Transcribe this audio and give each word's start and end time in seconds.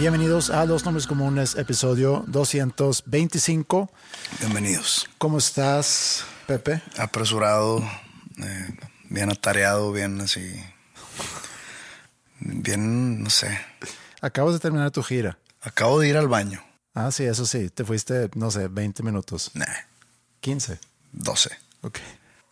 Bienvenidos 0.00 0.48
a 0.48 0.64
Los 0.64 0.86
Nombres 0.86 1.06
Comunes, 1.06 1.56
episodio 1.56 2.24
225. 2.26 3.90
Bienvenidos. 4.38 5.06
¿Cómo 5.18 5.36
estás, 5.36 6.24
Pepe? 6.46 6.80
Apresurado, 6.96 7.86
eh, 8.42 8.78
bien 9.10 9.30
atareado, 9.30 9.92
bien 9.92 10.18
así. 10.22 10.58
Bien, 12.38 13.22
no 13.22 13.28
sé. 13.28 13.60
Acabas 14.22 14.54
de 14.54 14.60
terminar 14.60 14.90
tu 14.90 15.02
gira. 15.02 15.36
Acabo 15.60 16.00
de 16.00 16.08
ir 16.08 16.16
al 16.16 16.28
baño. 16.28 16.64
Ah, 16.94 17.12
sí, 17.12 17.24
eso 17.24 17.44
sí. 17.44 17.68
Te 17.68 17.84
fuiste, 17.84 18.30
no 18.36 18.50
sé, 18.50 18.68
20 18.68 19.02
minutos. 19.02 19.50
Nah, 19.52 19.66
15. 20.40 20.80
12. 21.12 21.50
Ok. 21.82 21.98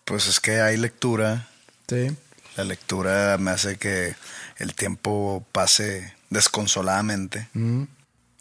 Pues 0.05 0.27
es 0.27 0.39
que 0.39 0.61
hay 0.61 0.77
lectura. 0.77 1.49
Sí. 1.89 2.15
La 2.59 2.65
lectura 2.65 3.39
me 3.39 3.53
hace 3.53 3.79
que 3.79 4.17
el 4.59 4.75
tiempo 4.75 5.47
pase 5.51 6.18
desconsoladamente. 6.31 7.49
Mm. 7.55 7.83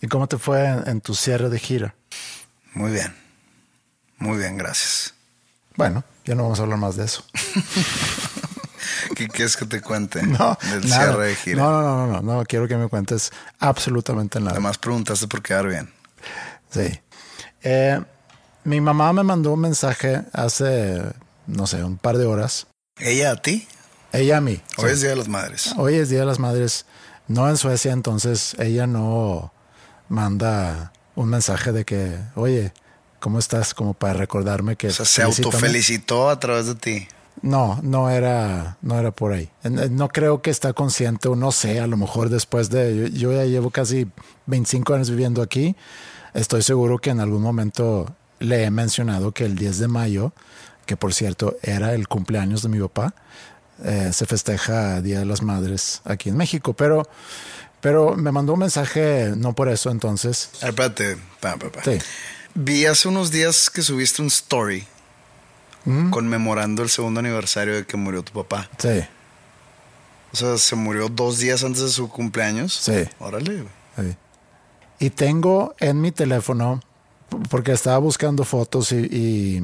¿Y 0.02 0.08
cómo 0.08 0.28
te 0.28 0.38
fue 0.38 0.66
en, 0.66 0.88
en 0.88 1.02
tu 1.02 1.16
cierre 1.16 1.50
de 1.50 1.60
gira? 1.60 1.96
Muy 2.74 2.92
bien. 2.92 3.16
Muy 4.20 4.38
bien, 4.38 4.58
gracias. 4.58 5.14
Bueno, 5.76 6.04
ya 6.26 6.36
no 6.36 6.44
vamos 6.44 6.60
a 6.60 6.64
hablar 6.64 6.78
más 6.80 6.96
de 6.96 7.06
eso. 7.06 7.24
¿Qué 9.16 9.28
quieres 9.28 9.58
que 9.58 9.66
te 9.66 9.82
cuente 9.82 10.22
No, 10.24 10.58
del 10.72 10.88
nada. 10.90 11.04
cierre 11.06 11.28
de 11.28 11.36
gira? 11.36 11.58
No, 11.64 11.72
no, 11.72 11.82
no, 11.82 12.08
no, 12.08 12.22
no, 12.22 12.34
no, 12.38 12.44
quiero 12.46 12.68
que 12.68 12.78
me 12.78 12.88
cuentes 12.88 13.32
absolutamente 13.60 14.40
nada. 14.40 14.52
Además 14.52 14.78
preguntaste 14.78 15.28
por 15.28 15.42
quedar 15.42 15.68
bien. 15.68 15.92
Sí. 16.70 17.00
Eh, 17.64 18.00
mi 18.64 18.82
mamá 18.82 19.14
me 19.14 19.24
mandó 19.24 19.54
un 19.54 19.62
mensaje 19.62 20.22
hace, 20.34 21.02
no 21.48 21.68
sé, 21.68 21.84
un 21.84 21.98
par 21.98 22.18
de 22.18 22.26
horas. 22.26 22.68
¿Ella 23.00 23.32
a 23.32 23.36
ti? 23.42 23.68
Ella 24.12 24.38
a 24.38 24.42
mí. 24.42 24.62
Hoy 24.78 24.88
Sí. 24.90 24.94
es 24.94 25.02
Día 25.02 25.10
de 25.12 25.16
las 25.16 25.28
Madres. 25.28 25.74
Hoy 25.78 25.96
es 25.96 26.10
Día 26.10 26.20
de 26.22 26.26
las 26.26 26.40
Madres, 26.40 26.86
no 27.28 27.50
en 27.50 27.58
Suecia, 27.58 27.92
entonces 27.92 28.56
ella 28.60 28.88
no 28.88 29.52
manda 30.10 30.94
un 31.16 31.30
mensaje 31.30 31.72
de 31.72 31.86
que, 31.86 32.18
oye, 32.36 32.74
¿cómo 33.20 33.40
estás? 33.40 33.74
Como 33.74 33.94
para 33.94 34.14
recordarme 34.14 34.76
que... 34.76 34.88
O 34.88 34.92
sea, 34.92 35.06
se 35.06 35.24
autofelicitó 35.24 36.30
a 36.30 36.40
través 36.40 36.68
de 36.68 36.76
ti. 36.76 37.08
No, 37.42 37.80
no 37.84 38.10
era, 38.10 38.78
no 38.82 38.98
era 39.00 39.12
por 39.12 39.32
ahí. 39.34 39.50
No 39.64 40.10
creo 40.10 40.42
que 40.42 40.50
está 40.50 40.74
consciente 40.74 41.28
o 41.28 41.36
no 41.36 41.52
sé, 41.52 41.80
a 41.80 41.88
lo 41.88 41.98
mejor 41.98 42.30
después 42.30 42.70
de, 42.70 42.96
yo, 42.98 43.08
yo 43.08 43.34
ya 43.34 43.46
llevo 43.46 43.70
casi 43.70 44.08
25 44.48 44.96
años 44.96 45.10
viviendo 45.10 45.42
aquí, 45.42 45.76
estoy 46.34 46.64
seguro 46.64 46.98
que 46.98 47.12
en 47.12 47.20
algún 47.20 47.42
momento 47.42 48.16
le 48.40 48.64
he 48.64 48.72
mencionado 48.72 49.32
que 49.34 49.46
el 49.46 49.56
10 49.56 49.80
de 49.80 49.88
mayo, 49.88 50.34
que 50.86 50.98
por 50.98 51.14
cierto 51.14 51.58
era 51.62 51.94
el 51.94 52.08
cumpleaños 52.08 52.62
de 52.64 52.70
mi 52.70 52.80
papá, 52.80 53.14
eh, 53.84 54.12
se 54.14 54.26
festeja 54.26 55.02
Día 55.02 55.20
de 55.20 55.26
las 55.26 55.42
Madres 55.42 56.02
aquí 56.06 56.30
en 56.30 56.38
México, 56.38 56.74
pero, 56.74 57.08
pero 57.82 58.16
me 58.16 58.32
mandó 58.32 58.54
un 58.54 58.60
mensaje, 58.60 59.34
no 59.36 59.54
por 59.54 59.70
eso 59.70 59.90
entonces. 59.92 60.50
Espérate. 60.62 61.18
Pa, 61.40 61.56
pa, 61.58 61.70
pa. 61.72 61.84
Sí. 61.84 61.98
Vi 62.56 62.86
hace 62.86 63.08
unos 63.08 63.30
días 63.32 63.70
que 63.70 63.82
subiste 63.82 64.22
un 64.22 64.30
story 64.30 64.86
conmemorando 66.10 66.84
el 66.84 66.90
segundo 66.90 67.20
aniversario 67.22 67.76
de 67.76 67.86
que 67.86 67.96
murió 67.96 68.22
tu 68.22 68.34
papá. 68.34 68.70
Sí, 68.78 69.06
O 70.34 70.36
sea, 70.36 70.58
se 70.58 70.76
murió 70.76 71.08
dos 71.08 71.38
días 71.40 71.64
antes 71.64 71.82
de 71.82 71.90
su 71.90 72.10
cumpleaños. 72.10 72.74
Sí. 72.74 73.06
Órale. 73.20 73.64
Sí. 73.96 74.18
Y 75.00 75.10
tengo 75.12 75.76
en 75.80 76.02
mi 76.02 76.12
teléfono, 76.12 76.82
porque 77.50 77.72
estaba 77.72 78.00
buscando 78.00 78.44
fotos 78.44 78.92
y, 78.92 78.96
y 79.06 79.64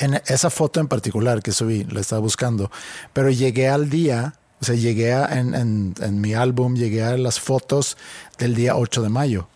en 0.00 0.20
esa 0.26 0.50
foto 0.50 0.80
en 0.80 0.88
particular 0.88 1.42
que 1.42 1.52
subí, 1.52 1.84
la 1.84 2.00
estaba 2.00 2.20
buscando, 2.20 2.70
pero 3.12 3.30
llegué 3.30 3.68
al 3.68 3.88
día, 3.88 4.34
o 4.60 4.64
sea, 4.64 4.74
llegué 4.74 5.12
a- 5.12 5.38
en, 5.38 5.54
en- 5.54 5.94
en 6.00 6.20
mi 6.20 6.34
álbum, 6.34 6.74
llegué 6.74 7.02
a 7.04 7.16
las 7.16 7.38
fotos 7.38 7.96
del 8.38 8.54
día 8.54 8.76
8 8.76 9.02
de 9.02 9.08
mayo. 9.08 9.48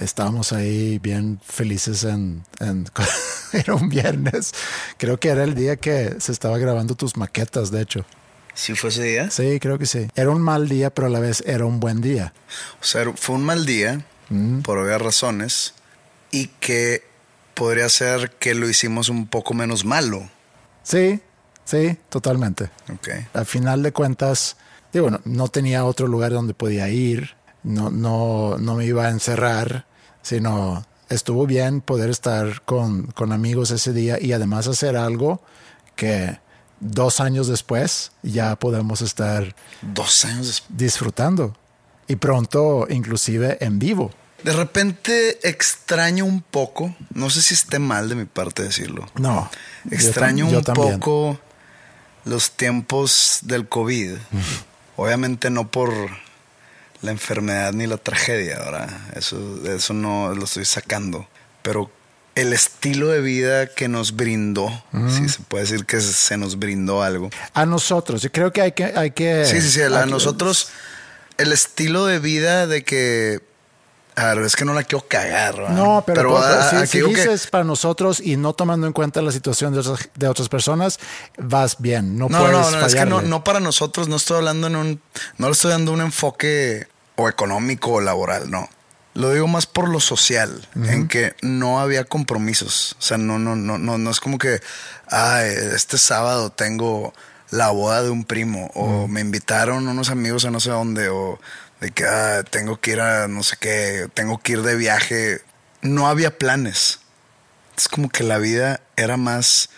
Estábamos 0.00 0.52
ahí 0.52 0.98
bien 1.00 1.40
felices 1.44 2.04
en, 2.04 2.44
en- 2.60 2.86
era 3.52 3.74
un 3.74 3.88
viernes. 3.88 4.52
Creo 4.98 5.18
que 5.18 5.28
era 5.28 5.44
el 5.44 5.54
día 5.54 5.76
que 5.76 6.16
se 6.20 6.32
estaba 6.32 6.58
grabando 6.58 6.94
tus 6.94 7.16
maquetas, 7.16 7.70
de 7.70 7.82
hecho. 7.82 8.04
¿Sí 8.54 8.74
fue 8.74 8.90
ese 8.90 9.02
día? 9.02 9.30
Sí, 9.30 9.58
creo 9.60 9.78
que 9.78 9.86
sí. 9.86 10.06
Era 10.14 10.30
un 10.30 10.40
mal 10.40 10.68
día, 10.68 10.90
pero 10.94 11.08
a 11.08 11.10
la 11.10 11.18
vez 11.18 11.42
era 11.46 11.64
un 11.64 11.80
buen 11.80 12.00
día. 12.00 12.32
O 12.80 12.84
sea, 12.84 13.04
fue 13.16 13.34
un 13.36 13.44
mal 13.44 13.66
día, 13.66 14.04
por 14.62 14.78
obvias 14.78 15.02
razones, 15.02 15.74
y 16.30 16.46
que 16.60 17.02
podría 17.54 17.88
ser 17.88 18.30
que 18.30 18.54
lo 18.54 18.68
hicimos 18.68 19.08
un 19.08 19.26
poco 19.26 19.54
menos 19.54 19.84
malo. 19.84 20.28
Sí, 20.82 21.20
sí, 21.64 21.96
totalmente. 22.08 22.70
Ok. 22.92 23.08
Al 23.32 23.46
final 23.46 23.82
de 23.82 23.92
cuentas, 23.92 24.56
digo, 24.92 25.10
no, 25.10 25.20
no 25.24 25.48
tenía 25.48 25.84
otro 25.84 26.06
lugar 26.06 26.32
donde 26.32 26.54
podía 26.54 26.88
ir, 26.88 27.36
no, 27.62 27.90
no, 27.90 28.58
no 28.58 28.74
me 28.74 28.84
iba 28.84 29.06
a 29.06 29.10
encerrar, 29.10 29.86
sino 30.22 30.84
estuvo 31.08 31.46
bien 31.46 31.80
poder 31.80 32.10
estar 32.10 32.62
con, 32.62 33.06
con 33.08 33.32
amigos 33.32 33.70
ese 33.70 33.92
día 33.92 34.18
y 34.20 34.32
además 34.32 34.68
hacer 34.68 34.96
algo 34.96 35.42
que 35.96 36.38
dos 36.80 37.20
años 37.20 37.48
después 37.48 38.12
ya 38.22 38.56
podemos 38.56 39.00
estar 39.00 39.54
Dos 39.80 40.24
años 40.24 40.64
disfrutando 40.68 41.56
y 42.06 42.16
pronto 42.16 42.86
inclusive 42.90 43.58
en 43.60 43.78
vivo. 43.78 44.10
De 44.44 44.52
repente 44.52 45.38
extraño 45.48 46.24
un 46.26 46.42
poco, 46.42 46.94
no 47.14 47.30
sé 47.30 47.40
si 47.42 47.54
esté 47.54 47.78
mal 47.78 48.08
de 48.10 48.14
mi 48.14 48.26
parte 48.26 48.62
decirlo. 48.62 49.06
No, 49.16 49.50
Extraño 49.90 50.50
yo 50.50 50.58
un 50.58 50.64
también. 50.64 51.00
poco 51.00 51.40
los 52.24 52.52
tiempos 52.52 53.40
del 53.42 53.68
COVID. 53.68 54.12
Obviamente 54.96 55.50
no 55.50 55.70
por 55.70 55.92
la 57.02 57.10
enfermedad 57.10 57.72
ni 57.72 57.86
la 57.86 57.96
tragedia, 57.96 58.58
¿verdad? 58.58 58.90
Eso, 59.16 59.60
eso 59.66 59.94
no 59.94 60.34
lo 60.34 60.44
estoy 60.44 60.64
sacando. 60.66 61.26
Pero 61.62 61.90
el 62.34 62.52
estilo 62.52 63.08
de 63.08 63.20
vida 63.20 63.66
que 63.66 63.88
nos 63.88 64.14
brindó, 64.16 64.68
si 65.08 65.28
se 65.28 65.40
puede 65.40 65.64
decir 65.64 65.86
que 65.86 66.00
se 66.00 66.36
nos 66.36 66.58
brindó 66.58 67.02
algo. 67.02 67.30
A 67.54 67.64
nosotros, 67.64 68.22
yo 68.22 68.30
creo 68.30 68.52
que 68.52 68.60
hay 68.60 68.72
que... 68.72 68.84
Hay 68.96 69.12
que 69.12 69.44
Sí, 69.46 69.60
sí, 69.62 69.70
sí, 69.70 69.82
a 69.82 70.04
nosotros 70.06 70.68
el 71.38 71.52
estilo 71.52 72.06
de 72.06 72.18
vida 72.18 72.66
de 72.66 72.84
que 72.84 73.40
A 74.16 74.26
ver, 74.34 74.44
es 74.44 74.54
que 74.54 74.64
no 74.64 74.74
la 74.74 74.84
quiero 74.84 75.04
cagar. 75.08 75.56
¿verdad? 75.56 75.70
No, 75.70 76.02
pero, 76.06 76.30
por- 76.30 76.44
a- 76.44 76.70
si, 76.70 76.76
a- 76.76 76.86
si 76.86 76.98
que- 76.98 77.04
dices 77.08 77.46
para 77.48 77.64
nosotros 77.64 78.20
y 78.20 78.36
no 78.36 78.52
tomando 78.52 78.86
en 78.86 78.92
cuenta 78.92 79.20
la 79.22 79.32
situación 79.32 79.72
de 79.74 79.80
otras, 79.80 80.08
de 80.14 80.28
otras 80.28 80.48
personas, 80.48 80.98
vas 81.38 81.76
bien. 81.80 82.16
No, 82.16 82.28
No, 82.28 82.38
puedes 82.38 82.52
no, 82.52 82.70
no, 82.70 82.86
es 82.86 82.94
que 82.94 83.06
no, 83.06 83.22
no 83.22 83.42
para 83.44 83.60
nosotros, 83.60 84.08
no 84.08 84.16
estoy 84.16 84.36
hablando 84.38 84.68
en 84.68 84.76
un, 84.76 85.00
no 85.38 85.46
le 85.48 85.52
estoy 85.52 85.70
dando 85.72 85.92
un 85.92 86.00
enfoque 86.00 86.86
o 87.16 87.28
económico 87.28 87.92
o 87.94 88.00
laboral, 88.00 88.50
no. 88.50 88.68
Lo 89.14 89.30
digo 89.30 89.46
más 89.46 89.66
por 89.66 89.88
lo 89.88 90.00
social, 90.00 90.66
en 90.74 91.06
que 91.06 91.36
no 91.40 91.78
había 91.80 92.02
compromisos. 92.02 92.96
O 92.98 93.02
sea, 93.02 93.16
no, 93.16 93.38
no, 93.38 93.54
no, 93.54 93.78
no, 93.78 93.96
no 93.96 94.10
es 94.10 94.18
como 94.18 94.38
que, 94.38 94.60
ah, 95.08 95.44
este 95.44 95.98
sábado 95.98 96.50
tengo 96.50 97.14
la 97.50 97.70
boda 97.70 98.02
de 98.02 98.10
un 98.10 98.24
primo, 98.24 98.72
o 98.74 99.06
me 99.06 99.20
invitaron 99.20 99.86
unos 99.86 100.10
amigos 100.10 100.44
a 100.46 100.50
no 100.50 100.58
sé 100.58 100.70
dónde, 100.70 101.08
o 101.10 101.38
de 101.84 101.90
que 101.90 102.06
ah, 102.06 102.42
tengo 102.48 102.80
que 102.80 102.92
ir 102.92 103.00
a 103.02 103.28
no 103.28 103.42
sé 103.42 103.56
qué, 103.60 104.08
tengo 104.14 104.38
que 104.38 104.52
ir 104.52 104.62
de 104.62 104.74
viaje. 104.74 105.42
No 105.82 106.08
había 106.08 106.38
planes. 106.38 107.00
Es 107.76 107.88
como 107.88 108.08
que 108.08 108.24
la 108.24 108.38
vida 108.38 108.80
era 108.96 109.18
más, 109.18 109.68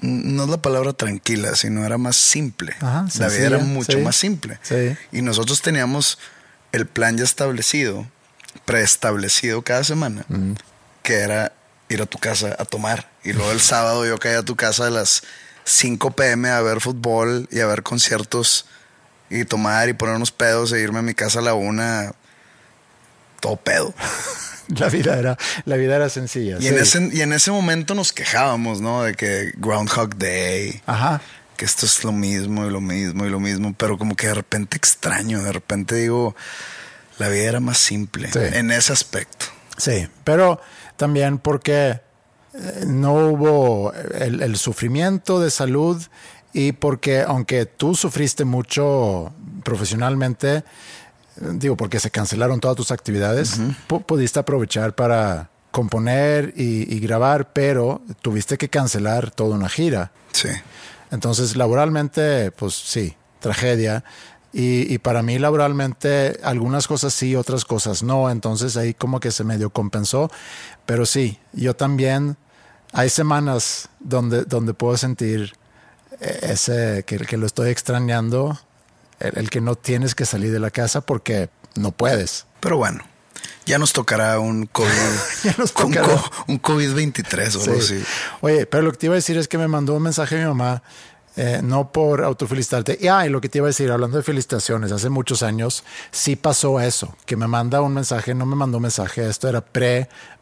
no 0.00 0.42
es 0.42 0.50
la 0.50 0.60
palabra 0.60 0.94
tranquila, 0.94 1.54
sino 1.54 1.86
era 1.86 1.96
más 1.96 2.16
simple. 2.16 2.74
Ajá, 2.80 3.06
la 3.20 3.28
vida 3.28 3.46
era 3.46 3.58
mucho 3.58 3.92
sí. 3.92 3.98
más 3.98 4.16
simple. 4.16 4.58
Y 5.12 5.22
nosotros 5.22 5.62
teníamos 5.62 6.18
el 6.72 6.86
plan 6.86 7.16
ya 7.16 7.22
establecido, 7.22 8.04
preestablecido 8.64 9.62
cada 9.62 9.84
semana, 9.84 10.26
que 11.04 11.20
era 11.20 11.52
ir 11.88 12.02
a 12.02 12.06
tu 12.06 12.18
casa 12.18 12.56
a 12.58 12.64
tomar. 12.64 13.12
Y 13.22 13.32
luego 13.32 13.52
el 13.52 13.60
sábado 13.60 14.04
yo 14.04 14.18
caía 14.18 14.40
a 14.40 14.44
tu 14.44 14.56
casa 14.56 14.88
a 14.88 14.90
las 14.90 15.22
5 15.62 16.16
pm 16.16 16.48
a 16.48 16.60
ver 16.62 16.80
fútbol 16.80 17.48
y 17.52 17.60
a 17.60 17.66
ver 17.66 17.84
conciertos 17.84 18.66
y 19.40 19.44
tomar 19.44 19.88
y 19.88 19.92
poner 19.92 20.16
unos 20.16 20.30
pedos 20.30 20.72
e 20.72 20.80
irme 20.80 21.00
a 21.00 21.02
mi 21.02 21.14
casa 21.14 21.38
a 21.40 21.42
la 21.42 21.54
una, 21.54 22.12
todo 23.40 23.56
pedo. 23.56 23.94
La 24.68 24.88
vida 24.88 25.18
era, 25.18 25.36
la 25.66 25.76
vida 25.76 25.94
era 25.96 26.08
sencilla. 26.08 26.56
Y, 26.58 26.68
en 26.68 26.74
sí. 26.76 26.80
ese, 26.80 27.10
y 27.12 27.20
en 27.20 27.34
ese 27.34 27.50
momento 27.50 27.94
nos 27.94 28.14
quejábamos, 28.14 28.80
¿no? 28.80 29.02
De 29.02 29.14
que 29.14 29.52
Groundhog 29.58 30.16
Day, 30.16 30.80
Ajá. 30.86 31.20
que 31.58 31.66
esto 31.66 31.84
es 31.84 32.02
lo 32.02 32.12
mismo 32.12 32.64
y 32.64 32.70
lo 32.70 32.80
mismo 32.80 33.26
y 33.26 33.28
lo 33.28 33.40
mismo, 33.40 33.74
pero 33.76 33.98
como 33.98 34.16
que 34.16 34.28
de 34.28 34.32
repente 34.34 34.78
extraño, 34.78 35.42
de 35.42 35.52
repente 35.52 35.96
digo, 35.96 36.34
la 37.18 37.28
vida 37.28 37.44
era 37.44 37.60
más 37.60 37.76
simple 37.76 38.32
Sí. 38.32 38.38
en 38.40 38.70
ese 38.70 38.94
aspecto. 38.94 39.44
Sí, 39.76 40.08
pero 40.24 40.62
también 40.96 41.36
porque 41.36 42.00
eh, 42.54 42.84
no 42.86 43.12
hubo 43.12 43.92
el, 43.92 44.42
el 44.42 44.56
sufrimiento 44.56 45.40
de 45.40 45.50
salud 45.50 46.02
y 46.54 46.72
porque 46.72 47.20
aunque 47.20 47.66
tú 47.66 47.94
sufriste 47.94 48.44
mucho 48.46 49.32
profesionalmente, 49.64 50.64
digo, 51.36 51.76
porque 51.76 52.00
se 52.00 52.10
cancelaron 52.10 52.60
todas 52.60 52.76
tus 52.76 52.90
actividades, 52.90 53.60
pu- 53.88 54.04
pudiste 54.04 54.38
aprovechar 54.38 54.94
para 54.94 55.50
componer 55.70 56.54
y, 56.56 56.94
y 56.94 57.00
grabar, 57.00 57.52
pero 57.52 58.00
tuviste 58.22 58.56
que 58.56 58.68
cancelar 58.68 59.30
toda 59.32 59.56
una 59.56 59.68
gira. 59.68 60.12
Sí. 60.32 60.48
Entonces, 61.10 61.56
laboralmente, 61.56 62.50
pues 62.52 62.74
sí, 62.74 63.16
tragedia. 63.40 64.04
Y, 64.52 64.92
y 64.94 64.98
para 64.98 65.22
mí, 65.22 65.40
laboralmente, 65.40 66.38
algunas 66.44 66.86
cosas 66.86 67.12
sí, 67.12 67.34
otras 67.34 67.64
cosas 67.64 68.04
no. 68.04 68.30
Entonces, 68.30 68.76
ahí 68.76 68.94
como 68.94 69.18
que 69.18 69.32
se 69.32 69.42
medio 69.42 69.70
compensó. 69.70 70.30
Pero 70.86 71.06
sí, 71.06 71.40
yo 71.52 71.74
también, 71.74 72.36
hay 72.92 73.10
semanas 73.10 73.88
donde, 73.98 74.44
donde 74.44 74.74
puedo 74.74 74.96
sentir 74.96 75.54
ese, 76.20 77.04
que, 77.06 77.18
que 77.18 77.36
lo 77.36 77.46
estoy 77.46 77.70
extrañando, 77.70 78.58
el, 79.20 79.38
el 79.38 79.50
que 79.50 79.60
no 79.60 79.74
tienes 79.76 80.14
que 80.14 80.24
salir 80.26 80.52
de 80.52 80.60
la 80.60 80.70
casa 80.70 81.00
porque 81.02 81.48
no 81.76 81.92
puedes. 81.92 82.46
Pero 82.60 82.76
bueno, 82.76 83.04
ya 83.66 83.78
nos 83.78 83.92
tocará 83.92 84.38
un 84.38 84.66
COVID, 84.66 84.88
un, 85.58 85.68
tocará. 85.68 86.06
co- 86.06 86.30
un 86.48 86.60
COVID-23 86.60 87.56
o 87.56 87.62
algo 87.64 87.80
Sí. 87.82 87.94
así. 87.96 88.04
Oye, 88.40 88.66
pero 88.66 88.82
lo 88.82 88.92
que 88.92 88.98
te 88.98 89.06
iba 89.06 89.14
a 89.14 89.16
decir 89.16 89.36
es 89.38 89.48
que 89.48 89.58
me 89.58 89.68
mandó 89.68 89.94
un 89.94 90.02
mensaje 90.02 90.36
mi 90.36 90.44
mamá, 90.44 90.82
eh, 91.36 91.60
no 91.64 91.90
por 91.90 92.22
autofelicitarte. 92.22 92.96
Y, 93.00 93.08
ah, 93.08 93.26
y 93.26 93.28
lo 93.28 93.40
que 93.40 93.48
te 93.48 93.58
iba 93.58 93.66
a 93.66 93.70
decir, 93.70 93.90
hablando 93.90 94.16
de 94.16 94.22
felicitaciones, 94.22 94.92
hace 94.92 95.08
muchos 95.10 95.42
años 95.42 95.82
sí 96.12 96.36
pasó 96.36 96.78
eso, 96.80 97.16
que 97.26 97.36
me 97.36 97.48
manda 97.48 97.80
un 97.80 97.92
mensaje, 97.92 98.34
no 98.34 98.46
me 98.46 98.54
mandó 98.54 98.78
un 98.78 98.82
mensaje, 98.82 99.28
esto 99.28 99.48
era 99.48 99.60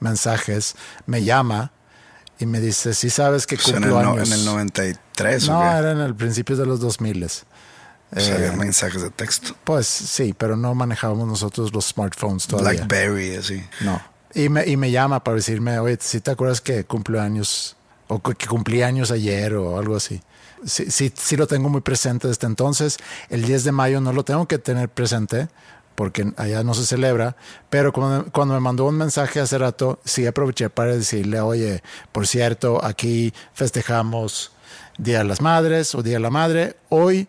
pre-mensajes, 0.00 0.74
me 1.06 1.24
llama 1.24 1.72
y 2.42 2.46
me 2.46 2.60
dice, 2.60 2.92
sí 2.94 3.08
sabes 3.10 3.46
que 3.46 3.54
O 3.54 3.58
sea, 3.58 3.76
en, 3.76 3.82
cumplo 3.82 4.00
el, 4.00 4.06
años. 4.06 4.28
en 4.28 4.34
el 4.34 4.44
93 4.44 5.48
no, 5.48 5.60
o 5.60 5.62
era 5.62 5.92
en 5.92 6.00
el 6.00 6.14
principio 6.14 6.56
de 6.56 6.66
los 6.66 6.80
2000. 6.80 7.24
O 7.24 7.28
sea, 8.20 8.34
había 8.34 8.52
mensajes 8.52 9.00
de 9.00 9.10
texto. 9.10 9.54
Pues 9.64 9.86
sí, 9.86 10.34
pero 10.36 10.56
no 10.56 10.74
manejábamos 10.74 11.26
nosotros 11.26 11.72
los 11.72 11.86
smartphones 11.86 12.46
todavía. 12.46 12.84
Blackberry, 12.84 13.36
así. 13.36 13.64
No. 13.80 14.00
Y 14.34 14.48
me, 14.48 14.66
y 14.66 14.76
me 14.76 14.90
llama 14.90 15.22
para 15.22 15.36
decirme, 15.36 15.78
oye, 15.78 15.98
si 16.00 16.20
te 16.20 16.30
acuerdas 16.30 16.60
que 16.60 16.84
cumple 16.84 17.20
años 17.20 17.76
o 18.08 18.20
que 18.20 18.34
que 18.34 18.46
cumplí 18.46 18.82
años 18.82 19.10
ayer 19.10 19.54
o 19.54 19.78
algo 19.78 19.96
así. 19.96 20.20
Sí, 20.64 20.90
sí, 20.90 21.12
sí 21.16 21.36
lo 21.36 21.46
tengo 21.46 21.68
muy 21.68 21.80
presente 21.80 22.28
desde 22.28 22.46
entonces. 22.46 22.98
El 23.30 23.44
10 23.44 23.64
de 23.64 23.72
mayo 23.72 24.00
no 24.00 24.12
lo 24.12 24.24
tengo 24.24 24.46
que 24.46 24.58
tener 24.58 24.88
presente 24.88 25.48
porque 25.94 26.32
allá 26.36 26.62
no 26.62 26.74
se 26.74 26.86
celebra, 26.86 27.36
pero 27.70 27.92
cuando, 27.92 28.30
cuando 28.32 28.54
me 28.54 28.60
mandó 28.60 28.86
un 28.86 28.96
mensaje 28.96 29.40
hace 29.40 29.58
rato, 29.58 30.00
sí 30.04 30.26
aproveché 30.26 30.70
para 30.70 30.94
decirle, 30.94 31.40
oye, 31.40 31.82
por 32.12 32.26
cierto, 32.26 32.84
aquí 32.84 33.32
festejamos 33.52 34.52
Día 34.98 35.18
de 35.18 35.24
las 35.24 35.40
Madres 35.40 35.94
o 35.94 36.02
Día 36.02 36.14
de 36.14 36.20
la 36.20 36.30
Madre. 36.30 36.76
Hoy 36.88 37.28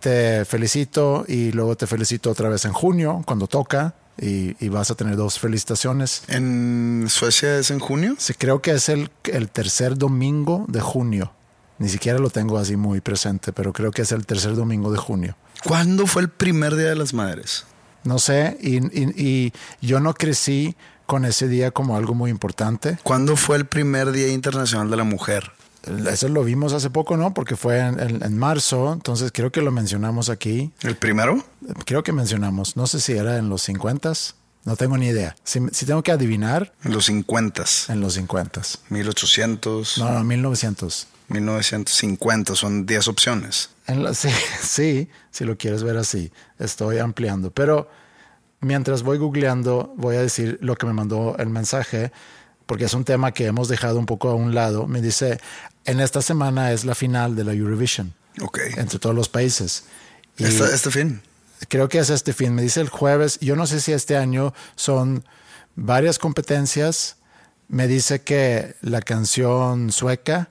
te 0.00 0.44
felicito 0.44 1.24
y 1.26 1.52
luego 1.52 1.76
te 1.76 1.86
felicito 1.86 2.30
otra 2.30 2.48
vez 2.48 2.64
en 2.64 2.72
junio, 2.72 3.22
cuando 3.26 3.46
toca, 3.46 3.94
y, 4.20 4.56
y 4.64 4.68
vas 4.68 4.90
a 4.90 4.94
tener 4.94 5.16
dos 5.16 5.38
felicitaciones. 5.38 6.22
¿En 6.28 7.06
Suecia 7.08 7.58
es 7.58 7.70
en 7.70 7.78
junio? 7.78 8.14
Sí, 8.18 8.34
creo 8.34 8.60
que 8.60 8.72
es 8.72 8.88
el, 8.88 9.10
el 9.24 9.48
tercer 9.48 9.96
domingo 9.96 10.64
de 10.68 10.80
junio. 10.80 11.32
Ni 11.78 11.88
siquiera 11.88 12.18
lo 12.18 12.28
tengo 12.28 12.58
así 12.58 12.76
muy 12.76 13.00
presente, 13.00 13.52
pero 13.52 13.72
creo 13.72 13.92
que 13.92 14.02
es 14.02 14.10
el 14.10 14.26
tercer 14.26 14.56
domingo 14.56 14.90
de 14.90 14.98
junio. 14.98 15.36
¿Cuándo 15.64 16.06
fue 16.06 16.22
el 16.22 16.28
primer 16.28 16.74
Día 16.74 16.88
de 16.88 16.96
las 16.96 17.14
Madres? 17.14 17.64
No 18.08 18.18
sé, 18.18 18.56
y, 18.62 18.76
y- 18.78 19.12
y 19.16 19.52
yo 19.86 20.00
no 20.00 20.14
crecí 20.14 20.74
con 21.04 21.24
ese 21.26 21.46
día 21.46 21.70
como 21.72 21.94
algo 21.96 22.14
muy 22.14 22.30
importante. 22.30 22.98
¿Cuándo 23.02 23.36
fue 23.36 23.56
el 23.58 23.66
primer 23.66 24.12
Día 24.12 24.28
Internacional 24.28 24.90
de 24.90 24.96
la 24.96 25.04
Mujer? 25.04 25.52
Eso 26.10 26.28
lo 26.28 26.42
vimos 26.42 26.72
hace 26.72 26.88
poco, 26.90 27.16
¿no? 27.18 27.34
Porque 27.34 27.54
fue 27.54 27.78
en, 27.80 28.00
en- 28.00 28.22
en 28.22 28.36
marzo, 28.38 28.92
entonces 28.94 29.30
creo 29.32 29.52
que 29.52 29.60
lo 29.60 29.70
mencionamos 29.72 30.30
aquí. 30.30 30.72
¿El 30.80 30.96
primero? 30.96 31.44
Creo 31.84 32.02
que 32.02 32.12
mencionamos, 32.12 32.76
no 32.76 32.86
sé 32.86 32.98
si 33.00 33.12
era 33.12 33.36
en 33.36 33.48
los 33.50 33.62
50 33.62 34.12
no 34.64 34.76
tengo 34.76 34.98
ni 34.98 35.06
idea. 35.06 35.34
Si, 35.44 35.60
si 35.72 35.86
tengo 35.86 36.02
que 36.02 36.12
adivinar, 36.12 36.72
En 36.84 36.92
los 36.92 37.06
50, 37.06 37.64
en 37.88 38.00
los 38.00 38.14
50 38.14 38.60
1800, 38.90 39.98
No, 39.98 40.12
no, 40.12 40.24
1900. 40.24 41.06
1950, 41.28 42.54
son 42.54 42.86
10 42.86 43.08
opciones. 43.08 43.70
En 43.86 44.02
la- 44.02 44.14
sí, 44.14 44.28
sí, 44.62 45.08
si 45.30 45.44
lo 45.44 45.56
quieres 45.56 45.82
ver 45.82 45.96
así, 45.96 46.32
estoy 46.58 46.98
ampliando. 46.98 47.50
Pero 47.50 47.90
mientras 48.60 49.02
voy 49.02 49.18
googleando, 49.18 49.92
voy 49.96 50.16
a 50.16 50.20
decir 50.22 50.58
lo 50.60 50.76
que 50.76 50.86
me 50.86 50.92
mandó 50.92 51.36
el 51.38 51.48
mensaje, 51.48 52.12
porque 52.66 52.84
es 52.84 52.94
un 52.94 53.04
tema 53.04 53.32
que 53.32 53.46
hemos 53.46 53.68
dejado 53.68 53.98
un 53.98 54.06
poco 54.06 54.28
a 54.30 54.34
un 54.34 54.54
lado. 54.54 54.86
Me 54.86 55.00
dice, 55.00 55.38
en 55.84 56.00
esta 56.00 56.20
semana 56.22 56.72
es 56.72 56.84
la 56.84 56.94
final 56.94 57.34
de 57.36 57.44
la 57.44 57.52
Eurovision 57.54 58.12
Ok. 58.42 58.58
entre 58.76 58.98
todos 58.98 59.14
los 59.16 59.28
países. 59.28 59.84
Y 60.36 60.44
este 60.44 60.90
fin. 60.90 61.20
creo 61.68 61.88
que 61.88 61.98
es 61.98 62.10
este 62.10 62.32
fin. 62.32 62.54
Me 62.54 62.62
dice 62.62 62.80
el 62.80 62.88
jueves. 62.88 63.38
Yo 63.40 63.56
no 63.56 63.66
sé 63.66 63.80
si 63.80 63.92
este 63.92 64.16
año 64.16 64.54
son 64.76 65.24
varias 65.74 66.18
competencias. 66.18 67.16
Me 67.68 67.86
dice 67.88 68.20
que 68.22 68.76
la 68.82 69.00
canción 69.02 69.90
sueca 69.90 70.50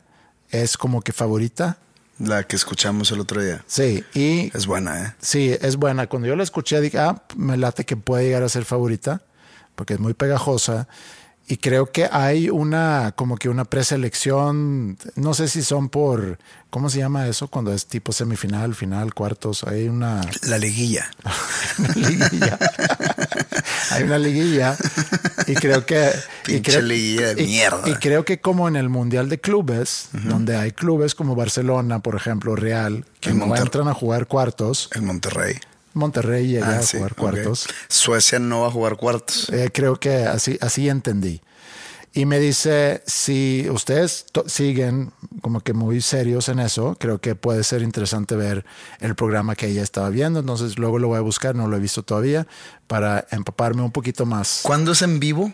es 0.62 0.78
como 0.78 1.02
que 1.02 1.14
favorita. 1.14 1.78
La 2.20 2.44
que 2.46 2.56
escuchamos 2.56 3.12
el 3.12 3.20
otro 3.20 3.44
día. 3.44 3.64
Sí, 3.68 4.04
y 4.14 4.52
Es 4.56 4.66
buena, 4.66 5.04
¿eh? 5.04 5.16
Sí, 5.22 5.56
es 5.62 5.76
buena. 5.76 6.08
Cuando 6.08 6.28
yo 6.28 6.36
la 6.36 6.44
escuché, 6.44 6.82
dije, 6.82 6.98
ah, 6.98 7.24
me 7.36 7.58
late 7.58 7.86
que 7.86 7.96
puede 7.96 8.24
llegar 8.24 8.42
a 8.44 8.50
ser 8.50 8.66
favorita, 8.66 9.22
porque 9.76 9.94
es 9.94 10.00
muy 10.00 10.14
pegajosa. 10.14 10.88
Y 11.50 11.58
creo 11.58 11.92
que 11.94 12.10
hay 12.12 12.50
una, 12.50 13.14
como 13.16 13.38
que 13.38 13.48
una 13.48 13.64
preselección, 13.64 14.98
no 15.16 15.34
sé 15.34 15.48
si 15.48 15.64
son 15.64 15.88
por, 15.88 16.40
¿cómo 16.70 16.90
se 16.90 16.98
llama 17.00 17.28
eso? 17.30 17.48
Cuando 17.48 17.72
es 17.74 17.86
tipo 17.88 18.12
semifinal, 18.12 18.76
final, 18.76 19.14
cuartos, 19.14 19.64
hay 19.64 19.88
una, 19.88 20.20
La 20.44 20.58
liguilla. 20.58 21.10
una 21.80 21.94
liguilla. 21.96 22.60
hay 23.92 24.04
una 24.04 24.18
liguilla. 24.18 24.78
Y 25.48 25.54
creo 25.56 25.86
que... 25.86 26.12
y 26.48 26.60
creo- 26.62 26.82
liguilla 26.82 27.34
de 27.34 27.44
y- 27.44 27.48
mierda. 27.48 27.90
Y 27.90 27.94
creo 27.96 28.26
que 28.26 28.42
como 28.42 28.68
en 28.68 28.76
el 28.76 28.90
Mundial 28.90 29.30
de 29.30 29.40
Clubes, 29.40 30.10
donde 30.12 30.58
hay 30.58 30.72
clubes 30.72 31.16
como 31.16 31.36
Barcelona, 31.36 32.00
por 32.00 32.16
ejemplo, 32.16 32.58
Real, 32.58 33.06
que 33.22 33.30
El 33.30 33.38
no 33.40 33.46
Monter- 33.48 33.62
entran 33.64 33.88
a 33.88 33.94
jugar 33.94 34.28
cuartos, 34.28 34.90
El 34.94 35.04
Monterrey. 35.04 35.56
Monterrey 35.98 36.48
llega 36.48 36.76
Ah, 36.78 36.80
a 36.80 36.82
sí, 36.84 36.98
jugar 36.98 37.16
cuartos. 37.16 37.68
Suecia 37.90 38.40
no 38.40 38.62
va 38.62 38.68
a 38.68 38.72
jugar 38.72 38.96
cuartos. 38.98 39.50
Eh, 39.50 39.70
creo 39.74 40.00
que 40.00 40.24
así, 40.26 40.58
así 40.62 40.88
entendí. 40.90 41.42
Y 42.14 42.26
me 42.26 42.40
dice, 42.40 43.04
si 43.06 43.68
ustedes 43.70 44.26
siguen 44.48 45.12
como 45.42 45.62
que 45.62 45.74
muy 45.74 46.02
serios 46.02 46.50
en 46.50 46.58
eso, 46.60 46.96
creo 47.00 47.20
que 47.20 47.36
puede 47.36 47.64
ser 47.64 47.84
interesante 47.84 48.36
ver 48.36 48.66
el 49.02 49.14
programa 49.14 49.56
que 49.56 49.68
ella 49.68 49.84
estaba 49.84 50.10
viendo. 50.10 50.40
Entonces 50.40 50.80
luego 50.80 50.98
lo 50.98 51.10
voy 51.10 51.18
a 51.18 51.22
buscar, 51.22 51.54
no 51.54 51.68
lo 51.68 51.78
he 51.78 51.80
visto 51.80 52.02
todavía, 52.02 52.48
para 52.88 53.28
empaparme 53.30 53.84
un 53.84 53.92
poquito 53.92 54.26
más. 54.26 54.62
¿Cuándo 54.64 54.94
es 54.94 55.02
en 55.04 55.20
vivo 55.20 55.54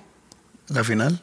la 0.69 0.85
final? 0.85 1.21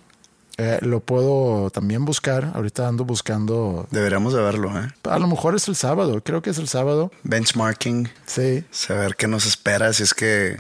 Eh, 0.57 0.78
lo 0.83 1.00
puedo 1.00 1.71
también 1.71 2.04
buscar. 2.04 2.52
Ahorita 2.54 2.87
ando 2.87 3.04
buscando. 3.04 3.87
Deberíamos 3.90 4.35
de 4.35 4.42
verlo, 4.42 4.78
¿eh? 4.78 4.88
A 5.09 5.19
lo 5.19 5.26
mejor 5.26 5.54
es 5.54 5.69
el 5.69 5.76
sábado. 5.76 6.23
Creo 6.23 6.42
que 6.42 6.50
es 6.50 6.59
el 6.59 6.69
sábado. 6.69 7.11
Benchmarking, 7.23 8.11
Sí. 8.26 8.64
saber 8.71 9.16
qué 9.16 9.26
nos 9.26 9.47
espera, 9.47 9.92
si 9.92 10.02
es 10.02 10.12
que 10.12 10.59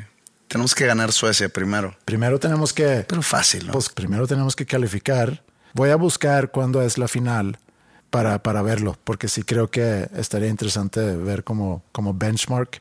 tenemos 0.48 0.74
que 0.74 0.86
ganar 0.86 1.12
Suecia 1.12 1.48
primero. 1.48 1.94
Primero 2.04 2.40
tenemos 2.40 2.72
que. 2.72 3.04
Pero 3.06 3.22
fácil, 3.22 3.66
¿no? 3.66 3.72
Pues 3.72 3.88
primero 3.88 4.26
tenemos 4.26 4.56
que 4.56 4.64
calificar. 4.66 5.42
Voy 5.74 5.90
a 5.90 5.96
buscar 5.96 6.50
cuándo 6.50 6.82
es 6.82 6.98
la 6.98 7.06
final 7.06 7.58
para, 8.10 8.42
para 8.42 8.62
verlo, 8.62 8.96
porque 9.04 9.28
sí 9.28 9.42
creo 9.44 9.70
que 9.70 10.08
estaría 10.16 10.48
interesante 10.48 11.00
ver 11.16 11.44
como, 11.44 11.82
como 11.92 12.14
benchmark. 12.14 12.80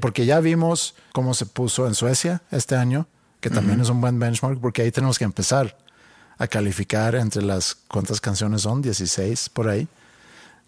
Porque 0.00 0.24
ya 0.24 0.38
vimos 0.40 0.94
cómo 1.12 1.34
se 1.34 1.46
puso 1.46 1.86
en 1.88 1.94
Suecia 1.94 2.42
este 2.52 2.76
año, 2.76 3.08
que 3.40 3.50
también 3.50 3.80
es 3.80 3.88
un 3.90 4.00
buen 4.00 4.18
benchmark, 4.20 4.60
porque 4.60 4.82
ahí 4.82 4.92
tenemos 4.92 5.18
que 5.18 5.24
empezar 5.24 5.76
a 6.38 6.46
calificar 6.48 7.14
entre 7.14 7.42
las 7.42 7.76
cuántas 7.88 8.20
canciones 8.20 8.62
son, 8.62 8.82
16 8.82 9.48
por 9.50 9.68
ahí, 9.68 9.88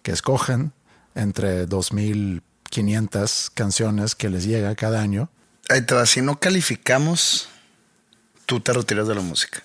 que 0.02 0.12
escogen 0.12 0.72
entre 1.14 1.66
2.500 1.68 3.50
canciones 3.54 4.14
que 4.14 4.28
les 4.30 4.44
llega 4.44 4.74
cada 4.74 5.00
año. 5.00 5.28
Ahí 5.68 5.82
te 5.82 5.94
va, 5.94 6.06
si 6.06 6.22
no 6.22 6.38
calificamos, 6.38 7.48
tú 8.46 8.60
te 8.60 8.72
retiras 8.72 9.08
de 9.08 9.14
la 9.14 9.20
música. 9.20 9.62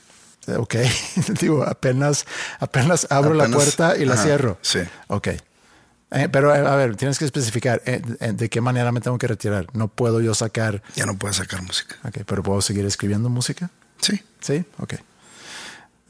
Ok, 0.58 0.76
digo, 1.40 1.64
apenas, 1.64 2.26
apenas 2.60 3.06
abro 3.12 3.34
la 3.36 3.44
Apenas- 3.44 3.56
puerta 3.64 3.98
y 3.98 4.06
la 4.06 4.16
ajá, 4.16 4.24
cierro. 4.24 4.58
sí. 4.62 4.80
Ok. 5.08 5.28
Eh, 6.14 6.28
pero 6.30 6.54
eh, 6.54 6.58
a 6.68 6.76
ver, 6.76 6.98
tienes 6.98 7.18
que 7.18 7.24
especificar 7.24 7.82
eh, 7.86 8.02
eh, 8.20 8.34
de 8.34 8.50
qué 8.50 8.60
manera 8.60 8.92
me 8.92 9.00
tengo 9.00 9.18
que 9.18 9.28
retirar. 9.28 9.68
No 9.74 9.88
puedo 9.88 10.20
yo 10.20 10.34
sacar. 10.34 10.84
Ya 10.96 11.06
no 11.06 11.18
puedes 11.18 11.38
sacar 11.38 11.62
música. 11.62 11.96
Ok, 12.04 12.18
pero 12.26 12.44
puedo 12.44 12.60
seguir 12.62 12.86
escribiendo 12.86 13.30
música. 13.30 13.70
Sí. 14.02 14.22
Sí, 14.42 14.66
ok. 14.80 14.96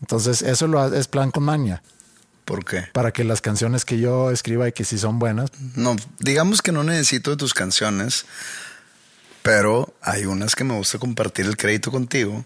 Entonces, 0.02 0.42
eso 0.42 0.68
lo 0.68 0.82
ha- 0.82 0.96
es 0.98 1.08
plan 1.08 1.32
con 1.32 1.44
maña. 1.44 1.82
¿Por 2.46 2.66
qué? 2.66 2.86
Para 2.92 3.12
que 3.12 3.24
las 3.24 3.40
canciones 3.40 3.86
que 3.86 4.00
yo 4.00 4.32
escriba 4.32 4.68
y 4.68 4.72
que 4.72 4.84
sí 4.84 4.98
son 4.98 5.20
buenas, 5.20 5.52
No, 5.76 5.96
digamos 6.20 6.62
que 6.62 6.72
no 6.72 6.84
necesito 6.84 7.30
de 7.32 7.38
tus 7.38 7.54
canciones, 7.54 8.26
pero 9.44 9.94
hay 10.02 10.26
unas 10.26 10.56
que 10.56 10.64
me 10.64 10.76
gusta 10.76 11.00
compartir 11.00 11.46
el 11.46 11.58
crédito 11.58 11.92
contigo 11.92 12.46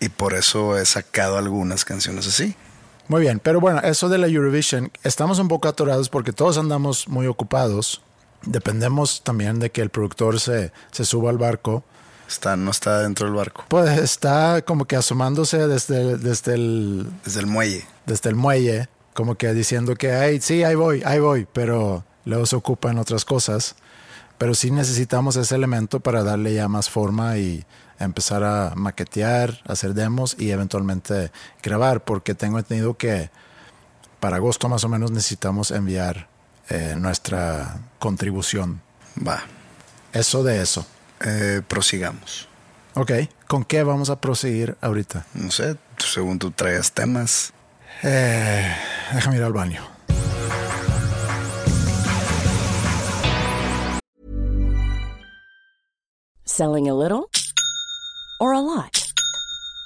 y 0.00 0.08
por 0.08 0.34
eso 0.34 0.78
he 0.78 0.84
sacado 0.84 1.38
algunas 1.38 1.84
canciones 1.84 2.26
así. 2.26 2.54
Muy 3.08 3.20
bien, 3.20 3.38
pero 3.40 3.60
bueno, 3.60 3.80
eso 3.82 4.08
de 4.08 4.18
la 4.18 4.26
Eurovision, 4.26 4.90
estamos 5.04 5.38
un 5.38 5.48
poco 5.48 5.68
atorados 5.68 6.08
porque 6.08 6.32
todos 6.32 6.58
andamos 6.58 7.06
muy 7.08 7.26
ocupados. 7.26 8.02
Dependemos 8.42 9.22
también 9.22 9.58
de 9.60 9.70
que 9.70 9.80
el 9.80 9.90
productor 9.90 10.40
se, 10.40 10.72
se 10.92 11.04
suba 11.04 11.30
al 11.30 11.38
barco. 11.38 11.84
Está, 12.28 12.56
no 12.56 12.70
está 12.70 13.00
dentro 13.00 13.26
del 13.26 13.36
barco, 13.36 13.64
Pues 13.68 13.98
está 13.98 14.62
como 14.62 14.86
que 14.86 14.96
asomándose 14.96 15.68
desde, 15.68 16.18
desde, 16.18 16.54
el, 16.54 17.08
desde 17.24 17.40
el 17.40 17.46
muelle. 17.46 17.84
desde 18.04 18.30
el 18.30 18.34
muelle, 18.36 18.88
como 19.14 19.36
que 19.36 19.52
diciendo 19.54 19.94
que, 19.94 20.12
ay, 20.12 20.40
sí, 20.40 20.64
ahí 20.64 20.74
voy, 20.74 21.02
ahí 21.06 21.20
voy, 21.20 21.46
pero 21.52 22.04
luego 22.24 22.44
se 22.46 22.56
ocupa 22.56 22.90
en 22.90 22.98
otras 22.98 23.24
cosas. 23.24 23.76
Pero 24.38 24.54
sí 24.54 24.70
necesitamos 24.70 25.36
ese 25.36 25.54
elemento 25.54 26.00
para 26.00 26.22
darle 26.22 26.52
ya 26.52 26.68
más 26.68 26.90
forma 26.90 27.38
y 27.38 27.64
empezar 27.98 28.44
a 28.44 28.72
maquetear, 28.76 29.60
hacer 29.66 29.94
demos 29.94 30.36
y 30.38 30.50
eventualmente 30.50 31.30
grabar, 31.62 32.04
porque 32.04 32.34
tengo 32.34 32.58
entendido 32.58 32.98
que 32.98 33.30
para 34.20 34.36
agosto 34.36 34.68
más 34.68 34.84
o 34.84 34.88
menos 34.90 35.10
necesitamos 35.10 35.70
enviar 35.70 36.28
eh, 36.68 36.96
nuestra 36.98 37.78
contribución. 37.98 38.82
Va, 39.26 39.42
Eso 40.12 40.42
de 40.42 40.60
eso. 40.60 40.84
Eh, 41.20 41.62
prosigamos. 41.66 42.48
Ok, 42.94 43.12
¿con 43.46 43.64
qué 43.64 43.82
vamos 43.82 44.10
a 44.10 44.20
proseguir 44.20 44.76
ahorita? 44.80 45.26
No 45.34 45.50
sé, 45.50 45.76
según 45.98 46.38
tú 46.38 46.50
traigas 46.50 46.92
temas. 46.92 47.52
Eh, 48.02 48.74
déjame 49.12 49.36
ir 49.36 49.42
al 49.42 49.52
baño. 49.52 49.82
Selling 56.44 56.88
a 56.88 56.94
little 56.94 57.28
or 58.40 58.54
a 58.54 58.60
lot? 58.60 59.05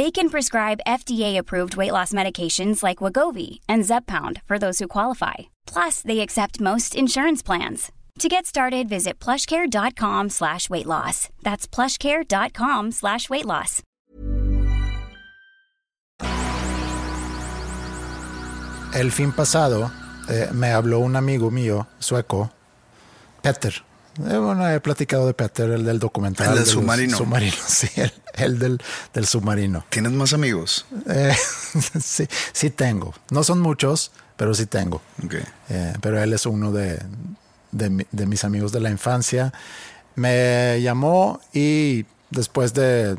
They 0.00 0.10
can 0.10 0.30
prescribe 0.30 0.86
FDA-approved 0.86 1.76
weight 1.76 1.92
loss 1.92 2.14
medications 2.14 2.82
like 2.82 3.02
Wagovi 3.04 3.60
and 3.68 3.84
Zepbound 3.84 4.40
for 4.46 4.58
those 4.58 4.78
who 4.78 4.88
qualify. 4.88 5.50
Plus, 5.66 6.00
they 6.00 6.20
accept 6.20 6.58
most 6.58 6.94
insurance 6.94 7.42
plans. 7.42 7.92
To 8.20 8.28
get 8.30 8.46
started, 8.46 8.88
visit 8.88 9.20
plushcare.com 9.20 10.30
slash 10.30 10.70
weight 10.70 10.86
loss. 10.86 11.28
That's 11.42 11.68
plushcare.com 11.68 12.92
slash 12.92 13.28
weight 13.28 13.44
loss. 13.44 13.82
El 18.94 19.10
fin 19.10 19.32
pasado 19.32 19.90
eh, 20.30 20.48
me 20.54 20.68
habló 20.68 21.00
un 21.00 21.14
amigo 21.14 21.50
mío, 21.50 21.86
sueco, 21.98 22.50
Peter. 23.42 23.74
Eh, 24.18 24.36
bueno, 24.36 24.68
he 24.68 24.80
platicado 24.80 25.26
de 25.26 25.34
Peter, 25.34 25.70
el 25.70 25.84
del 25.84 25.98
documental. 25.98 26.50
El 26.50 26.56
del 26.56 26.66
submarino. 26.66 27.16
submarinos, 27.16 27.58
sí, 27.66 27.88
el, 27.96 28.12
el 28.34 28.58
del, 28.58 28.82
del 29.14 29.26
submarino. 29.26 29.84
¿Tienes 29.88 30.12
más 30.12 30.32
amigos? 30.32 30.84
Eh, 31.08 31.34
sí, 32.00 32.26
sí 32.52 32.70
tengo. 32.70 33.14
No 33.30 33.44
son 33.44 33.60
muchos, 33.60 34.10
pero 34.36 34.52
sí 34.54 34.66
tengo. 34.66 35.00
Ok. 35.24 35.34
Eh, 35.70 35.94
pero 36.00 36.20
él 36.22 36.32
es 36.32 36.44
uno 36.46 36.72
de, 36.72 36.98
de 37.72 37.90
mi- 37.90 38.06
de 38.10 38.26
mis 38.26 38.44
amigos 38.44 38.72
de 38.72 38.80
la 38.80 38.90
infancia. 38.90 39.52
Me 40.16 40.80
llamó 40.82 41.40
y 41.52 42.04
después 42.30 42.74
de 42.74 43.16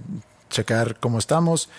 checar 0.50 0.98
cómo 1.00 1.18
estamos, 1.20 1.70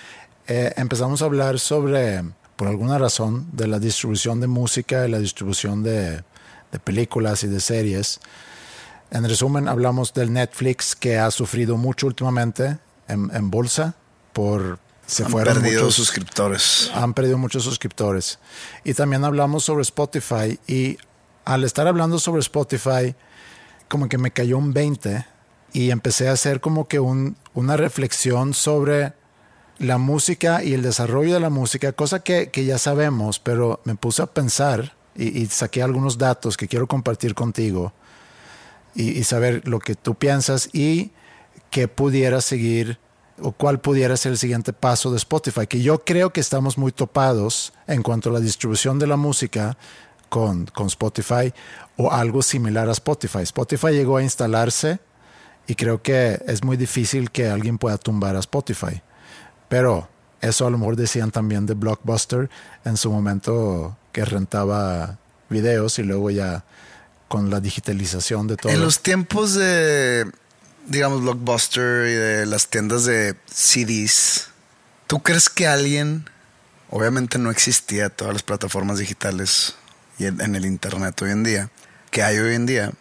eh, 0.49 0.73
empezamos 0.77 1.23
a 1.23 1.27
hablar 1.27 1.59
sobre, 1.61 2.23
por 2.57 2.67
alguna 2.69 2.99
razón, 2.99 3.47
de 3.53 3.67
la 3.69 3.79
distribución 3.79 4.41
de 4.41 4.47
música 4.47 5.07
y 5.07 5.11
la 5.11 5.19
distribución 5.19 5.83
de, 5.83 6.23
de 6.73 6.79
películas 6.83 7.45
y 7.45 7.49
de 7.49 7.61
series. 7.61 8.19
En 9.13 9.29
resumen, 9.29 9.69
hablamos 9.69 10.15
del 10.15 10.33
Netflix 10.33 10.97
que 10.97 11.19
ha 11.19 11.31
sufrido 11.31 11.77
mucho 11.77 12.07
últimamente 12.09 12.79
en, 13.09 13.31
en 13.35 13.51
bolsa 13.51 13.95
por... 14.33 14.79
Se 15.07 15.25
Han 15.25 15.31
fueron 15.31 15.55
perdido 15.55 15.83
muchos- 15.83 15.95
suscriptores. 15.97 16.91
han 16.95 17.13
perdido 17.13 17.37
muchos 17.37 17.65
suscriptores. 17.65 18.39
Y 18.85 18.95
también 18.95 19.25
hablamos 19.25 19.65
sobre 19.65 19.83
Spotify 19.83 20.59
y 20.67 20.97
al 21.45 21.65
estar 21.65 21.87
hablando 21.87 22.19
sobre 22.19 22.41
Spotify, 22.41 23.15
como 23.89 24.09
que 24.09 24.17
me 24.17 24.31
cayó 24.31 24.57
un 24.57 24.73
20 24.73 25.27
y 25.75 25.91
empecé 25.91 26.29
a 26.29 26.33
hacer 26.33 26.61
como 26.61 26.89
que 26.89 26.99
un- 27.01 27.37
una 27.53 27.77
reflexión 27.77 28.55
sobre 28.55 29.13
la 29.79 29.99
música 29.99 30.63
y 30.63 30.73
el 30.73 30.83
desarrollo 30.83 31.35
de 31.35 31.41
la 31.41 31.51
música, 31.51 31.93
cosa 31.93 32.21
que, 32.21 32.51
que 32.51 32.65
ya 32.65 32.79
sabemos, 32.79 33.39
pero 33.41 33.81
me 33.85 33.97
puse 33.97 34.23
a 34.23 34.27
pensar 34.27 34.95
y, 35.17 35.37
y 35.43 35.47
saqué 35.47 35.83
algunos 35.83 36.17
datos 36.17 36.57
que 36.57 36.69
quiero 36.69 36.87
compartir 36.87 37.35
contigo 37.35 37.93
y, 38.95 39.25
saber 39.25 39.67
lo 39.67 39.79
que 39.79 39.95
tú 39.95 40.15
piensas 40.15 40.69
y 40.73 41.13
que 41.71 41.89
pudiera 41.89 42.41
seguir 42.41 42.99
o 43.41 43.53
cuál 43.53 43.81
pudiera 43.81 44.17
ser 44.17 44.33
el 44.33 44.39
siguiente 44.39 44.73
paso 44.73 45.11
de 45.11 45.17
Spotify, 45.17 45.67
que 45.67 45.81
yo 45.81 46.05
creo 46.05 46.33
que 46.33 46.41
estamos 46.41 46.79
muy 46.79 46.93
topados 46.93 47.73
en 47.87 48.03
cuanto 48.03 48.31
a 48.31 48.35
la 48.35 48.41
distribución 48.41 48.99
de 48.99 49.07
la 49.07 49.17
música 49.17 49.77
con, 50.29 50.67
con 50.67 50.87
Spotify 50.87 51.53
o 51.97 52.13
algo 52.13 52.43
similar 52.43 52.89
a 52.89 52.93
Spotify. 52.93 53.41
Spotify 53.41 53.89
llegó 53.89 54.19
a 54.19 54.23
instalarse 54.23 55.01
y 55.67 55.75
creo 55.75 56.03
que 56.03 56.41
es 56.47 56.63
muy 56.63 56.77
difícil 56.77 57.31
que 57.31 57.49
alguien 57.49 57.79
pueda 57.79 57.99
tumbar 57.99 58.37
a 58.37 58.41
Spotify. 58.41 59.03
Pero 59.69 60.09
eso 60.41 60.67
a 60.67 60.71
lo 60.71 60.79
mejor 60.79 60.97
decían 60.97 61.31
también 61.31 61.67
de 61.67 61.75
Blockbuster 61.75 62.51
en 62.85 62.97
su 62.97 63.11
momento 63.11 63.97
que 64.13 64.25
rentaba 64.25 65.19
videos 65.49 65.99
y 65.99 66.03
luego 66.03 66.31
ya 66.31 66.65
con 67.33 67.49
la 67.49 67.61
digitalización 67.61 68.47
de 68.47 68.59
todo. 68.59 68.71
En 68.71 68.83
los 68.83 69.01
tiempos 69.01 69.55
de, 69.55 70.31
digamos, 70.87 71.23
Blockbuster 71.23 72.07
y 72.07 72.13
de 72.13 72.45
las 72.45 72.69
tiendas 72.69 73.07
de 73.07 73.37
CDs, 73.51 74.49
¿tú 75.07 75.23
crees 75.23 75.49
que 75.49 75.67
alguien, 75.67 76.29
obviamente 76.91 77.39
no 77.39 77.51
existía 77.51 78.11
todas 78.11 78.35
las 78.35 78.43
plataformas 78.43 78.99
digitales 78.99 79.77
y 80.19 80.27
en, 80.27 80.43
en 80.43 80.55
el 80.57 80.67
Internet 80.67 81.23
hoy 81.23 81.31
en 81.31 81.43
día, 81.43 81.71
que 82.11 82.23
hay 82.23 82.37
hoy 82.37 82.55
en 82.55 82.67
día, 82.67 82.93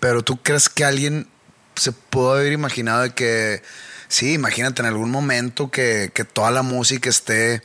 pero 0.00 0.22
tú 0.22 0.42
crees 0.42 0.70
que 0.70 0.86
alguien 0.86 1.28
se 1.74 1.92
pudo 1.92 2.32
haber 2.32 2.54
imaginado 2.54 3.02
de 3.02 3.10
que, 3.10 3.62
sí, 4.08 4.32
imagínate 4.32 4.80
en 4.80 4.86
algún 4.88 5.10
momento 5.10 5.70
que, 5.70 6.10
que 6.14 6.24
toda 6.24 6.50
la 6.52 6.62
música 6.62 7.10
esté 7.10 7.62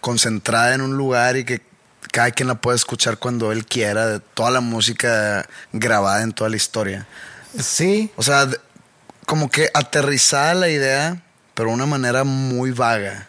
concentrada 0.00 0.74
en 0.74 0.80
un 0.80 0.96
lugar 0.96 1.36
y 1.36 1.44
que 1.44 1.67
cada 2.12 2.30
quien 2.30 2.48
la 2.48 2.54
pueda 2.56 2.76
escuchar 2.76 3.18
cuando 3.18 3.52
él 3.52 3.64
quiera, 3.66 4.06
de 4.06 4.20
toda 4.20 4.50
la 4.50 4.60
música 4.60 5.46
grabada 5.72 6.22
en 6.22 6.32
toda 6.32 6.50
la 6.50 6.56
historia. 6.56 7.06
Sí, 7.58 8.10
O 8.16 8.22
sea, 8.22 8.48
como 9.26 9.50
que 9.50 9.70
aterrizada 9.74 10.54
la 10.54 10.68
idea, 10.68 11.22
pero 11.54 11.68
de 11.70 11.74
una 11.74 11.86
manera 11.86 12.24
muy 12.24 12.70
vaga. 12.70 13.26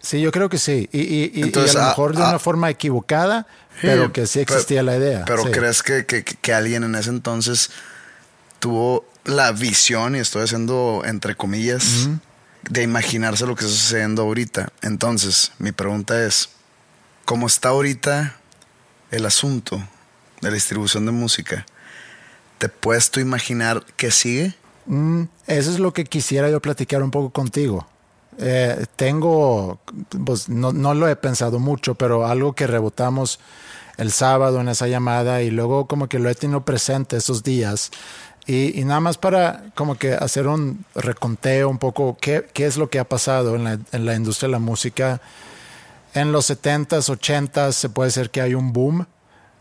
Sí, 0.00 0.20
yo 0.20 0.30
creo 0.32 0.48
que 0.48 0.58
sí. 0.58 0.88
Y, 0.92 1.00
y- 1.00 1.24
y- 1.34 1.40
y 1.40 1.42
Entonces, 1.42 1.76
a 1.76 1.80
lo 1.80 1.84
ah, 1.84 1.88
mejor 1.88 2.16
de 2.16 2.22
ah. 2.22 2.28
una 2.30 2.38
forma 2.38 2.70
equivocada, 2.70 3.46
pero 3.82 4.12
que 4.12 4.26
sí 4.26 4.40
existía 4.40 4.80
Pero- 4.80 4.90
la 4.90 4.96
idea. 4.96 5.24
Pero 5.26 5.44
sí. 5.44 5.50
¿crees 5.50 5.82
que, 5.82 6.06
que- 6.06 6.24
que 6.24 6.52
alguien 6.54 6.82
en 6.84 6.94
ese 6.94 7.10
entonces 7.10 7.70
tuvo 8.58 9.06
la 9.24 9.52
visión, 9.52 10.16
y 10.16 10.20
estoy 10.20 10.42
haciendo 10.44 11.02
entre 11.04 11.36
comillas, 11.36 12.08
de 12.70 12.82
imaginarse 12.82 13.46
lo 13.46 13.54
que 13.54 13.64
está 13.64 13.76
sucediendo 13.76 14.22
ahorita? 14.22 14.70
Entonces, 14.82 15.52
mi 15.58 15.72
pregunta 15.72 16.24
es, 16.24 16.48
¿cómo 17.28 17.46
está 17.46 17.68
ahorita 17.68 18.36
el 19.10 19.26
asunto 19.26 19.76
de 20.40 20.48
la 20.48 20.54
distribución 20.54 21.04
de 21.04 21.12
música? 21.12 21.66
¿Te 22.56 22.70
puedes 22.70 23.10
tú 23.10 23.20
imaginar 23.20 23.84
qué 23.98 24.10
sigue? 24.10 24.54
Mm, 24.86 25.24
eso 25.46 25.70
es 25.70 25.78
lo 25.78 25.92
que 25.92 26.04
quisiera 26.04 26.48
yo 26.48 26.62
platicar 26.62 27.02
un 27.02 27.10
poco 27.10 27.28
contigo. 27.28 27.86
Eh, 28.38 28.86
tengo, 28.96 29.78
pues 30.24 30.48
no, 30.48 30.72
no 30.72 30.94
lo 30.94 31.06
he 31.06 31.16
pensado 31.16 31.58
mucho, 31.58 31.96
pero 31.96 32.26
algo 32.26 32.54
que 32.54 32.66
rebotamos 32.66 33.40
el 33.98 34.10
sábado 34.10 34.62
en 34.62 34.70
esa 34.70 34.88
llamada 34.88 35.42
y 35.42 35.50
luego 35.50 35.86
como 35.86 36.08
que 36.08 36.18
lo 36.18 36.30
he 36.30 36.34
tenido 36.34 36.64
presente 36.64 37.18
esos 37.18 37.42
días. 37.42 37.90
Y, 38.46 38.80
y 38.80 38.84
nada 38.86 39.00
más 39.00 39.18
para 39.18 39.64
como 39.74 39.96
que 39.96 40.14
hacer 40.14 40.46
un 40.46 40.82
reconteo 40.94 41.68
un 41.68 41.76
poco 41.76 42.16
qué, 42.18 42.48
qué 42.54 42.64
es 42.64 42.78
lo 42.78 42.88
que 42.88 42.98
ha 42.98 43.04
pasado 43.04 43.54
en 43.54 43.64
la, 43.64 43.78
en 43.92 44.06
la 44.06 44.14
industria 44.14 44.46
de 44.46 44.52
la 44.52 44.60
música. 44.60 45.20
En 46.14 46.32
los 46.32 46.50
70s, 46.50 47.10
80s 47.10 47.72
se 47.72 47.88
puede 47.88 48.08
decir 48.08 48.30
que 48.30 48.40
hay 48.40 48.54
un 48.54 48.72
boom 48.72 49.06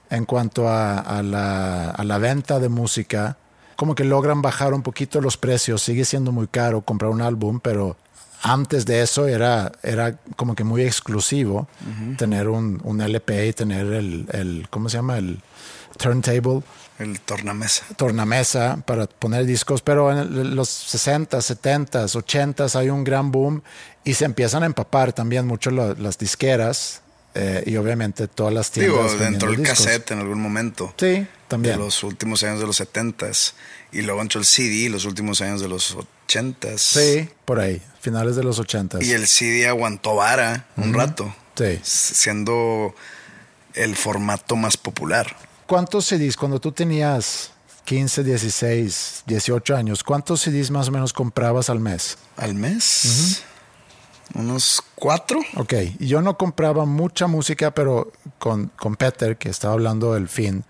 en 0.10 0.26
cuanto 0.26 0.68
a, 0.68 1.00
a 1.00 1.22
la, 1.22 1.92
a 1.92 2.04
la 2.04 2.18
venta 2.18 2.60
de 2.60 2.70
música. 2.70 3.38
Como 3.76 3.94
que 3.96 4.04
logran 4.04 4.42
bajar 4.42 4.74
un 4.74 4.82
poquito 4.82 5.22
los 5.22 5.38
precios. 5.38 5.82
Sigue 5.82 6.06
siendo 6.06 6.32
muy 6.32 6.48
caro 6.48 6.82
comprar 6.82 7.12
un 7.12 7.22
álbum, 7.22 7.60
pero 7.60 7.98
antes 8.42 8.86
de 8.86 9.02
eso 9.02 9.28
era, 9.28 9.72
era 9.84 10.18
como 10.36 10.56
que 10.56 10.64
muy 10.64 10.84
exclusivo 10.84 11.68
tener 12.18 12.48
un, 12.48 12.80
un 12.84 13.02
LP 13.02 13.48
y 13.48 13.54
tener 13.54 13.88
el, 13.88 14.28
el, 14.32 14.68
¿cómo 14.70 14.90
se 14.90 14.98
llama? 14.98 15.18
El 15.18 15.40
turntable 15.98 16.62
El 17.00 17.20
tornamesa. 17.22 17.84
tornamesa 17.96 18.78
para 18.86 19.06
poner 19.08 19.46
discos, 19.46 19.82
pero 19.82 20.12
en 20.12 20.56
los 20.56 20.68
60, 20.70 21.40
70, 21.42 22.06
80 22.06 22.66
hay 22.74 22.90
un 22.90 23.04
gran 23.04 23.32
boom 23.32 23.62
y 24.04 24.14
se 24.16 24.26
empiezan 24.26 24.64
a 24.64 24.66
empapar 24.66 25.14
también 25.14 25.46
mucho 25.46 25.70
lo- 25.70 25.94
las 25.96 26.18
disqueras 26.18 27.02
eh, 27.36 27.64
y 27.68 27.76
obviamente 27.76 28.28
todas 28.28 28.52
las 28.54 28.72
tiendas. 28.72 29.12
Digo, 29.12 29.24
dentro 29.24 29.52
del 29.52 29.60
discos. 29.62 29.86
cassette 29.86 30.12
en 30.12 30.20
algún 30.20 30.42
momento. 30.42 30.92
Sí, 30.98 31.06
de 31.06 31.28
también. 31.48 31.78
los 31.78 32.04
últimos 32.04 32.42
años 32.42 32.60
de 32.60 32.66
los 32.66 32.80
70s 32.82 33.54
y 33.92 34.02
luego 34.02 34.22
entró 34.24 34.40
el 34.40 34.46
CD 34.48 34.90
los 34.90 35.06
últimos 35.06 35.40
años 35.42 35.62
de 35.62 35.68
los 35.68 35.96
80s. 36.28 36.78
Sí, 36.80 37.30
por 37.46 37.60
ahí, 37.60 37.80
finales 38.02 38.36
de 38.36 38.44
los 38.44 38.58
80. 38.58 39.04
Y 39.04 39.12
el 39.12 39.28
CD 39.28 39.68
aguantó 39.68 40.16
vara 40.16 40.66
un 40.78 40.94
rato, 40.96 41.32
Sí. 41.56 41.80
siendo 41.84 42.96
el 43.76 43.96
formato 43.96 44.56
más 44.56 44.78
popular. 44.78 45.36
¿Cuántos 45.68 46.06
CDs 46.06 46.38
cuando 46.38 46.62
tú 46.62 46.72
tenías 46.72 47.52
15, 47.84 48.24
16, 48.24 49.24
18 49.28 49.76
años, 49.76 50.02
cuántos 50.02 50.40
CDs 50.40 50.72
más 50.72 50.88
o 50.88 50.92
menos 50.92 51.12
comprabas 51.12 51.70
al 51.70 51.82
mes? 51.82 52.18
Al 52.38 52.56
mes, 52.56 53.44
unos 54.34 54.82
cuatro. 54.96 55.42
Ok, 55.58 55.74
yo 56.00 56.22
no 56.22 56.38
compraba 56.38 56.86
mucha 56.86 57.28
música, 57.28 57.72
pero 57.72 58.14
con, 58.40 58.72
con 58.78 58.96
Peter, 58.96 59.38
que 59.38 59.50
estaba 59.50 59.74
hablando 59.74 60.14
del 60.14 60.30
fin, 60.30 60.64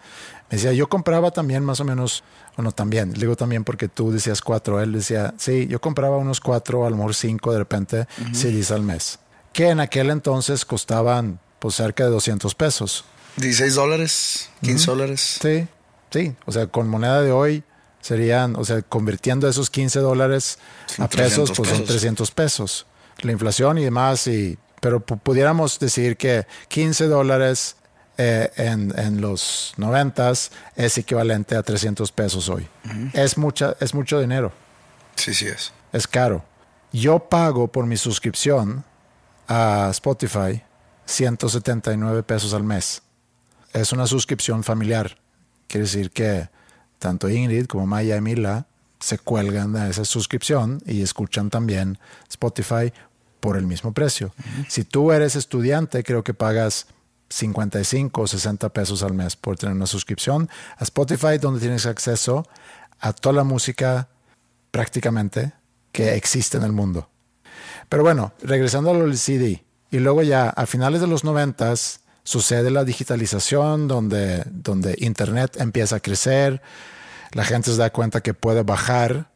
me 0.50 0.58
decía, 0.58 0.74
yo 0.74 0.90
compraba 0.90 1.30
también 1.30 1.64
más 1.64 1.80
o 1.80 1.84
menos, 1.84 2.24
o 2.56 2.64
no 2.64 2.72
también, 2.72 3.14
digo 3.14 3.36
también 3.36 3.64
porque 3.64 3.88
tú 3.88 4.12
decías 4.12 4.42
cuatro, 4.42 4.82
él 4.82 4.94
decía, 4.94 5.36
sí, 5.38 5.68
yo 5.68 5.80
compraba 5.80 6.18
unos 6.18 6.42
cuatro, 6.42 6.88
a 6.88 6.90
lo 6.90 6.98
mejor 6.98 7.14
cinco 7.14 7.52
de 7.52 7.60
repente, 7.60 8.08
CDs 8.34 8.72
al 8.72 8.82
mes, 8.82 9.20
que 9.54 9.70
en 9.70 9.80
aquel 9.80 10.10
entonces 10.10 10.66
costaban 10.66 11.40
pues 11.60 11.76
cerca 11.76 12.06
de 12.06 12.10
200 12.10 12.56
pesos. 12.56 13.06
16 13.38 13.76
dólares, 13.76 14.50
15 14.62 14.86
dólares. 14.91 15.39
Sí, 15.41 15.67
sí, 16.12 16.36
o 16.45 16.52
sea, 16.52 16.67
con 16.67 16.88
moneda 16.88 17.21
de 17.21 17.32
hoy 17.32 17.63
serían, 18.02 18.56
o 18.56 18.63
sea, 18.65 18.82
convirtiendo 18.82 19.47
esos 19.47 19.69
15 19.69 20.00
dólares 20.00 20.60
a 20.97 21.08
pesos, 21.08 21.52
300 21.52 21.58
pues 21.58 21.69
son 21.69 21.78
pesos. 21.80 21.88
300 21.95 22.32
pesos. 22.32 22.86
La 23.19 23.32
inflación 23.32 23.78
y 23.78 23.84
demás, 23.84 24.28
y, 24.28 24.58
pero 24.82 25.06
pu- 25.06 25.19
pudiéramos 25.19 25.80
decir 25.80 26.17
que 26.17 26.45
15 26.69 27.08
dólares 27.08 27.76
eh, 28.17 28.52
en, 28.58 28.97
en 28.97 29.21
los 29.21 29.73
90 29.78 30.32
es 30.76 30.97
equivalente 30.97 31.56
a 31.56 31.63
300 31.63 32.12
pesos 32.12 32.50
hoy. 32.50 32.67
es, 33.13 33.38
mucha, 33.38 33.76
es 33.80 33.93
mucho 33.93 34.19
dinero, 34.19 34.52
Sí, 35.15 35.34
sí 35.34 35.47
es. 35.47 35.71
es 35.93 36.08
caro. 36.08 36.43
Yo 36.93 37.19
pago 37.19 37.67
por 37.67 37.86
mi 37.86 37.97
suscripción 37.97 38.84
a 39.47 39.89
Spotify 39.91 40.63
179 41.06 42.23
pesos 42.23 42.54
al 42.54 42.63
mes. 42.63 43.02
Es 43.78 43.92
una 43.92 44.08
suscripción 44.08 44.63
familiar. 44.63 45.18
Quiere 45.68 45.86
decir 45.86 46.10
que 46.10 46.50
tanto 46.98 47.30
Ingrid 47.30 47.68
como 47.68 47.86
Maya 47.86 48.18
y 48.18 48.22
Mila 48.22 48.66
se 49.00 49.20
cuelgan 49.20 49.74
de 49.74 49.90
esa 49.90 50.04
suscripción 50.04 50.82
y 50.86 51.04
escuchan 51.04 51.52
también 51.52 52.00
Spotify 52.28 52.92
por 53.40 53.56
el 53.56 53.68
mismo 53.68 53.94
precio. 53.94 54.34
Si 54.68 54.84
tú 54.84 55.12
eres 55.12 55.36
estudiante, 55.36 56.04
creo 56.04 56.24
que 56.24 56.34
pagas 56.34 56.88
55 57.30 58.20
o 58.20 58.26
60 58.26 58.70
pesos 58.70 59.04
al 59.04 59.13
mes 59.13 59.36
por 59.36 59.58
tener 59.58 59.76
una 59.76 59.86
suscripción 59.86 60.50
a 60.78 60.84
Spotify, 60.84 61.38
donde 61.40 61.60
tienes 61.60 61.86
acceso 61.86 62.48
a 63.00 63.13
toda 63.13 63.34
la 63.34 63.44
música 63.44 64.08
prácticamente 64.72 65.54
que 65.92 66.16
existe 66.16 66.58
en 66.58 66.63
el 66.63 66.72
mundo. 66.72 67.10
Pero 67.90 68.02
bueno, 68.02 68.34
regresando 68.42 68.90
al 68.90 69.18
CD, 69.18 69.63
y 69.92 70.00
luego 70.00 70.24
ya 70.24 70.50
a 70.50 70.66
finales 70.66 71.00
de 71.00 71.08
los 71.08 71.24
noventas 71.24 72.02
sucede 72.28 72.72
la 72.72 72.84
digitalización 72.84 73.88
donde, 73.88 74.44
donde 74.52 74.96
Internet 75.00 75.56
empieza 75.62 75.96
a 75.96 76.00
crecer, 76.02 76.62
la 77.32 77.46
gente 77.46 77.72
se 77.72 77.78
da 77.78 77.90
cuenta 77.90 78.20
que 78.20 78.34
puede 78.34 78.63
bajar 78.63 79.32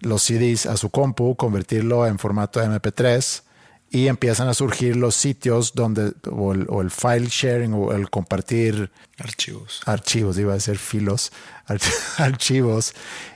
los 0.00 0.22
CDs 0.22 0.64
a 0.64 0.78
su 0.78 0.88
compu, 0.88 1.36
convertirlo 1.36 2.06
en 2.06 2.18
formato 2.18 2.62
MP3 2.62 3.42
y 3.90 4.08
empiezan 4.08 4.48
a 4.48 4.54
surgir 4.54 4.96
los 4.96 5.14
sitios 5.14 5.74
donde, 5.74 6.14
o 6.30 6.52
el, 6.54 6.66
o 6.70 6.80
el 6.80 6.90
file 6.90 7.26
sharing 7.28 7.74
o 7.74 7.92
el 7.92 8.08
compartir 8.08 8.90
Archivos. 9.18 9.82
archivos, 9.84 10.38
iba 10.38 10.52
a 10.52 10.54
decir 10.54 10.78
filos, 10.78 11.30
arch- 11.68 11.92
archivos, 12.18 12.94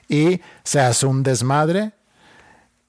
y 0.08 0.40
se 0.64 0.80
hace 0.80 1.04
un 1.04 1.22
desmadre 1.22 1.92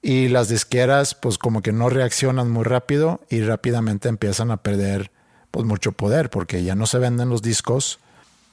y 0.01 0.29
las 0.29 0.47
disqueras 0.47 1.13
pues 1.13 1.37
como 1.37 1.61
que 1.61 1.73
no 1.73 1.89
reaccionan 1.89 2.49
muy 2.49 2.63
rápido 2.63 3.19
y 3.29 3.41
rápidamente 3.41 4.07
empiezan 4.07 4.49
a 4.49 4.57
perder 4.63 5.11
pues 5.51 5.65
mucho 5.65 5.91
poder 5.91 6.29
porque 6.29 6.63
ya 6.63 6.75
no 6.75 6.85
se 6.85 6.99
venden 6.99 7.29
los 7.29 7.41
discos, 7.41 7.99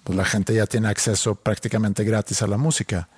pues 0.05 0.17
la 0.17 0.25
gente 0.25 0.55
ya 0.55 0.67
tiene 0.67 0.89
acceso 0.89 1.35
prácticamente 1.35 2.05
gratis 2.05 2.43
a 2.43 2.47
la 2.47 2.57
música. 2.57 3.09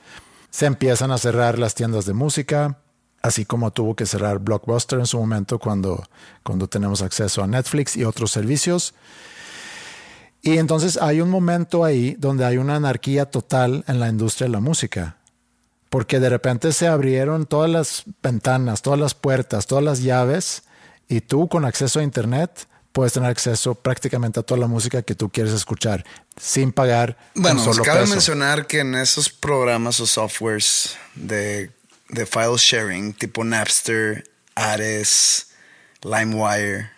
Se 0.50 0.66
empiezan 0.66 1.10
a 1.10 1.18
cerrar 1.18 1.58
las 1.58 1.74
tiendas 1.74 2.06
de 2.06 2.14
música, 2.14 2.78
así 3.22 3.44
como 3.44 3.70
tuvo 3.70 3.94
que 3.94 4.06
cerrar 4.06 4.38
Blockbuster 4.38 4.98
en 4.98 5.06
su 5.06 5.18
momento 5.18 5.58
cuando, 5.58 6.02
cuando 6.42 6.68
tenemos 6.68 7.02
acceso 7.02 7.42
a 7.42 7.46
Netflix 7.46 7.96
y 7.96 8.04
otros 8.04 8.30
servicios. 8.30 8.94
Y 10.40 10.58
entonces 10.58 10.96
hay 10.96 11.20
un 11.20 11.30
momento 11.30 11.84
ahí 11.84 12.16
donde 12.18 12.44
hay 12.44 12.56
una 12.56 12.76
anarquía 12.76 13.26
total 13.26 13.84
en 13.86 14.00
la 14.00 14.08
industria 14.08 14.46
de 14.46 14.52
la 14.52 14.60
música. 14.60 15.16
Porque 15.90 16.20
de 16.20 16.28
repente 16.28 16.72
se 16.72 16.86
abrieron 16.86 17.46
todas 17.46 17.70
las 17.70 18.04
ventanas, 18.22 18.82
todas 18.82 19.00
las 19.00 19.14
puertas, 19.14 19.66
todas 19.66 19.84
las 19.84 20.02
llaves, 20.02 20.62
y 21.08 21.22
tú 21.22 21.48
con 21.48 21.64
acceso 21.64 22.00
a 22.00 22.02
Internet 22.02 22.68
puedes 22.92 23.12
tener 23.12 23.30
acceso 23.30 23.74
prácticamente 23.74 24.40
a 24.40 24.42
toda 24.42 24.60
la 24.60 24.66
música 24.66 25.02
que 25.02 25.14
tú 25.14 25.28
quieres 25.30 25.52
escuchar 25.52 26.04
sin 26.40 26.72
pagar 26.72 27.16
Bueno, 27.34 27.60
un 27.60 27.64
solo 27.64 27.84
cabe 27.84 28.00
peso. 28.00 28.14
mencionar 28.14 28.66
que 28.66 28.80
en 28.80 28.94
esos 28.94 29.28
programas 29.28 30.00
o 30.00 30.06
softwares 30.06 30.96
de, 31.14 31.70
de 32.08 32.26
file 32.26 32.56
sharing, 32.56 33.12
tipo 33.14 33.44
Napster, 33.44 34.28
Ares, 34.54 35.48
LimeWire, 36.02 36.90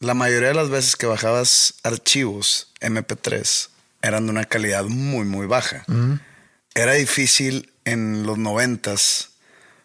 la 0.00 0.14
mayoría 0.14 0.48
de 0.48 0.54
las 0.54 0.68
veces 0.68 0.96
que 0.96 1.06
bajabas 1.06 1.74
archivos 1.82 2.72
MP3 2.80 3.68
eran 4.02 4.24
de 4.26 4.30
una 4.32 4.44
calidad 4.44 4.84
muy, 4.84 5.24
muy 5.24 5.46
baja. 5.46 5.84
Era 6.74 6.94
difícil 6.94 7.72
en 7.84 8.24
los 8.26 8.36
noventas 8.38 9.30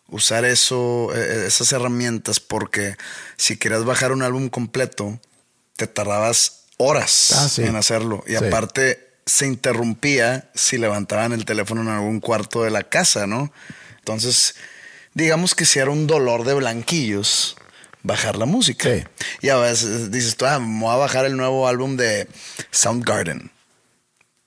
usar 0.10 0.46
eso, 0.46 1.10
eh, 1.15 1.46
esas 1.48 1.72
herramientas 1.72 2.39
porque 2.39 2.96
si 3.36 3.58
querías 3.58 3.84
bajar 3.86 4.12
un 4.12 4.22
álbum 4.24 4.50
completo, 4.50 5.20
te 5.76 5.88
tardabas 5.88 6.63
horas 6.78 7.32
Ah, 7.36 7.50
sí. 7.50 7.63
en 7.63 7.76
hacerlo. 7.76 8.24
Y 8.28 8.32
Sí. 8.32 8.46
aparte 8.46 9.06
se 9.26 9.46
interrumpía 9.46 10.50
si 10.56 10.78
levantaban 10.78 11.34
el 11.34 11.43
teléfono 11.46 11.82
en 11.82 11.89
algún 11.89 12.20
cuarto 12.22 12.63
de 12.63 12.72
la 12.72 12.84
casa, 12.84 13.28
¿no? 13.28 13.52
Entonces, 14.00 14.56
digamos 15.13 15.54
que 15.56 15.65
si 15.65 15.80
era 15.80 15.91
un 15.91 16.08
dolor 16.08 16.46
de 16.46 16.54
blanquillos 16.54 17.58
bajar 18.04 18.38
la 18.38 18.46
música. 18.46 18.89
Sí. 18.89 19.04
Y 19.41 19.50
a 19.50 19.58
veces 19.58 20.12
dices 20.12 20.38
tú, 20.38 20.46
ah, 20.46 20.60
me 20.60 20.80
voy 20.80 20.93
a 20.93 20.98
bajar 20.98 21.26
el 21.26 21.36
nuevo 21.36 21.67
álbum 21.67 21.98
de 21.98 22.30
Soundgarden. 22.72 23.52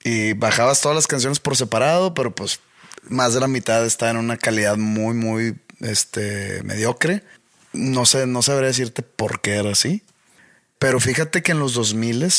Y 0.03 0.33
bajabas 0.33 0.81
todas 0.81 0.95
las 0.95 1.05
canciones 1.05 1.39
por 1.39 1.55
separado, 1.55 2.15
pero 2.15 2.33
pues 2.33 2.59
más 3.03 3.33
de 3.33 3.39
la 3.39 3.47
mitad 3.47 3.85
está 3.85 4.09
en 4.09 4.17
una 4.17 4.37
calidad 4.37 4.77
muy, 4.77 5.13
muy 5.13 5.55
este, 5.81 6.61
mediocre. 6.63 7.23
No 7.73 8.05
sé, 8.05 8.27
no 8.27 8.41
sabré 8.41 8.67
decirte 8.67 9.01
por 9.01 9.41
qué 9.41 9.55
era 9.55 9.71
así. 9.71 10.03
Pero 10.79 10.99
fíjate 10.99 11.41
que 11.43 11.51
en 11.51 11.59
los 11.59 11.73
2000 11.73 12.29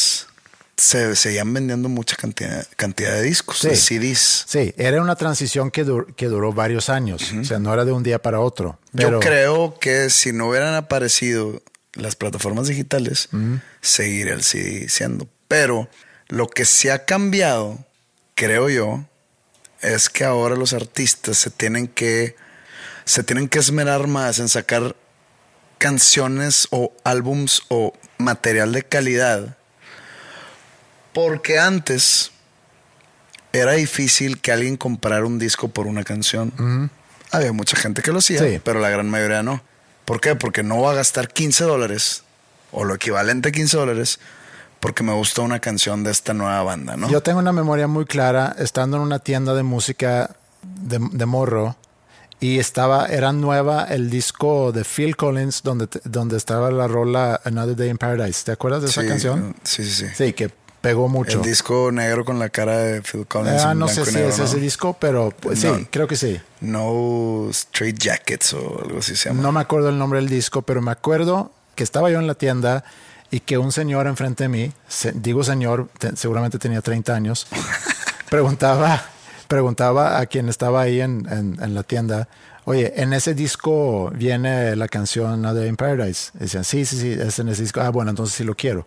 se 0.76 1.14
seguían 1.16 1.52
vendiendo 1.54 1.88
mucha 1.88 2.16
cantidad, 2.16 2.66
cantidad 2.76 3.12
de 3.12 3.22
discos, 3.22 3.58
Sí. 3.58 3.68
de 3.68 3.76
CDs. 3.76 4.44
Sí, 4.48 4.74
era 4.76 5.00
una 5.02 5.16
transición 5.16 5.70
que, 5.70 5.84
dur- 5.86 6.14
que 6.16 6.26
duró 6.26 6.52
varios 6.52 6.88
años. 6.88 7.32
O 7.40 7.44
sea, 7.44 7.58
no 7.58 7.72
era 7.72 7.84
de 7.84 7.92
un 7.92 8.02
día 8.02 8.20
para 8.20 8.40
otro. 8.40 8.78
Pero 8.94 9.12
Yo 9.12 9.20
creo 9.20 9.78
que 9.78 10.10
si 10.10 10.32
no 10.32 10.48
hubieran 10.48 10.74
aparecido 10.74 11.62
las 11.94 12.16
plataformas 12.16 12.68
digitales, 12.68 13.28
seguiría 13.80 14.32
el 14.34 14.42
CD 14.42 14.88
siendo. 14.88 15.28
Pero 15.46 15.88
lo 16.28 16.48
que 16.48 16.64
sí 16.64 16.88
ha 16.88 17.04
cambiado, 17.04 17.78
creo 18.34 18.68
yo, 18.70 19.04
es 19.82 20.08
que 20.08 20.24
ahora 20.24 20.56
los 20.56 20.72
artistas 20.72 21.38
se 21.38 21.50
tienen 21.50 21.88
que 21.88 22.36
se 23.04 23.22
tienen 23.24 23.48
que 23.48 23.58
esmerar 23.58 24.06
más 24.06 24.38
en 24.38 24.48
sacar 24.48 24.94
canciones 25.78 26.68
o 26.70 26.92
álbums 27.04 27.62
o 27.68 27.92
material 28.18 28.72
de 28.72 28.84
calidad. 28.84 29.56
Porque 31.12 31.58
antes 31.58 32.30
era 33.52 33.72
difícil 33.72 34.40
que 34.40 34.52
alguien 34.52 34.76
comprara 34.76 35.24
un 35.26 35.38
disco 35.38 35.68
por 35.68 35.86
una 35.86 36.04
canción. 36.04 36.90
Había 37.32 37.52
mucha 37.52 37.76
gente 37.76 38.02
que 38.02 38.12
lo 38.12 38.18
hacía, 38.18 38.38
Sí. 38.38 38.60
pero 38.64 38.78
la 38.80 38.88
gran 38.88 39.10
mayoría 39.10 39.42
no. 39.42 39.62
¿Por 40.04 40.20
qué? 40.20 40.36
Porque 40.36 40.62
no 40.62 40.80
va 40.80 40.92
a 40.92 40.94
gastar 40.94 41.28
15 41.28 41.64
dólares 41.64 42.22
o 42.70 42.84
lo 42.84 42.94
equivalente 42.94 43.48
a 43.50 43.52
15 43.52 43.76
dólares 43.76 44.20
porque 44.82 45.04
me 45.04 45.12
gustó 45.12 45.44
una 45.44 45.60
canción 45.60 46.02
de 46.02 46.10
esta 46.10 46.34
nueva 46.34 46.60
banda, 46.64 46.96
¿no? 46.96 47.08
Yo 47.08 47.22
tengo 47.22 47.38
una 47.38 47.52
memoria 47.52 47.86
muy 47.86 48.04
clara 48.04 48.54
estando 48.58 48.96
en 48.96 49.04
una 49.04 49.20
tienda 49.20 49.54
de 49.54 49.62
música 49.62 50.34
de, 50.62 50.98
de 51.12 51.24
morro 51.24 51.76
y 52.40 52.58
estaba, 52.58 53.06
era 53.06 53.32
nueva 53.32 53.84
el 53.84 54.10
disco 54.10 54.72
de 54.72 54.82
Phil 54.84 55.16
Collins 55.16 55.62
donde, 55.62 55.86
donde 56.02 56.36
estaba 56.36 56.72
la 56.72 56.88
rola 56.88 57.40
Another 57.44 57.76
Day 57.76 57.90
in 57.90 57.96
Paradise. 57.96 58.44
¿Te 58.44 58.50
acuerdas 58.50 58.82
de 58.82 58.88
esa 58.88 59.02
Sí, 59.02 59.06
canción? 59.06 59.54
Sí, 59.62 59.84
sí, 59.84 59.92
sí. 59.92 60.06
Sí, 60.16 60.32
que 60.32 60.50
pegó 60.80 61.06
mucho. 61.06 61.38
El 61.38 61.44
disco 61.44 61.92
negro 61.92 62.24
con 62.24 62.40
la 62.40 62.48
cara 62.48 62.76
de 62.78 63.02
Phil 63.02 63.24
Collins. 63.28 63.62
Ah, 63.62 63.74
no 63.76 63.86
sé 63.86 64.04
si 64.04 64.14
negro, 64.16 64.30
es 64.30 64.38
¿no? 64.40 64.44
ese 64.46 64.56
disco, 64.58 64.96
pero 64.98 65.30
pues, 65.38 65.60
sí, 65.60 65.68
No. 65.68 65.86
creo 65.92 66.08
que 66.08 66.16
sí. 66.16 66.40
No 66.60 67.46
Straight 67.50 67.96
Jackets 68.00 68.54
o 68.54 68.80
algo 68.84 68.98
así 68.98 69.14
se 69.14 69.28
llama. 69.28 69.42
No 69.42 69.52
me 69.52 69.60
acuerdo 69.60 69.90
el 69.90 69.98
nombre 69.98 70.18
del 70.18 70.28
disco, 70.28 70.62
pero 70.62 70.82
me 70.82 70.90
acuerdo 70.90 71.52
que 71.76 71.84
estaba 71.84 72.10
yo 72.10 72.18
en 72.18 72.26
la 72.26 72.34
tienda 72.34 72.82
y 73.32 73.40
que 73.40 73.58
un 73.58 73.72
señor 73.72 74.06
enfrente 74.06 74.44
de 74.44 74.48
mí, 74.48 74.72
digo 75.14 75.42
señor, 75.42 75.88
te- 75.98 76.14
seguramente 76.16 76.58
tenía 76.60 76.80
30 76.82 77.12
años, 77.14 77.48
preguntaba, 78.30 79.02
preguntaba 79.48 80.18
a 80.20 80.26
quien 80.26 80.48
estaba 80.48 80.82
ahí 80.82 81.00
en, 81.00 81.26
en- 81.30 81.58
en 81.60 81.74
la 81.74 81.82
tienda, 81.82 82.28
oye, 82.64 82.92
en 83.02 83.12
ese 83.12 83.34
disco 83.34 84.10
viene 84.14 84.76
la 84.76 84.86
canción 84.88 85.32
Another 85.32 85.66
in 85.66 85.76
Paradise. 85.76 86.30
Y 86.36 86.40
decían, 86.44 86.64
sí, 86.64 86.84
sí, 86.84 86.96
sí, 86.98 87.10
es 87.12 87.38
en 87.38 87.48
ese 87.48 87.62
disco. 87.62 87.80
Ah, 87.80 87.90
bueno, 87.90 88.10
entonces 88.10 88.36
sí 88.36 88.44
lo 88.44 88.54
quiero. 88.54 88.86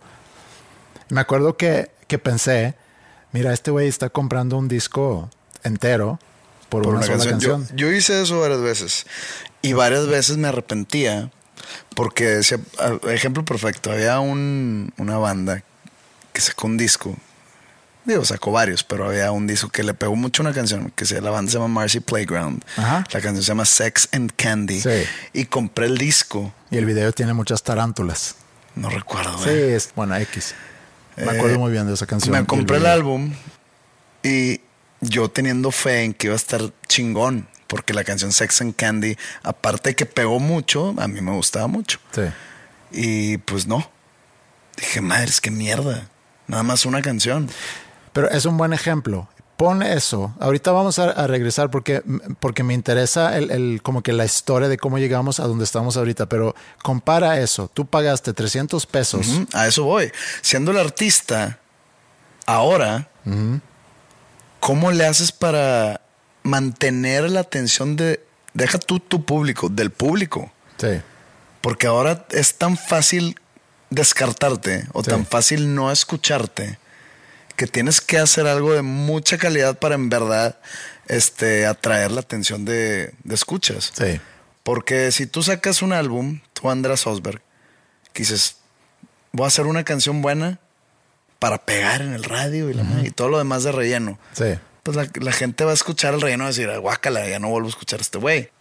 Me 1.09 1.21
acuerdo 1.21 1.57
que, 1.57 1.91
que 2.07 2.17
pensé, 2.17 2.75
mira, 3.31 3.53
este 3.53 3.71
güey 3.71 3.87
está 3.87 4.09
comprando 4.09 4.57
un 4.57 4.67
disco 4.67 5.29
entero 5.63 6.19
por, 6.69 6.83
por 6.83 6.93
una, 6.95 7.05
una 7.05 7.17
sola 7.17 7.29
canción. 7.31 7.59
canción. 7.61 7.77
Yo, 7.77 7.87
yo 7.87 7.93
hice 7.93 8.21
eso 8.21 8.39
varias 8.39 8.61
veces 8.61 9.05
y 9.61 9.73
varias 9.73 10.07
veces 10.07 10.37
me 10.37 10.47
arrepentía 10.47 11.31
porque 11.95 12.41
ah, 12.79 12.97
ejemplo 13.11 13.43
perfecto, 13.45 13.91
había 13.91 14.19
un, 14.19 14.93
una 14.97 15.17
banda 15.17 15.63
que 16.33 16.41
sacó 16.41 16.67
un 16.67 16.77
disco. 16.77 17.15
Digo, 18.03 18.23
sacó 18.23 18.51
varios, 18.51 18.83
pero 18.83 19.07
había 19.07 19.31
un 19.31 19.47
disco 19.47 19.69
que 19.69 19.81
le 19.83 19.95
pegó 19.95 20.15
mucho 20.15 20.43
una 20.43 20.53
canción 20.53 20.91
que 20.95 21.05
se, 21.05 21.21
la 21.21 21.31
banda 21.31 21.51
se 21.51 21.57
llama 21.57 21.69
Marcy 21.69 22.01
Playground. 22.01 22.63
Ajá. 22.77 23.03
La 23.11 23.19
canción 23.21 23.37
se 23.41 23.47
llama 23.47 23.65
Sex 23.65 24.09
and 24.11 24.31
Candy. 24.35 24.79
Sí. 24.79 25.03
Y 25.33 25.45
compré 25.45 25.87
el 25.87 25.97
disco. 25.97 26.53
Y 26.69 26.77
el 26.77 26.85
video 26.85 27.11
tiene 27.13 27.33
muchas 27.33 27.63
tarántulas. 27.63 28.35
No 28.75 28.89
recuerdo. 28.89 29.35
Sí, 29.39 29.45
güey. 29.49 29.73
es 29.73 29.89
bueno, 29.95 30.15
X. 30.17 30.53
Me 31.17 31.23
Eh, 31.23 31.29
acuerdo 31.37 31.57
muy 31.57 31.71
bien 31.71 31.87
de 31.87 31.93
esa 31.95 32.05
canción. 32.05 32.31
Me 32.37 32.45
compré 32.45 32.75
el 32.77 32.83
video. 32.83 32.93
álbum 32.93 33.33
y 34.21 34.61
yo 35.01 35.29
teniendo 35.29 35.71
fe 35.71 36.03
en 36.03 36.13
que 36.13 36.27
iba 36.27 36.33
a 36.33 36.37
estar 36.37 36.61
chingón, 36.87 37.47
porque 37.67 37.93
la 37.93 38.03
canción 38.03 38.31
Sex 38.31 38.61
and 38.61 38.75
Candy, 38.75 39.17
aparte 39.43 39.89
de 39.89 39.95
que 39.95 40.05
pegó 40.05 40.39
mucho, 40.39 40.93
a 40.97 41.07
mí 41.07 41.21
me 41.21 41.31
gustaba 41.31 41.67
mucho. 41.67 41.99
Sí. 42.11 42.21
Y 42.91 43.37
pues 43.39 43.67
no. 43.67 43.89
Dije, 44.77 45.01
madre, 45.01 45.25
es 45.25 45.41
que 45.41 45.51
mierda. 45.51 46.07
Nada 46.47 46.63
más 46.63 46.85
una 46.85 47.01
canción. 47.01 47.49
Pero 48.13 48.29
es 48.29 48.45
un 48.45 48.57
buen 48.57 48.73
ejemplo. 48.73 49.27
Pon 49.57 49.81
eso. 49.83 50.35
Ahorita 50.41 50.71
vamos 50.73 50.99
a, 50.99 51.11
a 51.11 51.27
regresar 51.27 51.71
porque, 51.71 52.03
porque 52.41 52.61
me 52.63 52.73
interesa 52.73 53.37
el, 53.37 53.51
el- 53.51 53.81
como 53.81 54.03
que 54.03 54.11
la 54.11 54.25
historia 54.25 54.67
de 54.67 54.77
cómo 54.77 54.97
llegamos 54.97 55.39
a 55.39 55.47
donde 55.47 55.63
estamos 55.63 55.95
ahorita. 55.95 56.27
Pero 56.27 56.53
compara 56.83 57.39
eso. 57.39 57.69
Tú 57.73 57.85
pagaste 57.85 58.33
300 58.33 58.85
pesos. 58.85 59.27
A 59.53 59.65
eso 59.67 59.85
voy. 59.85 60.11
Siendo 60.41 60.71
el 60.71 60.77
artista, 60.77 61.59
ahora, 62.45 63.07
¿cómo 64.59 64.91
le 64.91 65.05
haces 65.05 65.31
para 65.31 66.01
mantener 66.45 67.29
la 67.29 67.41
atención 67.41 67.95
de, 67.95 68.23
deja 68.53 68.77
tú 68.77 68.99
tu 68.99 69.25
público, 69.25 69.67
del 69.67 69.89
público? 69.91 70.51
Sí. 70.77 71.01
Porque 71.61 71.87
ahora 71.87 72.25
es 72.31 72.55
tan 72.55 72.77
fácil 72.77 73.39
descartarte 73.89 74.85
o 74.93 75.03
Sí. 75.03 75.09
tan 75.09 75.25
fácil 75.25 75.73
no 75.75 75.91
escucharte 75.91 76.77
que 77.55 77.67
tienes 77.67 78.01
que 78.01 78.17
hacer 78.19 78.47
algo 78.47 78.73
de 78.73 78.81
mucha 78.81 79.37
calidad 79.37 79.79
para 79.79 79.95
en 79.95 80.09
verdad 80.09 80.59
este, 81.07 81.65
atraer 81.65 82.11
la 82.11 82.19
atención 82.21 82.65
de, 82.65 83.13
de 83.23 83.35
escuchas. 83.35 83.91
Sí. 83.97 84.19
Porque 84.63 85.11
si 85.11 85.25
tú 85.25 85.41
sacas 85.43 85.81
un 85.81 85.93
álbum, 85.93 86.41
tú 86.53 86.69
András 86.69 87.07
Osberg, 87.07 87.41
que 88.13 88.23
dices, 88.23 88.57
voy 89.31 89.45
a 89.45 89.47
hacer 89.47 89.65
una 89.67 89.83
canción 89.83 90.21
buena 90.21 90.59
para 91.39 91.59
pegar 91.65 92.01
en 92.01 92.13
el 92.13 92.23
radio 92.23 92.69
y, 92.69 92.73
la 92.73 92.83
y 93.03 93.11
todo 93.11 93.29
lo 93.29 93.37
demás 93.37 93.63
de 93.63 93.71
relleno, 93.71 94.19
Sí. 94.33 94.55
Pues 94.85 94.95
la, 94.95 95.09
la 95.19 95.31
gente 95.31 95.65
va 95.65 95.71
a 95.71 95.73
escuchar 95.73 96.13
el 96.13 96.21
relleno 96.21 96.43
y 96.43 96.47
decir, 96.47 96.69
"Ah, 96.69 96.77
guácala, 96.77 97.27
ya 97.27 97.39
no 97.39 97.49
vuelvo 97.49 97.65
a 97.67 97.71
escuchar 97.71 97.97
a 97.99 98.03
este 98.03 98.19
güey. 98.19 98.51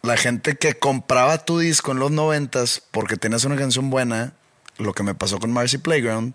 La 0.00 0.16
gente 0.16 0.56
que 0.56 0.78
compraba 0.78 1.36
tu 1.44 1.58
disco 1.58 1.92
en 1.92 1.98
los 1.98 2.10
noventas 2.10 2.82
porque 2.90 3.18
tenías 3.18 3.44
una 3.44 3.56
canción 3.56 3.90
buena, 3.90 4.32
lo 4.78 4.94
que 4.94 5.02
me 5.02 5.14
pasó 5.14 5.38
con 5.38 5.52
Marcy 5.52 5.76
Playground, 5.76 6.32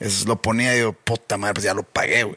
es 0.00 0.26
lo 0.26 0.42
ponía 0.42 0.74
y 0.74 0.80
digo, 0.80 0.92
puta 0.92 1.38
madre, 1.38 1.54
pues 1.54 1.64
ya 1.64 1.72
lo 1.72 1.82
pagué, 1.82 2.24
güey. 2.24 2.36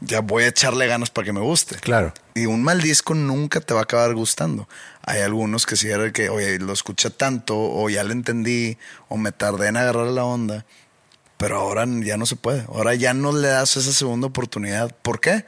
Ya 0.00 0.20
voy 0.22 0.44
a 0.44 0.48
echarle 0.48 0.86
ganas 0.86 1.10
para 1.10 1.26
que 1.26 1.32
me 1.34 1.40
guste. 1.40 1.76
Claro. 1.76 2.14
Y 2.34 2.46
un 2.46 2.64
mal 2.64 2.80
disco 2.80 3.14
nunca 3.14 3.60
te 3.60 3.74
va 3.74 3.80
a 3.80 3.82
acabar 3.84 4.12
gustando. 4.14 4.68
Hay 5.02 5.20
algunos 5.20 5.66
que 5.66 5.76
si 5.76 5.88
era 5.88 6.10
que, 6.12 6.30
oye, 6.30 6.58
lo 6.58 6.72
escuché 6.72 7.10
tanto, 7.10 7.56
o 7.56 7.88
ya 7.90 8.02
lo 8.04 8.12
entendí, 8.12 8.78
o 9.08 9.18
me 9.18 9.32
tardé 9.32 9.68
en 9.68 9.76
agarrar 9.76 10.06
la 10.08 10.24
onda. 10.24 10.64
Pero 11.42 11.58
ahora 11.58 11.84
ya 12.02 12.16
no 12.16 12.24
se 12.24 12.36
puede. 12.36 12.62
Ahora 12.68 12.94
ya 12.94 13.14
no 13.14 13.32
le 13.32 13.48
das 13.48 13.76
esa 13.76 13.92
segunda 13.92 14.28
oportunidad. 14.28 14.94
¿Por 15.02 15.20
qué? 15.20 15.44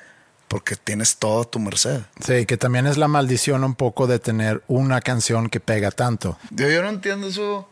Porque 0.48 0.74
tienes 0.76 1.16
todo 1.18 1.42
a 1.42 1.44
tu 1.50 1.58
merced. 1.60 2.00
Sí, 2.20 2.46
que 2.46 2.56
también 2.56 2.86
es 2.86 2.96
la 2.98 3.06
maldición 3.08 3.62
un 3.64 3.74
poco 3.76 4.06
de 4.08 4.18
tener 4.18 4.62
una 4.66 5.00
canción 5.00 5.48
que 5.48 5.60
pega 5.60 5.90
tanto. 5.92 6.36
Yo, 6.50 6.68
yo 6.68 6.82
no 6.82 6.88
entiendo 6.88 7.28
eso, 7.28 7.68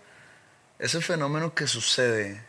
ese 0.78 1.00
fenómeno 1.00 1.52
que 1.52 1.66
sucede. 1.66 2.40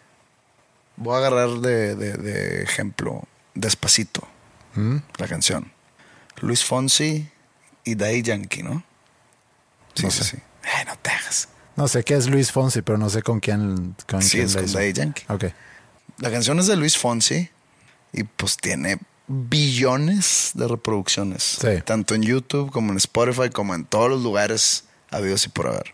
Voy 0.96 1.16
a 1.16 1.18
agarrar 1.18 1.50
de, 1.60 1.96
de- 1.96 2.18
de 2.18 2.62
ejemplo 2.64 3.24
Despacito, 3.56 4.28
la 5.18 5.28
canción. 5.28 5.72
Luis 6.42 6.64
Fonsi 6.64 7.30
y 7.84 7.96
Daddy 7.96 8.22
Yankee, 8.22 8.62
¿no? 8.64 8.84
Sí, 9.96 10.04
No 10.04 10.12
sí, 10.12 10.24
sé. 10.24 10.38
sí. 10.38 10.44
Ay, 10.64 10.86
no 10.86 10.96
te 11.00 11.10
hagas. 11.10 11.50
No 11.76 11.88
sé 11.88 12.04
qué 12.04 12.16
es 12.16 12.28
Luis 12.28 12.52
Fonsi, 12.52 12.82
pero 12.82 12.98
no 12.98 13.10
sé 13.10 13.22
con 13.22 13.40
quién. 13.40 13.96
Con 14.08 14.22
Sí, 14.22 14.38
quién 14.38 14.46
es 14.46 14.56
la 14.56 14.62
con. 14.62 14.72
Daddy 14.74 14.94
Yankee. 14.94 15.24
Ok. 15.30 15.46
La 16.20 16.32
canción 16.32 16.60
es 16.60 16.68
de 16.68 16.76
Luis 16.76 16.98
Fonsi 16.98 17.50
y 18.12 18.24
pues 18.24 18.58
tiene 18.58 19.00
billones 19.28 20.52
de 20.54 20.68
reproducciones. 20.68 21.58
Sí. 21.60 21.82
Tanto 21.86 22.14
en 22.16 22.24
YouTube 22.24 22.72
como 22.72 22.92
en 22.92 22.98
Spotify, 22.98 23.50
como 23.50 23.74
en 23.74 23.86
todos 23.86 24.10
los 24.10 24.22
lugares 24.22 24.86
habidos 25.10 25.46
y 25.46 25.50
por 25.50 25.68
haber. 25.68 25.94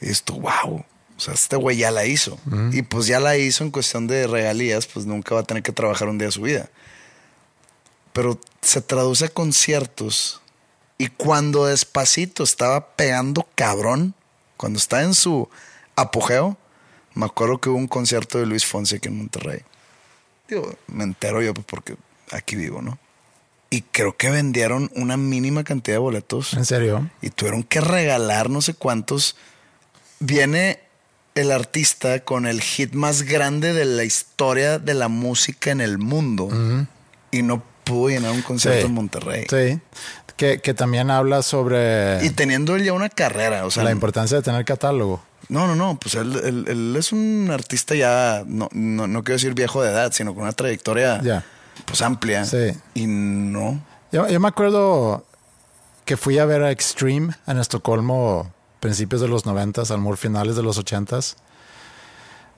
Y 0.00 0.10
esto, 0.10 0.34
wow. 0.34 0.84
O 1.16 1.20
sea, 1.20 1.34
este 1.34 1.54
güey 1.56 1.76
ya 1.76 1.92
la 1.92 2.04
hizo. 2.04 2.38
Y 2.72 2.82
pues 2.82 3.06
ya 3.06 3.20
la 3.20 3.36
hizo 3.36 3.62
en 3.62 3.70
cuestión 3.70 4.08
de 4.08 4.26
regalías, 4.26 4.86
pues 4.86 5.06
nunca 5.06 5.34
va 5.36 5.42
a 5.42 5.44
tener 5.44 5.62
que 5.62 5.70
trabajar 5.70 6.08
un 6.08 6.18
día 6.18 6.26
de 6.26 6.32
su 6.32 6.42
vida. 6.42 6.68
Pero 8.12 8.40
se 8.60 8.80
traduce 8.80 9.26
a 9.26 9.28
conciertos. 9.28 10.40
Y 10.98 11.08
cuando 11.08 11.66
despacito 11.66 12.42
estaba 12.42 12.96
pegando 12.96 13.46
cabrón, 13.54 14.14
cuando 14.56 14.78
está 14.78 15.02
en 15.02 15.14
su 15.14 15.48
apogeo, 15.96 16.56
me 17.14 17.26
acuerdo 17.26 17.58
que 17.58 17.68
hubo 17.68 17.78
un 17.78 17.88
concierto 17.88 18.38
de 18.38 18.46
Luis 18.46 18.64
Fonsi 18.64 18.96
aquí 18.96 19.08
en 19.08 19.18
Monterrey. 19.18 19.60
Digo, 20.48 20.74
me 20.86 21.04
entero 21.04 21.42
yo 21.42 21.54
pues, 21.54 21.66
porque 21.66 21.96
aquí 22.30 22.56
vivo, 22.56 22.82
¿no? 22.82 22.98
Y 23.70 23.82
creo 23.82 24.16
que 24.16 24.30
vendieron 24.30 24.90
una 24.94 25.16
mínima 25.16 25.64
cantidad 25.64 25.94
de 25.94 26.00
boletos 26.00 26.52
¿En 26.54 26.66
serio? 26.66 27.10
y 27.22 27.30
tuvieron 27.30 27.62
que 27.62 27.80
regalar 27.80 28.50
no 28.50 28.60
sé 28.60 28.74
cuántos. 28.74 29.36
Viene 30.20 30.80
el 31.34 31.50
artista 31.50 32.20
con 32.20 32.46
el 32.46 32.60
hit 32.60 32.92
más 32.92 33.22
grande 33.22 33.72
de 33.72 33.86
la 33.86 34.04
historia 34.04 34.78
de 34.78 34.92
la 34.94 35.08
música 35.08 35.70
en 35.70 35.80
el 35.80 35.96
mundo 35.98 36.50
y 37.30 37.42
no 37.42 37.62
pudo 37.84 38.08
llenar 38.08 38.32
un 38.32 38.42
concierto 38.42 38.80
Sí. 38.80 38.86
en 38.86 38.94
Monterrey. 38.94 39.46
Sí. 39.48 39.80
Que, 40.36 40.60
que 40.60 40.74
también 40.74 41.10
habla 41.10 41.42
sobre 41.42 42.24
Y 42.24 42.30
teniendo 42.30 42.74
él 42.74 42.84
ya 42.84 42.92
una 42.92 43.08
carrera, 43.08 43.64
o 43.66 43.70
sea, 43.70 43.84
la 43.84 43.90
importancia 43.92 44.36
de 44.38 44.42
tener 44.42 44.64
catálogo. 44.64 45.22
no, 45.48 45.66
no, 45.66 45.76
no, 45.76 45.98
pues 46.00 46.14
él, 46.14 46.34
él- 46.42 46.64
él 46.68 46.96
es 46.96 47.12
un 47.12 47.50
artista 47.52 47.94
ya, 47.94 48.42
no, 48.46 48.68
no, 48.72 49.06
no 49.06 49.22
quiero 49.22 49.36
decir 49.36 49.54
viejo 49.54 49.82
de 49.82 49.90
edad, 49.90 50.10
sino 50.12 50.32
con 50.34 50.44
una 50.44 50.52
trayectoria 50.52 51.20
Ya. 51.22 51.44
pues 51.84 52.00
amplia. 52.02 52.44
Sí. 52.44 52.72
Y 52.94 53.06
no. 53.06 53.80
Yo, 54.10 54.26
yo 54.28 54.40
me 54.40 54.48
acuerdo 54.48 55.24
que 56.04 56.16
fui 56.16 56.38
a 56.38 56.44
ver 56.46 56.62
a 56.62 56.70
Extreme 56.70 57.34
en 57.46 57.58
Estocolmo 57.58 58.50
principios 58.80 59.20
de 59.20 59.28
los 59.28 59.46
noventas, 59.46 59.90
al 59.90 60.00
finales 60.16 60.56
de 60.56 60.62
los 60.62 60.76
ochentas. 60.78 61.36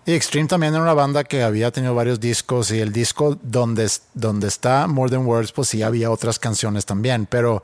Y 0.07 0.13
Extreme 0.13 0.49
también 0.49 0.75
era 0.75 0.83
una 0.83 0.93
banda 0.93 1.25
que 1.25 1.43
había 1.43 1.71
tenido 1.71 1.95
varios 1.95 2.21
discos 2.21 2.71
y 2.71 2.79
el 2.81 2.93
disco 2.93 3.39
donde, 3.43 3.91
donde 4.13 4.49
está 4.49 4.87
More 4.87 5.11
Than 5.11 5.25
Words, 5.27 5.53
pues 5.53 5.69
sí 5.69 5.83
había 5.83 6.11
otras 6.11 6.39
canciones 6.39 6.85
también, 6.85 7.27
pero 7.27 7.63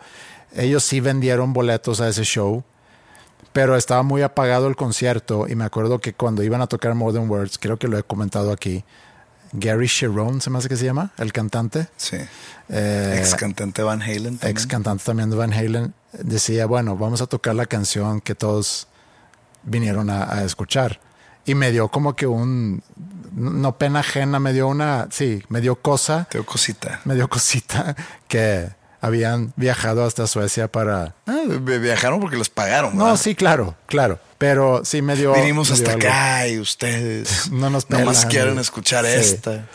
ellos 0.54 0.82
sí 0.82 1.00
vendieron 1.00 1.52
boletos 1.52 2.00
a 2.00 2.08
ese 2.08 2.24
show, 2.24 2.64
pero 3.52 3.76
estaba 3.76 4.02
muy 4.02 4.22
apagado 4.22 4.68
el 4.68 4.76
concierto 4.76 5.48
y 5.48 5.54
me 5.54 5.64
acuerdo 5.64 5.98
que 5.98 6.14
cuando 6.14 6.42
iban 6.42 6.62
a 6.62 6.66
tocar 6.66 6.94
More 6.94 7.12
Than 7.12 7.28
Words, 7.28 7.58
creo 7.58 7.78
que 7.78 7.88
lo 7.88 7.98
he 7.98 8.02
comentado 8.02 8.52
aquí, 8.52 8.84
Gary 9.52 9.86
Sharon, 9.86 10.40
se 10.40 10.48
me 10.48 10.58
hace 10.58 10.68
que 10.68 10.76
se 10.76 10.86
llama, 10.86 11.12
el 11.18 11.34
cantante. 11.34 11.88
Sí. 11.98 12.16
Eh, 12.70 13.16
ex 13.18 13.34
cantante 13.34 13.82
Van 13.82 14.00
Halen. 14.00 14.38
también. 14.38 14.50
ex 14.50 14.66
cantante 14.66 15.04
también 15.04 15.28
de 15.28 15.36
Van 15.36 15.52
Halen, 15.52 15.92
decía, 16.12 16.64
bueno, 16.64 16.96
vamos 16.96 17.20
a 17.20 17.26
tocar 17.26 17.54
la 17.54 17.66
canción 17.66 18.22
que 18.22 18.34
todos 18.34 18.86
vinieron 19.62 20.08
a, 20.08 20.32
a 20.32 20.44
escuchar. 20.44 21.00
Y 21.44 21.54
me 21.54 21.70
dio 21.72 21.88
como 21.88 22.14
que 22.16 22.26
un, 22.26 22.82
no 23.34 23.76
pena 23.78 24.00
ajena, 24.00 24.38
me 24.38 24.52
dio 24.52 24.68
una, 24.68 25.08
sí, 25.10 25.42
me 25.48 25.60
dio 25.60 25.76
cosa, 25.76 26.26
Te 26.30 26.38
digo 26.38 26.46
cosita. 26.50 27.00
me 27.04 27.14
dio 27.14 27.28
cosita 27.28 27.96
que 28.28 28.68
habían 29.00 29.52
viajado 29.56 30.04
hasta 30.04 30.26
Suecia 30.26 30.68
para... 30.68 31.14
Ah, 31.26 31.40
vi- 31.48 31.78
viajaron 31.78 32.20
porque 32.20 32.36
les 32.36 32.50
pagaron. 32.50 32.96
No, 32.96 33.04
¿verdad? 33.04 33.18
sí, 33.18 33.34
claro, 33.34 33.74
claro, 33.86 34.18
pero 34.36 34.82
sí 34.84 35.00
me 35.00 35.16
dio... 35.16 35.32
Vinimos 35.32 35.70
me 35.70 35.76
dio 35.76 35.84
hasta 35.86 35.94
algo. 35.96 36.08
acá 36.08 36.48
y 36.48 36.58
ustedes 36.58 37.50
No 37.50 37.70
nos 37.70 37.88
nomás 37.88 38.16
pelan, 38.18 38.30
quieren 38.30 38.52
güey. 38.54 38.60
escuchar 38.62 39.06
Sí. 39.06 39.12
esta. 39.14 39.66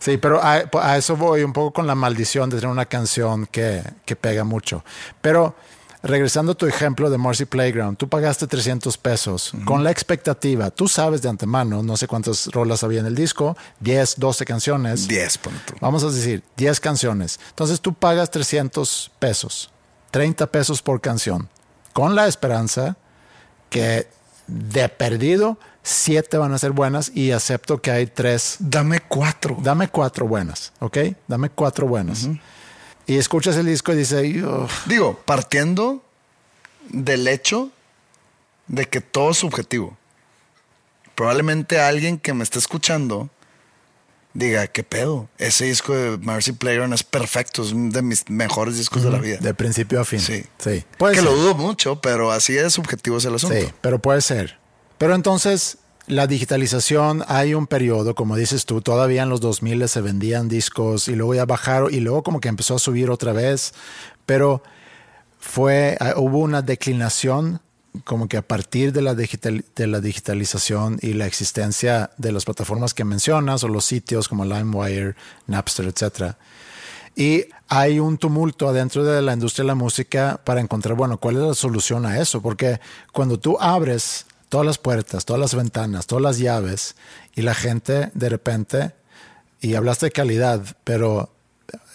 Sí, 0.00 0.16
pero 0.16 0.42
a, 0.42 0.64
a 0.82 0.96
eso 0.96 1.14
voy 1.16 1.44
un 1.44 1.52
poco 1.52 1.72
con 1.72 1.86
la 1.86 1.94
maldición 1.94 2.50
de 2.50 2.56
tener 2.56 2.70
una 2.72 2.86
canción 2.86 3.46
que, 3.46 3.84
que 4.04 4.16
pega 4.16 4.42
mucho. 4.42 4.84
Pero 5.20 5.54
regresando 6.02 6.52
a 6.52 6.54
tu 6.54 6.66
ejemplo 6.66 7.10
de 7.10 7.18
Mercy 7.18 7.44
Playground, 7.44 7.96
tú 7.96 8.08
pagaste 8.08 8.46
300 8.46 8.96
pesos 8.98 9.52
con 9.64 9.84
la 9.84 9.90
expectativa, 9.90 10.70
tú 10.70 10.88
sabes 10.88 11.22
de 11.22 11.28
antemano, 11.28 11.82
no 11.82 11.96
sé 11.96 12.08
cuántas 12.08 12.46
rolas 12.48 12.82
había 12.82 13.00
en 13.00 13.06
el 13.06 13.14
disco, 13.14 13.56
10, 13.80 14.16
12 14.18 14.44
canciones. 14.44 15.08
10, 15.08 15.38
pon 15.38 15.54
tú. 15.66 15.74
Vamos 15.80 16.02
a 16.04 16.10
decir, 16.10 16.42
10 16.56 16.80
canciones. 16.80 17.38
Entonces 17.50 17.80
tú 17.80 17.94
pagas 17.94 18.30
300 18.30 19.12
pesos, 19.18 19.70
30 20.10 20.46
pesos 20.48 20.82
por 20.82 21.00
canción, 21.00 21.48
con 21.92 22.14
la 22.14 22.26
esperanza 22.26 22.96
que 23.70 24.08
de 24.46 24.88
perdido, 24.88 25.58
7 25.82 26.36
van 26.36 26.52
a 26.52 26.58
ser 26.58 26.72
buenas 26.72 27.10
y 27.14 27.32
acepto 27.32 27.80
que 27.80 27.90
hay 27.90 28.06
3 28.06 28.56
Dame 28.60 29.00
cuatro. 29.00 29.56
Dame 29.60 29.88
cuatro 29.88 30.26
buenas, 30.26 30.72
¿ok? 30.80 30.98
Dame 31.26 31.50
cuatro 31.50 31.86
buenas. 31.86 32.28
Y 33.06 33.16
escuchas 33.16 33.56
el 33.56 33.66
disco 33.66 33.92
y 33.92 33.96
dices, 33.96 34.42
"Ugh". 34.42 34.68
Digo, 34.86 35.18
partiendo 35.24 36.02
del 36.88 37.26
hecho 37.28 37.70
de 38.68 38.86
que 38.86 39.00
todo 39.00 39.30
es 39.30 39.38
subjetivo. 39.38 39.96
Probablemente 41.14 41.80
alguien 41.80 42.18
que 42.18 42.32
me 42.32 42.42
esté 42.42 42.58
escuchando 42.58 43.28
diga, 44.34 44.66
¿qué 44.66 44.82
pedo? 44.82 45.28
Ese 45.38 45.66
disco 45.66 45.94
de 45.94 46.16
Mercy 46.18 46.52
Playground 46.52 46.94
es 46.94 47.02
perfecto, 47.02 47.62
es 47.62 47.72
uno 47.72 47.92
de 47.92 48.02
mis 48.02 48.28
mejores 48.30 48.76
discos 48.78 49.02
de 49.02 49.10
la 49.10 49.18
vida. 49.18 49.36
de 49.38 49.54
principio 49.54 50.00
a 50.00 50.04
fin. 50.04 50.20
Sí. 50.20 50.44
sí. 50.58 50.84
Puede 50.96 51.14
que 51.14 51.20
ser. 51.20 51.28
lo 51.28 51.36
dudo 51.36 51.54
mucho, 51.54 52.00
pero 52.00 52.32
así 52.32 52.54
de 52.54 52.70
subjetivo 52.70 53.18
es 53.18 53.24
el 53.26 53.34
asunto. 53.34 53.56
Sí, 53.56 53.68
pero 53.80 53.98
puede 53.98 54.20
ser. 54.22 54.58
Pero 54.96 55.14
entonces, 55.14 55.78
la 56.12 56.26
digitalización, 56.26 57.24
hay 57.26 57.54
un 57.54 57.66
periodo, 57.66 58.14
como 58.14 58.36
dices 58.36 58.66
tú, 58.66 58.80
todavía 58.80 59.22
en 59.22 59.28
los 59.28 59.40
2000 59.40 59.88
se 59.88 60.00
vendían 60.00 60.48
discos 60.48 61.08
y 61.08 61.16
luego 61.16 61.34
ya 61.34 61.44
bajaron 61.44 61.92
y 61.92 62.00
luego 62.00 62.22
como 62.22 62.40
que 62.40 62.48
empezó 62.48 62.76
a 62.76 62.78
subir 62.78 63.10
otra 63.10 63.32
vez, 63.32 63.72
pero 64.26 64.62
fue, 65.40 65.96
ah, 66.00 66.14
hubo 66.16 66.38
una 66.38 66.62
declinación 66.62 67.60
como 68.04 68.28
que 68.28 68.36
a 68.36 68.42
partir 68.42 68.92
de 68.92 69.02
la, 69.02 69.14
digital, 69.14 69.64
de 69.76 69.86
la 69.86 70.00
digitalización 70.00 70.98
y 71.02 71.12
la 71.12 71.26
existencia 71.26 72.10
de 72.16 72.32
las 72.32 72.44
plataformas 72.44 72.94
que 72.94 73.04
mencionas 73.04 73.64
o 73.64 73.68
los 73.68 73.84
sitios 73.84 74.28
como 74.28 74.44
LimeWire, 74.44 75.14
Napster, 75.46 75.86
etcétera. 75.86 76.38
Y 77.14 77.44
hay 77.68 77.98
un 77.98 78.16
tumulto 78.16 78.68
adentro 78.68 79.04
de 79.04 79.20
la 79.20 79.34
industria 79.34 79.64
de 79.64 79.68
la 79.68 79.74
música 79.74 80.40
para 80.44 80.60
encontrar, 80.60 80.96
bueno, 80.96 81.18
cuál 81.18 81.36
es 81.36 81.42
la 81.42 81.54
solución 81.54 82.06
a 82.06 82.18
eso. 82.18 82.40
Porque 82.40 82.80
cuando 83.12 83.38
tú 83.38 83.58
abres 83.60 84.24
todas 84.52 84.66
las 84.66 84.76
puertas, 84.76 85.24
todas 85.24 85.40
las 85.40 85.54
ventanas, 85.54 86.06
todas 86.06 86.22
las 86.22 86.38
llaves 86.38 86.94
y 87.34 87.40
la 87.40 87.54
gente 87.54 88.10
de 88.12 88.28
repente, 88.28 88.92
y 89.62 89.76
hablaste 89.76 90.06
de 90.06 90.12
calidad, 90.12 90.76
pero 90.84 91.32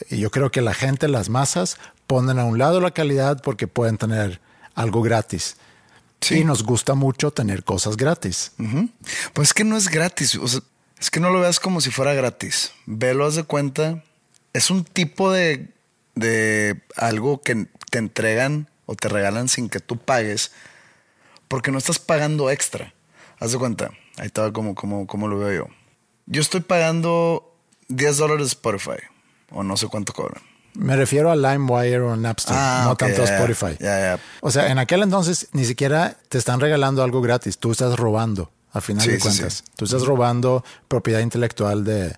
yo 0.10 0.32
creo 0.32 0.50
que 0.50 0.62
la 0.62 0.74
gente, 0.74 1.08
las 1.08 1.30
masas, 1.30 1.78
ponen 2.08 2.40
a 2.40 2.46
un 2.46 2.58
lado 2.58 2.82
la 2.82 2.90
calidad 2.90 3.44
porque 3.44 3.68
pueden 3.68 4.00
tener 4.00 4.42
algo 4.74 5.04
gratis. 5.04 5.58
Sí. 6.20 6.40
Y 6.40 6.46
nos 6.46 6.64
gusta 6.64 6.96
mucho 6.96 7.30
tener 7.30 7.64
cosas 7.64 7.96
gratis. 7.96 8.54
Pues 9.34 9.50
es 9.50 9.54
que 9.54 9.64
no 9.64 9.78
es 9.78 9.88
gratis. 9.90 10.34
o 10.34 10.48
sea, 10.48 10.62
es 11.00 11.12
que 11.12 11.20
no 11.20 11.30
lo 11.30 11.42
veas 11.42 11.60
como 11.60 11.80
si 11.80 11.92
fuera 11.92 12.16
gratis. 12.16 12.72
Velo, 12.88 13.28
haz 13.28 13.36
de 13.36 13.44
cuenta. 13.44 14.04
Es 14.54 14.72
un 14.72 14.84
tipo 14.84 15.32
de, 15.32 15.70
de 16.16 16.82
algo 16.96 17.40
que 17.40 17.68
te 17.92 18.00
entregan 18.00 18.68
o 18.88 18.96
te 18.96 19.10
regalan 19.10 19.48
sin 19.48 19.70
que 19.70 19.80
tú 19.80 20.00
pagues 20.00 20.52
porque 21.48 21.72
no 21.72 21.78
estás 21.78 22.00
pagando 22.00 22.50
extra. 22.50 22.94
Haz 23.40 23.52
de 23.52 23.58
cuenta. 23.58 23.92
Ahí 24.18 24.28
estaba 24.28 24.52
como, 24.52 24.74
como, 24.76 25.06
como 25.08 25.28
lo 25.28 25.38
veo 25.40 25.66
yo. 25.66 25.74
Yo 26.26 26.42
estoy 26.42 26.62
pagando 26.62 27.56
10 27.90 28.18
dólares 28.18 28.48
Spotify 28.48 28.98
o 29.52 29.64
no 29.64 29.78
sé 29.78 29.88
cuánto 29.88 30.14
cobran. 30.14 30.42
Me 30.74 30.96
refiero 30.96 31.32
a 31.32 31.36
LimeWire 31.36 32.00
o 32.02 32.16
Napster, 32.16 32.56
Ah, 32.58 32.84
no 32.86 32.96
tanto 32.96 33.22
a. 33.24 33.26
Spotify. 33.26 33.78
Ya, 33.80 34.00
ya. 34.00 34.20
O 34.42 34.52
sea, 34.52 34.70
en 34.70 34.78
aquel 34.78 35.02
entonces 35.04 35.48
ni 35.54 35.66
siquiera 35.66 36.18
te 36.30 36.38
están 36.38 36.60
regalando 36.60 37.02
algo 37.04 37.22
gratis, 37.22 37.58
tú 37.58 37.72
estás 37.72 37.98
robando, 37.98 38.52
a 38.74 38.82
final 38.82 39.04
Sí, 39.04 39.10
de 39.12 39.16
sí, 39.18 39.22
cuentas. 39.22 39.54
sí. 39.54 39.64
Tú 39.76 39.86
estás 39.86 40.04
robando 40.04 40.64
propiedad 40.88 41.22
intelectual 41.22 41.84
de, 41.84 42.16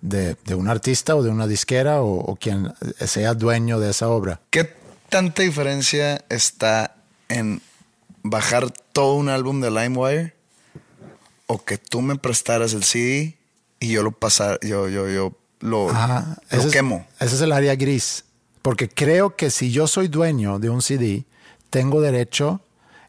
de, 0.00 0.34
de 0.44 0.54
un 0.54 0.68
artista 0.68 1.14
o 1.16 1.22
de 1.22 1.28
una 1.30 1.46
disquera 1.46 2.00
o, 2.00 2.20
o 2.20 2.36
quien 2.36 2.72
sea 3.06 3.34
dueño 3.34 3.78
de 3.80 3.90
esa 3.90 4.08
obra. 4.08 4.40
¿Qué 4.50 4.64
tanta 5.10 5.42
diferencia 5.42 6.24
está 6.30 6.94
en 7.28 7.60
bajar 8.22 8.70
todo 8.92 9.14
un 9.14 9.28
álbum 9.28 9.60
de 9.60 9.70
LimeWire 9.70 10.34
o 11.46 11.64
que 11.64 11.78
tú 11.78 12.00
me 12.02 12.16
prestaras 12.16 12.72
el 12.74 12.84
CD 12.84 13.36
y 13.80 13.92
yo 13.92 14.02
lo 14.02 14.12
pasara, 14.12 14.58
yo, 14.62 14.88
yo, 14.88 15.08
yo 15.08 15.32
lo, 15.60 15.90
Ajá, 15.90 16.36
lo 16.50 16.58
ese 16.58 16.66
es- 16.68 16.72
quemo? 16.72 17.06
ese 17.18 17.34
es 17.34 17.40
el 17.40 17.52
área 17.52 17.74
gris. 17.76 18.24
Porque 18.62 18.88
creo 18.90 19.36
que 19.36 19.50
si 19.50 19.72
yo 19.72 19.86
soy 19.86 20.08
dueño 20.08 20.58
de 20.58 20.68
un 20.68 20.82
CD, 20.82 21.24
tengo 21.70 22.00
derecho, 22.02 22.60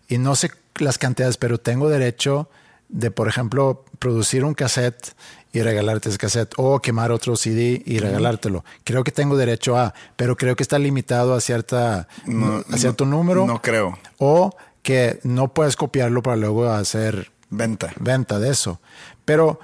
y 0.08 0.18
no 0.18 0.36
sé 0.36 0.50
las 0.76 0.98
cantidades, 0.98 1.36
pero 1.38 1.58
tengo 1.58 1.90
derecho 1.90 2.50
de, 2.88 3.12
por 3.12 3.28
ejemplo, 3.28 3.84
producir 4.00 4.46
un 4.46 4.54
cassette 4.54 5.14
y 5.52 5.62
regalarte 5.62 6.08
ese 6.08 6.18
cassette, 6.18 6.54
o 6.56 6.80
quemar 6.80 7.12
otro 7.12 7.36
CD 7.36 7.82
y 7.86 8.00
regalártelo. 8.00 8.64
Creo 8.86 9.04
que 9.04 9.12
tengo 9.12 9.36
derecho 9.36 9.78
a, 9.78 9.94
pero 10.16 10.38
creo 10.38 10.56
que 10.56 10.64
está 10.64 10.80
limitado 10.80 11.34
a, 11.34 11.42
cierta, 11.42 12.08
No, 12.26 12.64
a 12.72 12.78
cierto 12.78 13.04
no, 13.06 13.18
número. 13.18 13.46
no 13.46 13.62
creo. 13.62 14.00
O 14.18 14.56
que 14.82 15.20
no 15.24 15.54
puedes 15.54 15.76
copiarlo 15.76 16.22
para 16.24 16.38
luego 16.38 16.70
hacer 16.70 17.32
Venta. 17.50 17.92
venta 18.00 18.40
de 18.40 18.50
eso. 18.50 18.80
Pero 19.26 19.60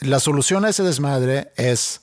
la 0.00 0.20
solución 0.20 0.64
a 0.64 0.68
ese 0.70 0.82
desmadre 0.82 1.52
es 1.56 2.00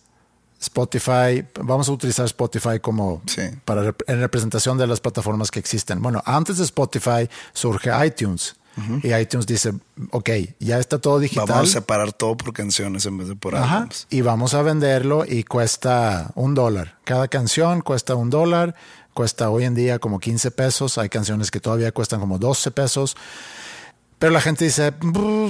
Spotify. 0.60 1.44
Vamos 1.62 1.90
a 1.90 1.92
utilizar 1.92 2.26
Spotify 2.26 2.80
como 2.80 3.22
Sí. 3.26 3.42
para 3.66 3.84
rep- 3.84 4.04
en 4.08 4.20
representación 4.20 4.78
de 4.78 4.88
las 4.88 5.00
plataformas 5.02 5.52
que 5.52 5.60
existen. 5.60 6.02
Bueno, 6.02 6.22
antes 6.26 6.58
de 6.58 6.64
Spotify 6.66 7.30
surge 7.54 7.90
iTunes. 8.06 8.56
Y 9.04 9.14
iTunes 9.14 9.46
dice, 9.46 9.74
ok, 10.12 10.30
ya 10.60 10.80
está 10.80 10.98
todo 10.98 11.20
digital. 11.20 11.46
Vamos 11.46 11.70
a 11.70 11.74
separar 11.74 12.14
todo 12.14 12.38
por 12.38 12.54
canciones 12.54 13.06
en 13.06 13.18
vez 13.18 13.28
de 13.28 13.36
por 13.36 13.54
Ajá. 13.54 13.80
álbumes. 13.80 14.08
Y 14.10 14.22
vamos 14.22 14.54
a 14.54 14.62
venderlo 14.62 15.26
y 15.28 15.44
cuesta 15.44 16.32
un 16.36 16.54
dólar. 16.56 16.96
Cada 17.04 17.28
canción 17.28 17.82
cuesta 17.82 18.16
un 18.16 18.30
dólar. 18.30 18.74
Cuesta 19.22 19.52
hoy 19.52 19.66
en 19.66 19.76
día 19.76 20.00
como 20.00 20.20
15 20.20 20.50
pesos. 20.50 20.98
Hay 20.98 21.08
canciones 21.08 21.52
que 21.52 21.60
todavía 21.60 21.92
cuestan 21.92 22.20
como 22.20 22.40
12 22.40 22.72
pesos. 22.72 23.16
Pero 24.18 24.34
la 24.34 24.42
gente 24.42 24.66
dice, 24.66 24.94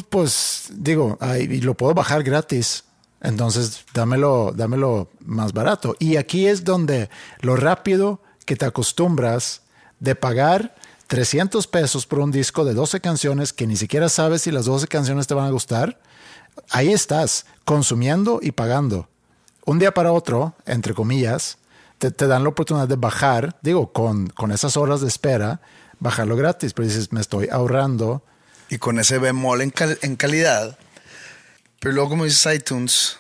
"Pues, 0.10 0.66
digo, 0.74 1.18
ay, 1.22 1.62
lo 1.62 1.74
puedo 1.74 1.94
bajar 1.94 2.22
gratis. 2.22 2.84
Entonces, 3.22 3.86
dámelo, 3.94 4.52
dámelo 4.54 5.08
más 5.22 5.54
barato. 5.54 5.96
Y 6.00 6.18
aquí 6.18 6.48
es 6.48 6.66
donde 6.66 7.10
lo 7.40 7.56
rápido 7.56 8.20
que 8.46 8.58
te 8.58 8.66
acostumbras 8.66 9.62
de 10.02 10.16
pagar 10.16 10.76
300 11.08 11.66
pesos 11.66 12.06
por 12.06 12.20
un 12.20 12.32
disco 12.32 12.66
de 12.66 12.74
12 12.74 13.00
canciones 13.00 13.54
que 13.54 13.68
ni 13.68 13.78
siquiera 13.78 14.10
sabes 14.10 14.42
si 14.42 14.52
las 14.52 14.66
12 14.66 14.88
canciones 14.88 15.28
te 15.28 15.34
van 15.34 15.48
a 15.48 15.52
gustar. 15.52 15.98
Ahí 16.72 16.92
estás, 16.92 17.46
consumiendo 17.64 18.40
y 18.42 18.52
pagando. 18.52 19.08
Un 19.66 19.80
día 19.80 19.94
para 19.94 20.12
otro, 20.12 20.56
entre 20.66 20.94
comillas, 20.94 21.58
te, 22.02 22.10
te 22.10 22.26
dan 22.26 22.42
la 22.44 22.50
oportunidad 22.50 22.88
de 22.88 22.96
bajar, 22.96 23.58
digo, 23.62 23.94
con, 23.94 24.28
con 24.28 24.52
esas 24.52 24.76
horas 24.76 25.02
de 25.02 25.08
espera, 25.08 25.62
bajarlo 26.00 26.36
gratis. 26.36 26.74
Pero 26.74 26.88
dices, 26.88 27.14
me 27.14 27.22
estoy 27.22 27.48
ahorrando. 27.52 28.24
Y 28.70 28.80
con 28.80 28.98
ese 29.00 29.20
bemol 29.20 29.62
en, 29.62 29.70
cal- 29.70 30.00
en 30.02 30.16
calidad. 30.16 30.80
Pero 31.80 31.94
luego, 31.94 32.10
como 32.10 32.26
dices 32.26 32.56
iTunes, 32.56 33.18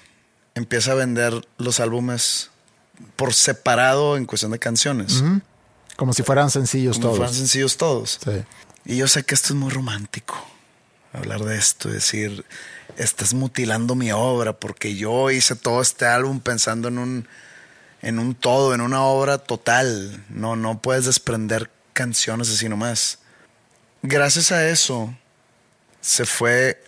empieza 0.55 0.93
a 0.93 0.95
vender 0.95 1.47
los 1.59 1.79
álbumes 1.79 2.49
por 3.15 3.33
separado 3.35 4.17
en 4.17 4.25
cuestión 4.25 4.51
de 4.51 4.57
canciones. 4.59 5.23
Como 5.95 6.13
si 6.13 6.23
fueran 6.23 6.49
sencillos 6.49 6.95
Como 6.97 7.03
todos. 7.09 7.17
fueran 7.17 7.35
sencillos 7.35 7.77
todos. 7.77 8.19
Sí. 8.23 8.43
Y 8.85 8.97
yo 8.97 9.07
sé 9.07 9.23
que 9.23 9.35
esto 9.35 9.49
es 9.49 9.55
muy 9.59 9.69
romántico. 9.69 10.35
Hablar 11.13 11.43
de 11.43 11.57
esto, 11.57 11.87
decir, 11.89 12.45
estás 12.97 13.33
mutilando 13.35 13.93
mi 13.95 14.11
obra 14.11 14.53
porque 14.53 14.95
yo 14.95 15.29
hice 15.29 15.55
todo 15.55 15.81
este 15.81 16.05
álbum 16.07 16.39
pensando 16.39 16.87
en 16.87 16.97
un, 16.97 17.27
en 18.01 18.19
un 18.19 18.35
todo, 18.35 18.73
en 18.73 18.81
una 18.81 19.03
obra 19.03 19.37
total. 19.37 20.23
No, 20.29 20.55
no 20.55 20.81
puedes 20.81 21.05
desprender 21.05 21.69
canciones 21.93 22.49
así 22.49 22.67
nomás. 22.69 23.19
Gracias 24.01 24.51
a 24.51 24.67
eso 24.67 25.13
se 26.01 26.25
fue 26.25 26.83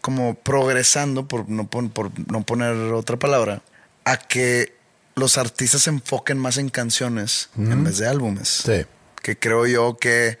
como 0.00 0.34
progresando, 0.34 1.26
por 1.28 1.48
no, 1.48 1.66
por 1.68 2.10
no 2.30 2.42
poner 2.42 2.74
otra 2.92 3.18
palabra, 3.18 3.62
a 4.04 4.16
que 4.16 4.76
los 5.14 5.36
artistas 5.38 5.82
se 5.82 5.90
enfoquen 5.90 6.38
más 6.38 6.56
en 6.56 6.70
canciones 6.70 7.50
en 7.56 7.84
vez 7.84 7.98
de 7.98 8.08
álbumes 8.08 8.62
Sí. 8.64 8.86
que 9.22 9.38
creo 9.38 9.66
yo 9.66 9.98
que 9.98 10.38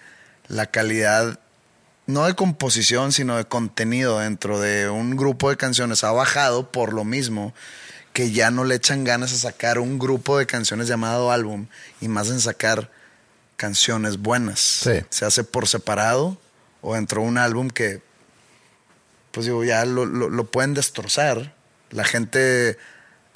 la 0.48 0.66
calidad, 0.66 1.38
no 2.06 2.24
de 2.26 2.34
composición, 2.34 3.12
sino 3.12 3.36
de 3.36 3.44
contenido 3.44 4.20
dentro 4.20 4.58
de 4.60 4.88
un 4.88 5.16
grupo 5.16 5.50
de 5.50 5.56
canciones 5.58 6.02
ha 6.04 6.12
bajado 6.12 6.72
por 6.72 6.92
lo 6.94 7.04
mismo 7.04 7.52
que 8.12 8.32
ya 8.32 8.50
no 8.50 8.64
le 8.64 8.74
echan 8.74 9.04
ganas 9.04 9.32
a 9.32 9.36
sacar 9.38 9.78
un 9.78 9.98
grupo 9.98 10.36
de 10.38 10.46
canciones 10.46 10.88
llamado 10.88 11.30
álbum 11.30 11.66
y 12.00 12.08
más 12.08 12.28
en 12.28 12.40
sacar 12.40 12.90
canciones 13.56 14.18
buenas. 14.18 14.58
Sí. 14.60 15.00
Se 15.10 15.24
hace 15.24 15.44
por 15.44 15.68
separado 15.68 16.38
o 16.80 16.94
dentro 16.94 17.22
de 17.22 17.28
un 17.28 17.38
álbum 17.38 17.68
que, 17.70 18.02
pues 19.32 19.46
digo, 19.46 19.62
ya 19.64 19.84
lo, 19.84 20.06
lo- 20.06 20.28
lo 20.30 20.44
pueden 20.50 20.74
destrozar. 20.74 21.54
La 21.90 22.04
gente 22.04 22.78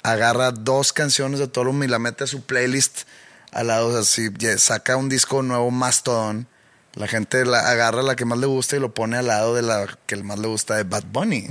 agarra 0.03 0.51
dos 0.51 0.93
canciones 0.93 1.39
de 1.39 1.47
todo 1.47 1.63
álbum 1.65 1.83
y 1.83 1.87
la 1.87 1.99
mete 1.99 2.23
a 2.23 2.27
su 2.27 2.43
playlist 2.45 3.01
al 3.51 3.67
lado. 3.67 3.87
O 3.87 3.91
sea, 3.91 4.03
si 4.03 4.29
saca 4.57 4.97
un 4.97 5.09
disco 5.09 5.41
nuevo 5.41 5.71
Mastodon, 5.71 6.47
la 6.95 7.07
gente 7.07 7.45
la 7.45 7.69
agarra 7.69 8.01
la 8.03 8.15
que 8.15 8.25
más 8.25 8.39
le 8.39 8.45
gusta 8.47 8.75
y 8.75 8.79
lo 8.79 8.93
pone 8.93 9.17
al 9.17 9.27
lado 9.27 9.53
de 9.55 9.61
la 9.61 9.87
que 10.05 10.15
más 10.17 10.39
le 10.39 10.47
gusta 10.47 10.75
de 10.75 10.83
Bad 10.83 11.03
Bunny. 11.11 11.47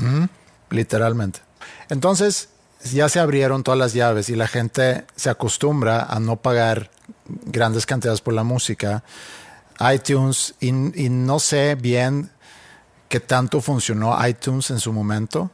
Literalmente. 0.70 1.40
Entonces, 1.88 2.48
ya 2.92 3.08
se 3.08 3.20
abrieron 3.20 3.62
todas 3.62 3.78
las 3.78 3.92
llaves 3.94 4.28
y 4.28 4.36
la 4.36 4.46
gente 4.48 5.04
se 5.16 5.30
acostumbra 5.30 6.02
a 6.04 6.20
no 6.20 6.36
pagar 6.36 6.90
grandes 7.46 7.86
cantidades 7.86 8.20
por 8.20 8.34
la 8.34 8.44
música. 8.44 9.02
iTunes, 9.92 10.54
y, 10.60 10.68
y 10.68 11.08
no 11.08 11.38
sé 11.40 11.74
bien 11.74 12.30
qué 13.08 13.20
tanto 13.20 13.60
funcionó 13.60 14.16
iTunes 14.26 14.70
en 14.70 14.80
su 14.80 14.92
momento. 14.92 15.50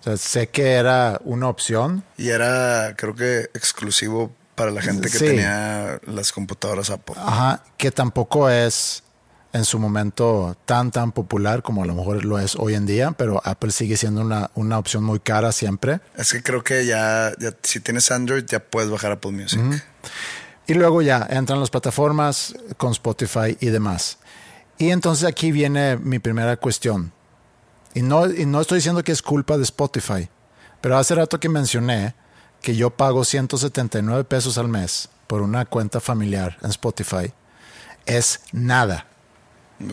O 0.00 0.02
sea, 0.02 0.16
sé 0.16 0.48
que 0.48 0.72
era 0.72 1.20
una 1.24 1.48
opción. 1.48 2.04
Y 2.16 2.28
era, 2.28 2.94
creo 2.96 3.14
que, 3.14 3.40
exclusivo 3.54 4.32
para 4.54 4.70
la 4.70 4.80
gente 4.80 5.10
que 5.10 5.18
Sí. 5.18 5.26
tenía 5.26 6.00
las 6.06 6.32
computadoras 6.32 6.90
Apple. 6.90 7.16
Ajá, 7.18 7.62
que 7.76 7.90
tampoco 7.90 8.48
es 8.48 9.02
en 9.52 9.64
su 9.64 9.78
momento 9.78 10.56
tan, 10.66 10.90
tan 10.90 11.12
popular 11.12 11.62
como 11.62 11.82
a 11.82 11.86
lo 11.86 11.94
mejor 11.94 12.24
lo 12.24 12.38
es 12.38 12.56
hoy 12.56 12.74
en 12.74 12.86
día, 12.86 13.12
pero 13.12 13.40
Apple 13.44 13.70
sigue 13.70 13.96
siendo 13.96 14.20
una, 14.20 14.50
una 14.54 14.78
opción 14.78 15.04
muy 15.04 15.20
cara 15.20 15.52
siempre. 15.52 16.00
Es 16.16 16.32
que 16.32 16.42
creo 16.42 16.62
que 16.62 16.84
ya, 16.86 17.32
ya 17.38 17.52
si 17.62 17.80
tienes 17.80 18.10
Android, 18.10 18.44
ya 18.44 18.60
puedes 18.60 18.90
bajar 18.90 19.12
Apple 19.12 19.32
Music. 19.32 19.60
Y 20.66 20.74
luego 20.74 21.00
ya 21.00 21.26
entran 21.30 21.60
las 21.60 21.70
plataformas 21.70 22.54
con 22.76 22.92
Spotify 22.92 23.56
y 23.58 23.68
demás. 23.68 24.18
Y 24.76 24.90
entonces 24.90 25.26
aquí 25.26 25.50
viene 25.50 25.96
mi 25.96 26.18
primera 26.18 26.56
cuestión. 26.56 27.12
Y 27.94 28.02
no, 28.02 28.30
y 28.30 28.44
no 28.44 28.60
estoy 28.60 28.76
diciendo 28.76 29.02
que 29.02 29.12
es 29.12 29.22
culpa 29.22 29.56
de 29.56 29.62
Spotify, 29.62 30.28
pero 30.80 30.98
hace 30.98 31.14
rato 31.14 31.40
que 31.40 31.48
mencioné 31.48 32.14
que 32.60 32.76
yo 32.76 32.90
pago 32.90 33.24
179 33.24 34.24
pesos 34.24 34.58
al 34.58 34.68
mes 34.68 35.08
por 35.26 35.42
una 35.42 35.64
cuenta 35.64 36.00
familiar 36.00 36.58
en 36.62 36.70
Spotify. 36.70 37.32
Es 38.06 38.40
nada. 38.52 39.06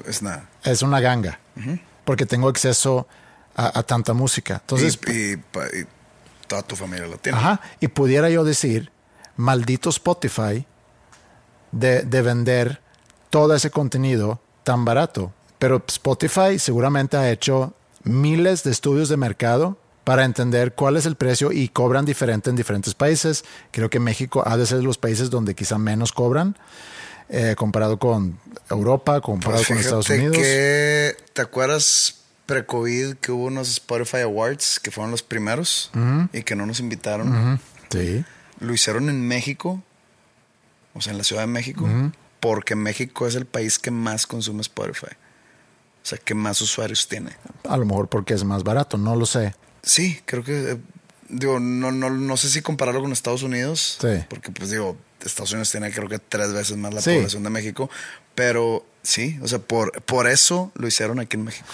Es 0.07 0.21
nada. 0.21 0.49
Es 0.63 0.81
una 0.81 0.99
ganga. 0.99 1.39
Porque 2.03 2.25
tengo 2.25 2.47
acceso 2.49 3.07
a, 3.55 3.79
a 3.79 3.83
tanta 3.83 4.13
música. 4.13 4.55
Entonces, 4.61 4.99
y, 5.07 5.33
y 5.33 5.37
pa- 5.37 5.67
y 5.67 5.85
toda 6.47 6.61
tu 6.63 6.75
familia 6.75 7.07
lo 7.07 7.17
tiene. 7.17 7.37
Ajá. 7.37 7.61
Y 7.79 7.87
pudiera 7.87 8.29
yo 8.29 8.43
decir, 8.43 8.91
maldito 9.37 9.89
Spotify 9.89 10.65
de, 11.71 12.03
de 12.03 12.21
vender 12.21 12.81
todo 13.29 13.55
ese 13.55 13.69
contenido 13.71 14.39
tan 14.63 14.85
barato. 14.85 15.33
Pero 15.59 15.83
Spotify 15.87 16.59
seguramente 16.59 17.17
ha 17.17 17.29
hecho 17.31 17.73
miles 18.03 18.63
de 18.63 18.71
estudios 18.71 19.09
de 19.09 19.17
mercado 19.17 19.77
para 20.03 20.23
entender 20.25 20.73
cuál 20.75 20.97
es 20.97 21.05
el 21.07 21.15
precio 21.15 21.51
y 21.51 21.69
cobran 21.69 22.05
diferente 22.05 22.49
en 22.51 22.55
diferentes 22.55 22.93
países. 22.93 23.43
Creo 23.71 23.89
que 23.89 23.99
México 23.99 24.43
ha 24.45 24.55
de 24.57 24.65
ser 24.67 24.83
los 24.83 24.97
países 24.99 25.29
donde 25.31 25.55
quizá 25.55 25.77
menos 25.79 26.11
cobran 26.11 26.55
eh, 27.29 27.55
comparado 27.57 27.97
con 27.99 28.39
Europa, 28.69 29.21
comparado 29.21 29.57
Pues 29.63 29.67
con 29.67 29.77
Estados 29.77 30.09
Unidos. 30.09 30.37
que, 30.37 31.15
¿te 31.33 31.41
acuerdas 31.41 32.17
pre-COVID 32.45 33.15
que 33.15 33.31
hubo 33.31 33.45
unos 33.45 33.69
Spotify 33.69 34.17
Awards 34.21 34.79
que 34.79 34.91
fueron 34.91 35.11
los 35.11 35.23
primeros 35.23 35.91
y 36.33 36.43
que 36.43 36.55
no 36.55 36.65
nos 36.65 36.79
invitaron? 36.79 37.59
Sí. 37.89 38.23
Lo 38.59 38.73
hicieron 38.73 39.09
en 39.09 39.27
México, 39.27 39.81
o 40.93 41.01
sea, 41.01 41.11
en 41.11 41.17
la 41.17 41.23
Ciudad 41.23 41.41
de 41.43 41.47
México, 41.47 41.87
porque 42.39 42.75
México 42.75 43.27
es 43.27 43.35
el 43.35 43.45
país 43.45 43.79
que 43.79 43.91
más 43.91 44.27
consume 44.27 44.61
Spotify. 44.61 45.07
O 46.03 46.07
sea, 46.07 46.19
que 46.19 46.35
más 46.35 46.61
usuarios 46.61 47.07
tiene. 47.07 47.31
A 47.67 47.77
lo 47.77 47.85
mejor 47.85 48.07
porque 48.09 48.35
es 48.35 48.43
más 48.43 48.63
barato, 48.63 48.95
no 48.97 49.15
lo 49.15 49.25
sé. 49.25 49.55
Sí, 49.81 50.21
creo 50.25 50.43
que, 50.43 50.71
eh, 50.73 50.77
digo, 51.29 51.59
no, 51.59 51.91
no, 51.91 52.11
no 52.11 52.37
sé 52.37 52.47
si 52.49 52.61
compararlo 52.61 53.01
con 53.01 53.11
Estados 53.11 53.41
Unidos, 53.41 53.97
Sí. 53.99 54.23
porque 54.29 54.51
pues 54.51 54.69
digo, 54.69 54.95
Estados 55.25 55.51
Unidos 55.51 55.71
tiene 55.71 55.91
creo 55.91 56.07
que 56.07 56.19
tres 56.19 56.53
veces 56.53 56.77
más 56.77 56.93
la 56.93 57.01
Sí. 57.01 57.15
población 57.15 57.43
de 57.43 57.49
México, 57.49 57.89
pero 58.35 58.85
sí, 59.01 59.39
o 59.41 59.47
sea, 59.47 59.59
por, 59.59 60.01
por 60.03 60.27
eso 60.27 60.71
lo 60.75 60.87
hicieron 60.87 61.19
aquí 61.19 61.37
en 61.37 61.43
México. 61.45 61.65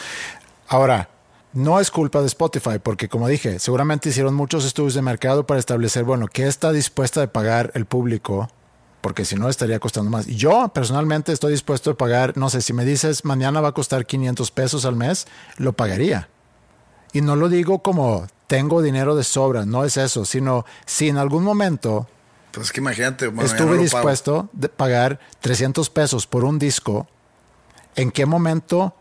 Ahora, 0.67 1.09
no 1.53 1.79
es 1.79 1.91
culpa 1.91 2.21
de 2.21 2.27
Spotify, 2.27 2.79
porque 2.81 3.09
como 3.09 3.27
dije, 3.27 3.59
seguramente 3.59 4.09
hicieron 4.09 4.33
muchos 4.33 4.63
estudios 4.65 4.93
de 4.93 5.01
mercado 5.01 5.45
para 5.45 5.59
establecer, 5.59 6.03
bueno, 6.05 6.27
qué 6.27 6.47
está 6.47 6.71
dispuesta 6.71 7.21
a 7.23 7.27
pagar 7.27 7.71
el 7.75 7.85
público, 7.85 8.49
porque 9.01 9.25
si 9.25 9.35
no 9.35 9.49
estaría 9.49 9.79
costando 9.79 10.09
más. 10.11 10.27
Yo 10.27 10.69
personalmente 10.69 11.33
estoy 11.33 11.51
dispuesto 11.51 11.91
a 11.91 11.97
pagar, 11.97 12.37
no 12.37 12.49
sé, 12.49 12.61
si 12.61 12.71
me 12.71 12.85
dices 12.85 13.25
mañana 13.25 13.59
va 13.59 13.69
a 13.69 13.73
costar 13.73 14.05
500 14.05 14.49
pesos 14.51 14.85
al 14.85 14.95
mes, 14.95 15.27
lo 15.57 15.73
pagaría. 15.73 16.29
Y 17.11 17.19
no 17.21 17.35
lo 17.35 17.49
digo 17.49 17.79
como 17.79 18.27
tengo 18.47 18.81
dinero 18.81 19.15
de 19.15 19.23
sobra, 19.25 19.65
no 19.65 19.83
es 19.83 19.97
eso, 19.97 20.23
sino 20.23 20.65
si 20.85 21.09
en 21.09 21.17
algún 21.17 21.43
momento 21.43 22.07
Pues 22.51 22.67
es 22.67 22.71
que 22.73 22.79
imagínate, 22.79 23.27
bueno, 23.27 23.43
estuve 23.49 23.75
no 23.75 23.81
dispuesto 23.81 24.49
de 24.53 24.69
pagar 24.69 25.19
300 25.39 25.89
pesos 25.89 26.27
por 26.27 26.43
un 26.43 26.59
disco, 26.59 27.07
¿en 27.95 28.11
qué 28.11 28.25
momento 28.25 28.95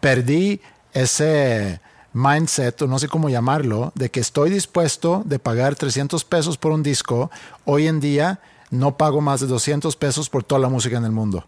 perdí 0.00 0.60
ese 0.92 1.80
mindset, 2.12 2.80
o 2.82 2.86
no 2.86 2.98
sé 2.98 3.08
cómo 3.08 3.28
llamarlo, 3.28 3.92
de 3.94 4.10
que 4.10 4.20
estoy 4.20 4.50
dispuesto 4.50 5.22
de 5.24 5.38
pagar 5.38 5.74
300 5.76 6.24
pesos 6.24 6.56
por 6.56 6.72
un 6.72 6.82
disco? 6.82 7.30
Hoy 7.64 7.86
en 7.86 8.00
día 8.00 8.40
no 8.70 8.96
pago 8.96 9.20
más 9.20 9.40
de 9.40 9.46
200 9.46 9.96
pesos 9.96 10.28
por 10.28 10.44
toda 10.44 10.60
la 10.60 10.68
música 10.68 10.96
en 10.96 11.04
el 11.04 11.12
mundo. 11.12 11.46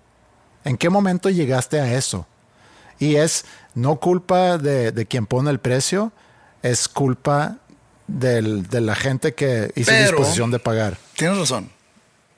¿En 0.64 0.76
qué 0.76 0.90
momento 0.90 1.30
llegaste 1.30 1.80
a 1.80 1.94
eso? 1.94 2.26
Y 2.98 3.16
es 3.16 3.44
no 3.74 3.96
culpa 3.96 4.58
de, 4.58 4.92
de 4.92 5.06
quien 5.06 5.26
pone 5.26 5.50
el 5.50 5.58
precio, 5.58 6.12
es 6.62 6.86
culpa 6.88 7.56
del- 8.06 8.66
de 8.68 8.80
la 8.82 8.94
gente 8.94 9.34
que 9.34 9.72
hizo 9.76 9.90
Pero- 9.90 10.18
disposición 10.18 10.50
de 10.50 10.58
pagar. 10.58 10.98
Tienes 11.20 11.36
razón. 11.36 11.70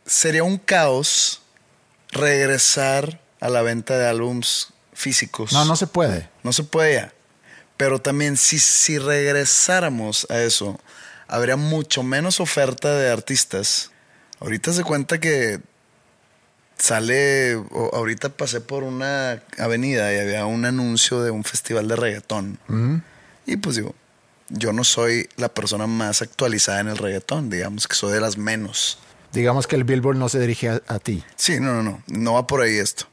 Sería 0.05 0.43
un 0.43 0.59
caos 0.59 1.41
regresar 2.11 3.21
a 3.39 3.49
la 3.49 3.63
venta 3.63 3.97
de 3.97 4.09
álbums 4.09 4.73
físicos. 4.93 5.53
No, 5.53 5.65
no 5.65 5.77
se 5.77 5.87
puede. 5.87 6.29
No 6.43 6.53
se 6.53 6.65
puede 6.65 6.95
ya. 6.95 7.15
Pero 7.77 8.01
también 8.01 8.37
si, 8.37 8.59
si 8.59 8.99
regresáramos 8.99 10.27
a 10.31 10.41
eso, 10.41 10.81
habría 11.29 11.55
mucho 11.55 12.03
menos 12.03 12.41
oferta 12.41 12.93
de 12.97 13.09
artistas. 13.09 13.93
Ahorita 14.41 14.73
se 14.73 14.83
cuenta 14.83 15.21
que 15.21 15.61
sale, 16.77 17.53
ahorita 17.93 18.31
pasé 18.31 18.61
por 18.61 18.83
una 18.83 19.45
avenida 19.59 20.13
y 20.13 20.19
había 20.19 20.45
un 20.47 20.65
anuncio 20.65 21.23
de 21.23 21.31
un 21.31 21.45
festival 21.45 21.87
de 21.87 21.95
reggaetón. 21.95 22.59
Y 23.47 23.59
pues 23.59 23.77
digo, 23.77 23.95
yo 24.53 24.73
no 24.73 24.85
soy 24.85 25.29
la 25.37 25.49
persona 25.49 25.87
más 25.87 26.23
actualizada 26.23 26.81
en 26.81 26.89
el 26.89 26.99
reggaetón, 26.99 27.51
digamos 27.51 27.89
que 27.89 27.97
soy 27.97 28.13
de 28.13 28.21
las 28.21 28.37
menos. 28.37 28.99
Digamos 29.33 29.67
que 29.67 29.77
el 29.77 29.85
Billboard 29.85 30.17
no 30.17 30.29
se 30.29 30.39
dirige 30.39 30.69
a, 30.69 30.83
a 30.87 30.99
ti. 30.99 31.25
Sí, 31.37 31.59
no, 31.59 31.75
no, 31.75 31.83
no. 31.83 32.03
No 32.07 32.35
va 32.35 32.47
por 32.47 32.61
ahí 32.61 32.77
esto. 32.77 33.07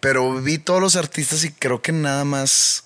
Pero 0.00 0.40
vi 0.40 0.58
todos 0.58 0.80
los 0.80 0.94
artistas 0.94 1.44
y 1.44 1.50
creo 1.50 1.82
que 1.82 1.92
nada 1.92 2.24
más 2.24 2.84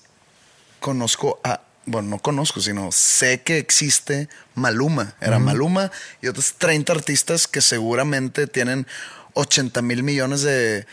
conozco 0.79 1.39
a. 1.43 1.61
Bueno, 1.85 2.09
no 2.09 2.19
conozco, 2.19 2.61
sino 2.61 2.91
sé 2.91 3.41
que 3.41 3.57
existe 3.57 4.29
Maluma. 4.55 5.15
Era 5.19 5.37
Maluma 5.37 5.91
y 6.21 6.27
otros 6.27 6.53
30 6.57 6.93
artistas 6.93 7.45
que 7.45 7.59
seguramente 7.59 8.47
tienen 8.47 8.87
80 9.33 9.81
mil 9.81 10.01
millones 10.01 10.43
de, 10.43 10.87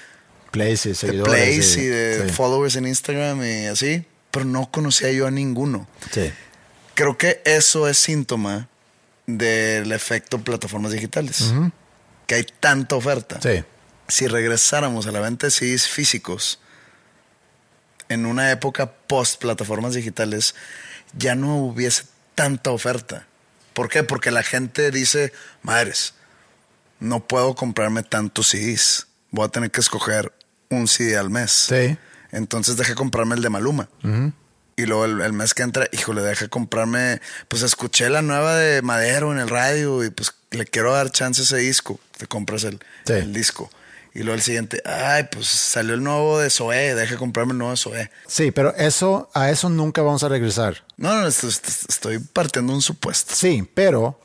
Plays 0.50 0.86
y 0.86 0.88
de 0.90 0.94
seguidores. 0.96 1.32
plays 1.32 1.76
y 1.76 1.86
de 1.86 2.26
sí. 2.26 2.32
followers 2.32 2.74
en 2.76 2.86
Instagram 2.86 3.42
y 3.44 3.66
así. 3.66 4.04
Pero 4.32 4.44
no 4.44 4.70
conocía 4.70 5.12
yo 5.12 5.26
a 5.26 5.30
ninguno. 5.30 5.88
Sí. 6.10 6.32
Creo 7.00 7.16
que 7.16 7.40
eso 7.46 7.88
es 7.88 7.96
síntoma 7.96 8.68
del 9.26 9.90
efecto 9.90 10.44
plataformas 10.44 10.92
digitales. 10.92 11.50
Que 12.26 12.34
hay 12.34 12.46
tanta 12.60 12.94
oferta 12.94 13.40
Sí. 13.40 13.64
si 14.08 14.26
regresáramos 14.26 15.06
a 15.06 15.10
la 15.10 15.20
venta 15.20 15.46
de 15.46 15.50
CDs 15.50 15.88
físicos 15.88 16.60
en 18.10 18.26
una 18.26 18.50
época 18.50 18.92
post 19.06 19.40
plataformas 19.40 19.94
digitales, 19.94 20.54
ya 21.16 21.34
no 21.34 21.56
hubiese 21.56 22.04
tanta 22.34 22.70
oferta. 22.70 23.26
¿Por 23.72 23.88
qué? 23.88 24.02
Porque 24.02 24.30
la 24.30 24.42
gente 24.42 24.90
dice, 24.90 25.32
madres, 25.62 26.12
no 26.98 27.26
puedo 27.26 27.54
comprarme 27.54 28.02
tantos 28.02 28.48
CDs. 28.48 29.06
Voy 29.30 29.46
a 29.46 29.48
tener 29.48 29.70
que 29.70 29.80
escoger 29.80 30.34
un 30.68 30.86
CD 30.86 31.16
al 31.16 31.30
mes. 31.30 31.50
Sí. 31.50 31.96
Entonces 32.30 32.76
dejé 32.76 32.94
comprarme 32.94 33.36
el 33.36 33.40
de 33.42 33.48
Maluma. 33.48 33.88
Y 34.80 34.86
luego 34.86 35.04
el, 35.04 35.20
el 35.20 35.32
mes 35.32 35.54
que 35.54 35.62
entra, 35.62 35.86
híjole, 35.92 36.22
dejé 36.22 36.48
comprarme, 36.48 37.20
pues 37.48 37.62
escuché 37.62 38.08
la 38.10 38.22
nueva 38.22 38.56
de 38.56 38.82
Madero 38.82 39.32
en 39.32 39.38
el 39.38 39.48
radio 39.48 40.02
y 40.04 40.10
pues 40.10 40.32
le 40.50 40.64
quiero 40.66 40.92
dar 40.92 41.10
chance 41.10 41.40
a 41.42 41.44
ese 41.44 41.56
disco. 41.58 42.00
Te 42.16 42.26
compras 42.26 42.64
el, 42.64 42.78
Sí. 43.06 43.12
el 43.14 43.32
disco. 43.32 43.70
Y 44.12 44.20
luego 44.20 44.34
el 44.34 44.42
siguiente, 44.42 44.82
ay, 44.84 45.28
pues 45.30 45.46
salió 45.46 45.94
el 45.94 46.02
nuevo 46.02 46.40
de 46.40 46.50
Zoé, 46.50 46.94
deje 46.96 47.16
comprarme 47.16 47.52
el 47.52 47.58
nuevo 47.58 47.70
de 47.70 47.76
Zoé. 47.76 48.10
Sí, 48.26 48.50
pero 48.50 48.74
eso, 48.76 49.30
a 49.34 49.50
eso 49.50 49.68
nunca 49.68 50.02
vamos 50.02 50.24
a 50.24 50.28
regresar. 50.28 50.82
No, 50.96 51.20
no, 51.20 51.28
esto- 51.28 51.46
esto- 51.46 51.86
estoy 51.88 52.18
partiendo 52.18 52.72
un 52.72 52.82
supuesto. 52.82 53.34
Sí, 53.36 53.68
pero, 53.72 54.20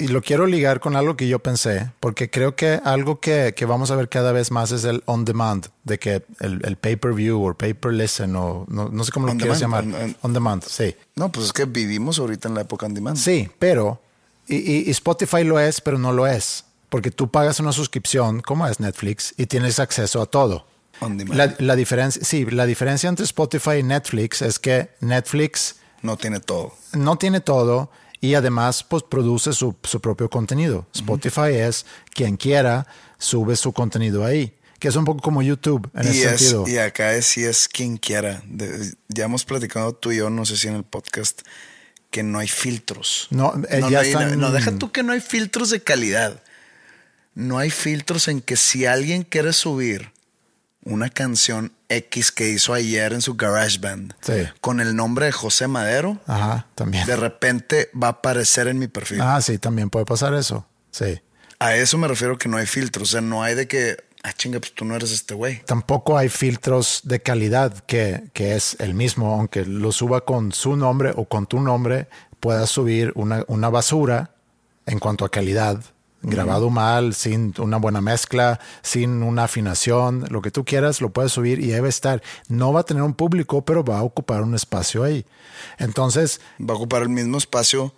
y 0.00 0.08
lo 0.08 0.22
quiero 0.22 0.46
ligar 0.46 0.80
con 0.80 0.96
algo 0.96 1.16
que 1.16 1.28
yo 1.28 1.38
pensé, 1.38 1.90
porque 2.00 2.30
creo 2.30 2.56
que 2.56 2.80
algo 2.84 3.20
que, 3.20 3.54
que 3.56 3.64
vamos 3.66 3.90
a 3.90 3.96
ver 3.96 4.08
cada 4.08 4.32
vez 4.32 4.50
más 4.50 4.72
es 4.72 4.84
el 4.84 5.02
on 5.06 5.24
demand, 5.24 5.66
de 5.84 5.98
que 5.98 6.24
el, 6.40 6.60
el 6.64 6.76
pay-per-view 6.76 7.40
o 7.46 7.54
pay-per 7.54 7.92
listen 7.92 8.34
o 8.36 8.64
no, 8.68 8.88
no 8.88 9.04
sé 9.04 9.12
cómo 9.12 9.26
lo 9.26 9.32
On 9.32 9.38
quieras 9.38 9.60
demand, 9.60 9.92
llamar. 9.92 10.16
on- 10.22 10.32
demand, 10.32 10.64
sí. 10.64 10.96
No, 11.14 11.30
pues 11.30 11.46
es 11.46 11.52
que 11.52 11.66
vivimos 11.66 12.18
ahorita 12.18 12.48
en 12.48 12.54
la 12.54 12.62
época 12.62 12.86
on 12.86 12.94
demand. 12.94 13.16
Sí, 13.16 13.48
pero, 13.58 14.00
y, 14.48 14.56
y- 14.56 14.84
y 14.88 14.90
Spotify 14.90 15.44
lo 15.44 15.60
es, 15.60 15.80
pero 15.80 15.98
no 15.98 16.12
lo 16.12 16.26
es, 16.26 16.64
porque 16.88 17.10
tú 17.10 17.30
pagas 17.30 17.60
una 17.60 17.72
suscripción, 17.72 18.40
como 18.40 18.66
es 18.66 18.80
Netflix, 18.80 19.34
y 19.36 19.46
tienes 19.46 19.78
acceso 19.78 20.20
a 20.22 20.26
todo. 20.26 20.66
On 21.00 21.16
demand. 21.16 21.36
La, 21.38 21.54
la 21.58 21.76
diferencia, 21.76 22.22
sí, 22.24 22.44
la 22.46 22.66
diferencia 22.66 23.08
entre 23.08 23.24
Spotify 23.24 23.76
y 23.78 23.82
Netflix 23.82 24.42
es 24.42 24.58
que 24.58 24.90
Netflix 25.00 25.76
No 26.02 26.16
tiene 26.16 26.40
todo. 26.40 26.72
no 26.92 27.16
tiene 27.16 27.40
todo 27.40 27.90
y 28.20 28.34
además 28.34 28.82
pues 28.84 29.02
produce 29.02 29.52
su, 29.52 29.74
su 29.82 30.00
propio 30.00 30.28
contenido. 30.28 30.86
Spotify 30.94 31.52
es 31.54 31.86
quien 32.14 32.36
quiera 32.36 32.86
sube 33.18 33.56
su 33.56 33.72
contenido 33.72 34.24
ahí, 34.24 34.52
que 34.78 34.88
es 34.88 34.96
un 34.96 35.04
poco 35.04 35.20
como 35.20 35.42
YouTube 35.42 35.90
en 35.94 36.06
y, 36.06 36.10
ese 36.10 36.34
es, 36.34 36.40
sentido. 36.40 36.64
y 36.68 36.78
acá 36.78 37.14
es 37.14 37.26
si 37.26 37.44
es 37.44 37.68
quien 37.68 37.96
quiera. 37.96 38.42
De- 38.46 38.92
ya 39.08 39.24
hemos 39.24 39.44
platicado 39.44 39.94
tú 39.94 40.12
y 40.12 40.16
yo, 40.18 40.30
no 40.30 40.44
sé 40.44 40.56
si 40.56 40.68
en 40.68 40.74
el 40.74 40.84
podcast, 40.84 41.42
que 42.10 42.22
no 42.22 42.38
hay 42.38 42.48
filtros. 42.48 43.26
No, 43.30 43.54
eh, 43.68 43.80
no, 43.80 43.88
ya 43.90 43.98
no 43.98 43.98
hay- 44.00 44.08
están- 44.10 44.38
no, 44.40 44.50
deja 44.52 44.72
tú 44.78 44.90
que 44.92 45.02
no 45.02 45.12
hay 45.12 45.20
filtros 45.20 45.70
de 45.70 45.80
calidad. 45.82 46.42
No 47.34 47.58
hay 47.58 47.70
filtros 47.70 48.26
en 48.28 48.40
que 48.40 48.56
si 48.56 48.84
alguien 48.86 49.22
quiere 49.22 49.52
subir 49.52 50.10
una 50.84 51.10
canción 51.10 51.72
X 51.88 52.32
que 52.32 52.48
hizo 52.48 52.72
ayer 52.72 53.12
en 53.12 53.20
su 53.20 53.34
GarageBand 53.34 54.14
Sí. 54.20 54.32
con 54.60 54.80
el 54.80 54.96
nombre 54.96 55.26
de 55.26 55.32
José 55.32 55.66
Madero, 55.66 56.18
Ajá, 56.26 56.66
también. 56.74 57.06
de 57.06 57.16
repente 57.16 57.90
va 58.00 58.08
a 58.08 58.10
aparecer 58.10 58.68
en 58.68 58.78
mi 58.78 58.88
perfil. 58.88 59.20
Ah, 59.20 59.40
sí, 59.40 59.58
también 59.58 59.90
puede 59.90 60.06
pasar 60.06 60.34
eso. 60.34 60.66
Sí. 60.90 61.20
A 61.58 61.74
eso 61.74 61.98
me 61.98 62.08
refiero 62.08 62.38
que 62.38 62.48
no 62.48 62.56
hay 62.56 62.66
filtros. 62.66 63.10
O 63.10 63.12
sea, 63.12 63.20
no 63.20 63.42
hay 63.42 63.54
de 63.54 63.68
que, 63.68 63.98
ah, 64.22 64.32
chinga, 64.32 64.58
pues 64.60 64.72
tú 64.74 64.84
no 64.86 64.96
eres 64.96 65.10
este 65.12 65.34
güey. 65.34 65.62
Tampoco 65.66 66.16
hay 66.16 66.30
filtros 66.30 67.02
de 67.04 67.20
calidad 67.20 67.74
que, 67.80 68.24
que 68.32 68.54
es 68.56 68.76
el 68.80 68.94
mismo, 68.94 69.34
aunque 69.34 69.66
lo 69.66 69.92
suba 69.92 70.24
con 70.24 70.52
su 70.52 70.76
nombre 70.76 71.12
o 71.14 71.26
con 71.26 71.46
tu 71.46 71.60
nombre, 71.60 72.08
puedas 72.40 72.70
subir 72.70 73.12
una, 73.14 73.44
una 73.48 73.68
basura 73.68 74.30
en 74.86 74.98
cuanto 74.98 75.26
a 75.26 75.30
calidad, 75.30 75.82
grabado 76.22 76.70
mal, 76.70 77.14
sin 77.14 77.54
una 77.58 77.76
buena 77.78 78.00
mezcla, 78.00 78.60
sin 78.82 79.22
una 79.22 79.44
afinación, 79.44 80.26
lo 80.30 80.42
que 80.42 80.50
tú 80.50 80.64
quieras, 80.64 81.00
lo 81.00 81.10
puedes 81.10 81.32
subir 81.32 81.60
y 81.60 81.68
debe 81.68 81.88
estar. 81.88 82.22
No 82.48 82.72
va 82.72 82.80
a 82.80 82.84
tener 82.84 83.02
un 83.02 83.14
público, 83.14 83.64
pero 83.64 83.84
va 83.84 83.98
a 83.98 84.02
ocupar 84.02 84.42
un 84.42 84.54
espacio 84.54 85.02
ahí. 85.04 85.24
Entonces, 85.78 86.40
Va 86.60 86.74
a 86.74 86.76
ocupar 86.76 87.02
el 87.02 87.08
mismo 87.08 87.38
espacio 87.38 87.94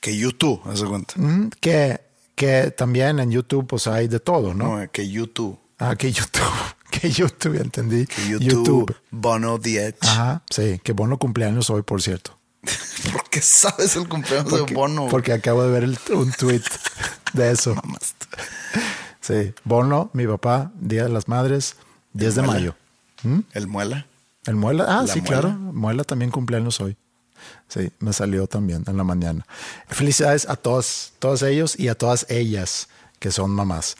que 0.00 0.16
YouTube, 0.16 0.60
haz 0.64 0.80
de 0.80 0.86
cuenta. 0.86 1.14
que, 1.60 2.00
que 2.34 2.70
también 2.70 3.18
en 3.18 3.30
YouTube 3.30 3.66
pues 3.66 3.86
hay 3.86 4.08
de 4.08 4.20
todo, 4.20 4.54
¿no? 4.54 4.78
No, 4.78 4.90
que 4.90 5.08
YouTube. 5.08 5.58
Ah, 5.78 5.94
que 5.96 6.10
YouTube, 6.10 6.42
que 6.90 7.10
YouTube, 7.10 7.60
entendí. 7.60 8.06
Que 8.06 8.28
YouTube, 8.28 8.94
Bono 9.10 9.58
The 9.60 9.88
Edge. 9.88 9.98
Ajá, 10.00 10.42
sí, 10.50 10.80
qué 10.82 10.92
bueno 10.92 11.18
cumpleaños 11.18 11.70
hoy, 11.70 11.82
por 11.82 12.02
cierto. 12.02 12.37
¿Por 13.12 13.28
qué 13.30 13.40
sabes 13.40 13.96
el 13.96 14.08
cumpleaños 14.08 14.48
Porque, 14.50 14.72
de 14.74 14.74
Bono? 14.74 15.08
porque 15.08 15.32
acabo 15.32 15.62
de 15.62 15.70
ver 15.70 15.84
el- 15.84 15.98
un 16.14 16.32
tweet 16.32 16.62
de 17.32 17.50
eso. 17.50 17.74
Sí, 19.20 19.52
Bono, 19.64 20.10
mi 20.14 20.26
papá, 20.26 20.70
Día 20.80 21.02
de 21.02 21.10
las 21.10 21.28
Madres, 21.28 21.76
10 22.14 22.34
de 22.36 22.42
Muela. 22.42 22.54
mayo. 22.58 22.74
El 23.52 23.66
muela. 23.66 24.06
El 24.46 24.54
Muela, 24.56 24.86
ah, 24.88 25.02
La 25.02 25.12
sí, 25.12 25.20
Muela. 25.20 25.40
claro, 25.40 25.50
Muela 25.58 26.04
también 26.04 26.30
cumpleaños 26.30 26.80
hoy. 26.80 26.96
Sí, 27.68 27.90
me 27.98 28.12
salió 28.14 28.46
también 28.46 28.84
en 28.86 28.96
la 28.96 29.04
mañana. 29.04 29.44
Felicidades 29.88 30.48
a 30.48 30.56
todos, 30.56 31.12
todos 31.18 31.42
ellos 31.42 31.78
y 31.78 31.88
a 31.88 31.94
todas 31.94 32.24
ellas 32.30 32.88
que 33.18 33.30
son 33.30 33.50
mamás. 33.50 33.96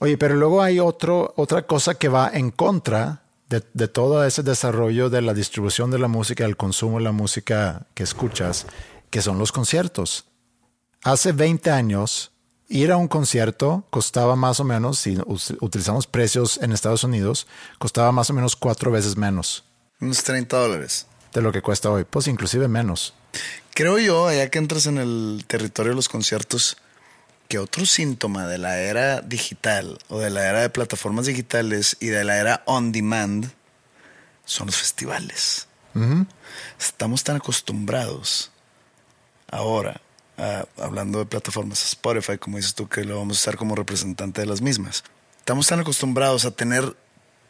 Oye, 0.00 0.18
pero 0.18 0.34
luego 0.34 0.62
hay 0.62 0.80
otro, 0.80 1.32
otra 1.36 1.62
cosa 1.62 1.94
que 1.94 2.08
va 2.08 2.28
en 2.32 2.50
contra 2.50 3.22
de, 3.50 3.62
de 3.74 3.88
todo 3.88 4.24
ese 4.24 4.42
desarrollo 4.42 5.10
de 5.10 5.20
la 5.20 5.34
distribución 5.34 5.90
de 5.90 5.98
la 5.98 6.08
música, 6.08 6.44
del 6.44 6.56
consumo 6.56 6.96
de 6.96 7.04
la 7.04 7.12
música 7.12 7.86
que 7.94 8.02
escuchas, 8.04 8.66
que 9.10 9.20
son 9.20 9.38
los 9.38 9.52
conciertos. 9.52 10.24
Hace 11.02 11.32
20 11.32 11.70
años, 11.70 12.30
ir 12.68 12.92
a 12.92 12.96
un 12.96 13.08
concierto 13.08 13.84
costaba 13.90 14.36
más 14.36 14.60
o 14.60 14.64
menos, 14.64 14.98
si 15.00 15.18
utilizamos 15.60 16.06
precios 16.06 16.58
en 16.62 16.72
Estados 16.72 17.04
Unidos, 17.04 17.46
costaba 17.78 18.12
más 18.12 18.30
o 18.30 18.34
menos 18.34 18.54
cuatro 18.56 18.90
veces 18.90 19.16
menos 19.16 19.64
Unos 20.00 20.22
30 20.22 20.56
dólares. 20.56 21.06
de 21.34 21.42
lo 21.42 21.52
que 21.52 21.60
cuesta 21.62 21.90
hoy, 21.90 22.04
pues 22.04 22.28
inclusive 22.28 22.68
menos. 22.68 23.14
Creo 23.74 23.98
yo, 23.98 24.26
allá 24.26 24.48
que 24.50 24.58
entras 24.58 24.86
en 24.86 24.98
el 24.98 25.44
territorio 25.46 25.90
de 25.90 25.96
los 25.96 26.08
conciertos, 26.08 26.76
que 27.50 27.58
otro 27.58 27.84
síntoma 27.84 28.46
de 28.46 28.58
la 28.58 28.78
era 28.78 29.22
digital 29.22 29.98
o 30.08 30.20
de 30.20 30.30
la 30.30 30.46
era 30.48 30.60
de 30.60 30.70
plataformas 30.70 31.26
digitales 31.26 31.96
y 31.98 32.06
de 32.06 32.22
la 32.22 32.36
era 32.38 32.62
on 32.64 32.92
demand 32.92 33.50
son 34.44 34.68
los 34.68 34.76
festivales. 34.76 35.66
Estamos 36.78 37.24
tan 37.24 37.34
acostumbrados 37.36 38.52
ahora, 39.50 40.00
a- 40.38 40.64
hablando 40.80 41.18
de 41.18 41.26
plataformas 41.26 41.84
Spotify, 41.84 42.38
como 42.38 42.56
dices 42.56 42.72
tú, 42.76 42.88
que 42.88 43.02
lo 43.04 43.18
vamos 43.18 43.38
a 43.38 43.40
usar 43.40 43.56
como 43.56 43.74
representante 43.74 44.40
de 44.42 44.46
las 44.46 44.60
mismas. 44.60 45.02
Estamos 45.38 45.66
tan 45.66 45.80
acostumbrados 45.80 46.44
a 46.44 46.52
tener 46.52 46.96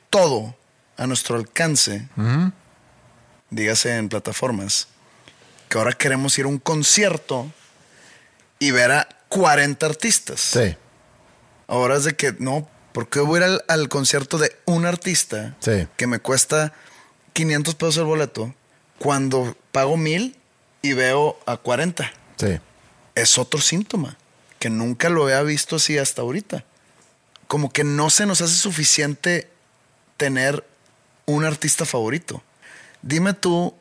todo 0.09 0.57
a 0.97 1.07
nuestro 1.07 1.37
alcance, 1.37 2.09
dígase 3.51 3.97
en 3.99 4.09
plataformas, 4.09 4.89
que 5.69 5.77
ahora 5.77 5.93
queremos 5.93 6.39
ir 6.39 6.47
a 6.47 6.49
un 6.49 6.59
concierto 6.59 7.53
y 8.59 8.71
ver 8.71 8.93
a 8.93 9.09
40 9.31 9.87
artistas. 9.87 10.41
Sí, 10.41 10.77
Ahora 11.67 11.97
es 11.97 12.05
de 12.05 12.15
que 12.17 12.35
no, 12.39 12.69
¿Por 12.93 13.09
qué 13.09 13.21
voy 13.21 13.37
a 13.41 13.47
ir 13.47 13.51
al, 13.53 13.65
al 13.69 13.89
concierto 13.89 14.37
de 14.39 14.55
un 14.67 14.85
artista 14.85 15.57
Sí. 15.61 15.87
que 15.97 16.07
me 16.09 16.19
cuesta 16.19 16.73
500 17.33 17.77
pesos 17.77 17.97
el 17.99 18.05
boleto 18.05 18.53
cuando 18.99 19.57
pago 19.71 19.97
mil 19.97 20.37
y 20.83 20.93
veo 20.95 21.39
a 21.47 21.57
40? 21.57 22.13
Sí. 22.37 22.59
Es 23.15 23.39
otro 23.39 23.61
síntoma 23.61 24.17
que 24.59 24.69
nunca 24.71 25.09
lo 25.09 25.23
había 25.23 25.43
visto 25.43 25.77
así 25.77 25.97
hasta 25.99 26.23
ahorita. 26.23 26.65
Como 27.47 27.73
que 27.73 27.85
no 27.85 28.11
se 28.11 28.27
nos 28.27 28.41
hace 28.41 28.55
suficiente 28.57 29.49
tener 30.17 30.65
un 31.27 31.45
artista 31.45 31.85
favorito. 31.87 32.43
Dime 33.03 33.33
tú 33.35 33.73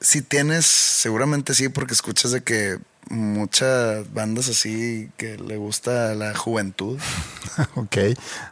si 0.00 0.22
tienes, 0.22 0.64
seguramente 0.66 1.52
sí, 1.54 1.68
porque 1.68 1.92
escuchas 1.94 2.30
de 2.32 2.42
que 2.42 2.78
muchas 3.10 4.12
bandas 4.12 4.48
así 4.48 5.10
que 5.16 5.36
le 5.38 5.56
gusta 5.56 6.14
la 6.14 6.34
juventud. 6.34 6.98
ok. 7.74 7.96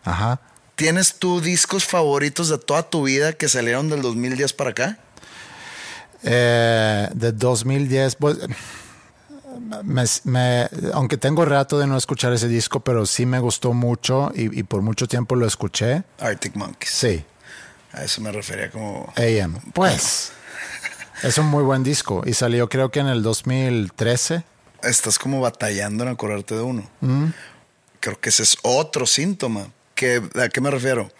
Ajá. 0.05 0.41
¿Tienes 0.77 1.15
tú 1.15 1.41
discos 1.41 1.85
favoritos 1.85 2.49
de 2.49 2.59
toda 2.59 2.83
tu 2.89 3.05
vida 3.05 3.33
que 3.35 3.49
salieron 3.49 3.89
del 3.89 4.03
2010 4.03 4.53
para 4.55 4.71
acá? 4.71 4.99
Eh, 6.25 7.09
de 7.15 7.33
2010, 7.33 8.17
pues, 8.17 8.39
me- 9.85 10.05
me- 10.25 10.69
aunque 10.95 11.17
tengo 11.17 11.45
rato 11.45 11.79
de 11.79 11.87
no 11.87 11.97
escuchar 11.97 12.33
ese 12.33 12.49
disco, 12.49 12.81
pero 12.81 13.07
sí 13.07 13.27
me 13.27 13.39
gustó 13.41 13.73
mucho 13.73 14.33
y, 14.35 14.59
y 14.59 14.63
por 14.63 14.83
mucho 14.83 15.07
tiempo 15.09 15.35
lo 15.37 15.47
escuché. 15.47 16.05
Arctic 16.21 16.55
Monkeys. 16.57 16.91
Sí, 16.93 17.25
A 17.93 18.05
eso 18.05 18.21
me 18.21 18.33
refería 18.33 18.71
como... 18.71 19.13
AM. 19.17 19.59
Pues, 19.75 20.33
es 21.23 21.39
un 21.39 21.47
muy 21.47 21.63
buen 21.63 21.83
disco 21.83 22.23
y 22.27 22.35
salió 22.35 22.69
creo 22.69 22.91
que 22.91 23.01
en 23.01 23.07
el 23.09 23.23
2013. 23.23 24.45
Estás 24.83 25.19
como 25.19 25.41
batallando 25.41 26.05
en 26.05 26.11
acordarte 26.11 26.55
de 26.55 26.63
uno. 26.63 26.91
Creo 28.01 28.21
que 28.21 28.31
ese 28.31 28.43
es 28.43 28.57
otro 28.63 29.07
síntoma. 29.07 29.69
Que, 29.95 30.23
¿A 30.35 30.49
qué 30.49 30.61
me 30.61 30.71
refiero? 30.71 31.11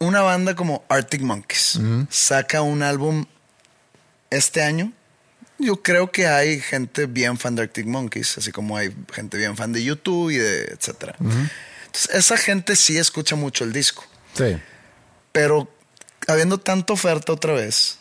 Una 0.00 0.22
banda 0.22 0.56
como 0.56 0.84
Arctic 0.88 1.20
Monkeys 1.20 1.78
saca 2.08 2.62
un 2.62 2.82
álbum 2.82 3.26
este 4.30 4.62
año. 4.62 4.92
Yo 5.58 5.82
creo 5.82 6.10
que 6.10 6.26
hay 6.26 6.58
gente 6.58 7.06
bien 7.06 7.36
fan 7.36 7.54
de 7.54 7.62
Arctic 7.62 7.86
Monkeys, 7.86 8.38
así 8.38 8.50
como 8.50 8.76
hay 8.76 8.94
gente 9.12 9.36
bien 9.36 9.56
fan 9.56 9.72
de 9.72 9.84
YouTube 9.84 10.30
y 10.30 10.36
de 10.36 10.64
etcétera. 10.64 11.14
Entonces, 11.18 12.10
esa 12.14 12.36
gente 12.38 12.74
sí 12.76 12.96
escucha 12.96 13.36
mucho 13.36 13.64
el 13.64 13.72
disco. 13.72 14.04
Sí, 14.34 14.56
Pero 15.32 15.68
habiendo 16.26 16.58
tanta 16.58 16.92
oferta 16.92 17.32
otra 17.32 17.52
vez, 17.52 17.99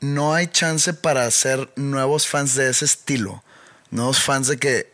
no 0.00 0.34
hay 0.34 0.46
chance 0.46 0.92
para 0.94 1.24
hacer 1.24 1.70
nuevos 1.76 2.26
fans 2.26 2.54
de 2.54 2.70
ese 2.70 2.84
estilo. 2.84 3.42
Nuevos 3.90 4.20
fans 4.22 4.48
de 4.48 4.58
que 4.58 4.92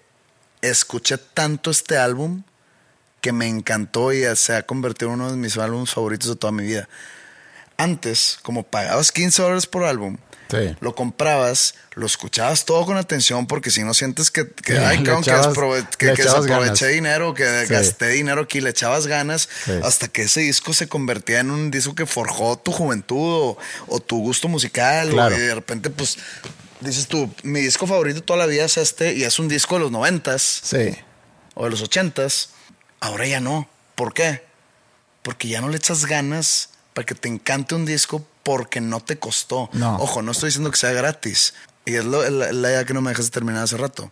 escuché 0.63 1.19
tanto 1.19 1.71
este 1.71 1.99
álbum 1.99 2.43
que 3.21 3.33
me 3.33 3.49
encantó 3.49 4.13
y 4.13 4.25
se 4.37 4.55
ha 4.55 4.65
convertido 4.65 5.11
en 5.11 5.21
uno 5.21 5.31
de 5.31 5.37
mis 5.37 5.57
álbumes 5.57 5.91
favoritos 5.91 6.29
de 6.29 6.37
toda 6.37 6.53
mi 6.53 6.65
vida. 6.65 6.89
Antes, 7.77 8.39
como 8.43 8.63
pagabas 8.63 9.11
15 9.11 9.43
dólares 9.43 9.67
por 9.67 9.85
álbum, 9.85 10.17
sí. 10.51 10.77
lo 10.81 10.95
comprabas, 10.95 11.75
lo 11.95 12.07
escuchabas 12.07 12.65
todo 12.65 12.87
con 12.87 12.97
atención 12.97 13.47
porque 13.49 13.71
si 13.71 13.83
no 13.83 13.95
sientes 13.95 14.31
que, 14.31 14.49
que, 14.49 14.75
Sí, 14.77 14.79
ay, 14.79 14.99
cabrón, 15.03 15.25
que, 15.25 15.31
echabas- 15.31 15.89
que- 15.97 16.13
que 16.15 16.23
desaproveché 16.23 16.85
ganas. 16.87 16.95
dinero, 16.95 17.35
que 17.35 17.67
Sí. 17.67 17.73
gasté 17.73 18.09
dinero 18.11 18.43
aquí, 18.43 18.61
le 18.61 18.71
echabas 18.71 19.07
ganas 19.09 19.49
hasta 19.83 20.07
que 20.07 20.23
ese 20.23 20.41
disco 20.43 20.73
se 20.73 20.87
convertía 20.87 21.41
en 21.41 21.51
un 21.51 21.71
disco 21.73 21.95
que 21.97 22.07
forjó 22.07 22.57
tu 22.59 22.71
juventud 22.71 23.17
o, 23.57 23.59
o 23.89 24.01
tu 24.01 24.19
gusto 24.21 24.47
musical 24.49 25.11
Claro. 25.11 25.35
o, 25.35 25.39
y 25.39 25.43
de 25.43 25.55
repente 25.57 25.91
pues 25.91 26.17
dices 26.81 27.09
tú, 27.09 27.29
mi 27.43 27.61
disco 27.61 27.87
favorito 27.89 28.23
toda 28.23 28.39
la 28.39 28.47
vida 28.47 28.65
es 28.67 28.77
este 28.77 29.15
y 29.15 29.25
es 29.25 29.39
un 29.41 29.49
disco 29.49 29.75
de 29.77 29.81
los 29.81 29.91
noventas 29.91 30.61
o 31.55 31.65
de 31.65 31.71
los 31.71 31.83
ochentas, 31.83 32.51
ahora 33.01 33.27
ya 33.27 33.41
no. 33.41 33.69
¿Por 33.97 34.13
qué? 34.15 34.45
Porque 35.23 35.49
ya 35.49 35.61
no 35.61 35.69
le 35.71 35.77
echas 35.79 36.05
ganas 36.07 36.69
para 36.95 37.05
que 37.05 37.15
te 37.15 37.29
encante 37.29 37.75
un 37.75 37.85
disco 37.85 38.25
porque 38.43 38.81
no 38.81 39.01
te 39.01 39.19
costó. 39.19 39.69
No. 39.73 39.97
Ojo, 39.97 40.23
no 40.23 40.33
estoy 40.33 40.49
diciendo 40.49 40.71
que 40.71 40.79
sea 40.79 40.93
gratis. 40.93 41.55
Y 41.85 41.97
es 41.97 42.05
lo- 42.05 42.29
la, 42.31 42.53
la 42.53 42.71
idea 42.71 42.85
que 42.87 42.95
no 42.95 43.03
me 43.03 43.11
dejas 43.11 43.31
terminar 43.31 43.65
hace 43.65 43.77
rato. 43.77 44.11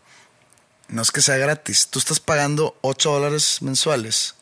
No 0.89 1.01
es 1.01 1.11
que 1.11 1.23
sea 1.23 1.37
gratis. 1.39 1.89
Tú 1.89 1.99
estás 1.99 2.21
pagando 2.21 2.77
8 2.83 3.11
dólares 3.13 3.59
mensuales. 3.63 4.35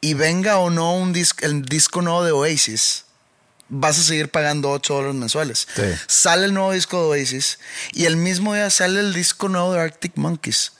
Y 0.00 0.14
venga 0.14 0.58
o 0.58 0.70
no 0.70 0.94
un 0.94 1.12
disco, 1.12 1.44
el 1.44 1.62
disco 1.64 2.00
nuevo 2.02 2.24
de 2.24 2.32
Oasis, 2.32 3.04
vas 3.68 3.98
a 3.98 4.02
seguir 4.02 4.30
pagando 4.30 4.70
8 4.70 4.94
dólares 4.94 5.14
mensuales. 5.16 5.68
Sí. 5.76 5.82
Sale 6.08 6.46
el 6.46 6.54
nuevo 6.54 6.72
disco 6.72 6.98
de 6.98 7.20
Oasis 7.20 7.58
y 7.92 8.06
el 8.06 8.16
mismo 8.16 8.54
día 8.54 8.68
sale 8.70 9.00
el 9.00 9.12
disco 9.12 9.48
nuevo 9.48 9.72
de 9.74 9.80
Arctic 9.80 10.12
Monkeys. 10.16 10.72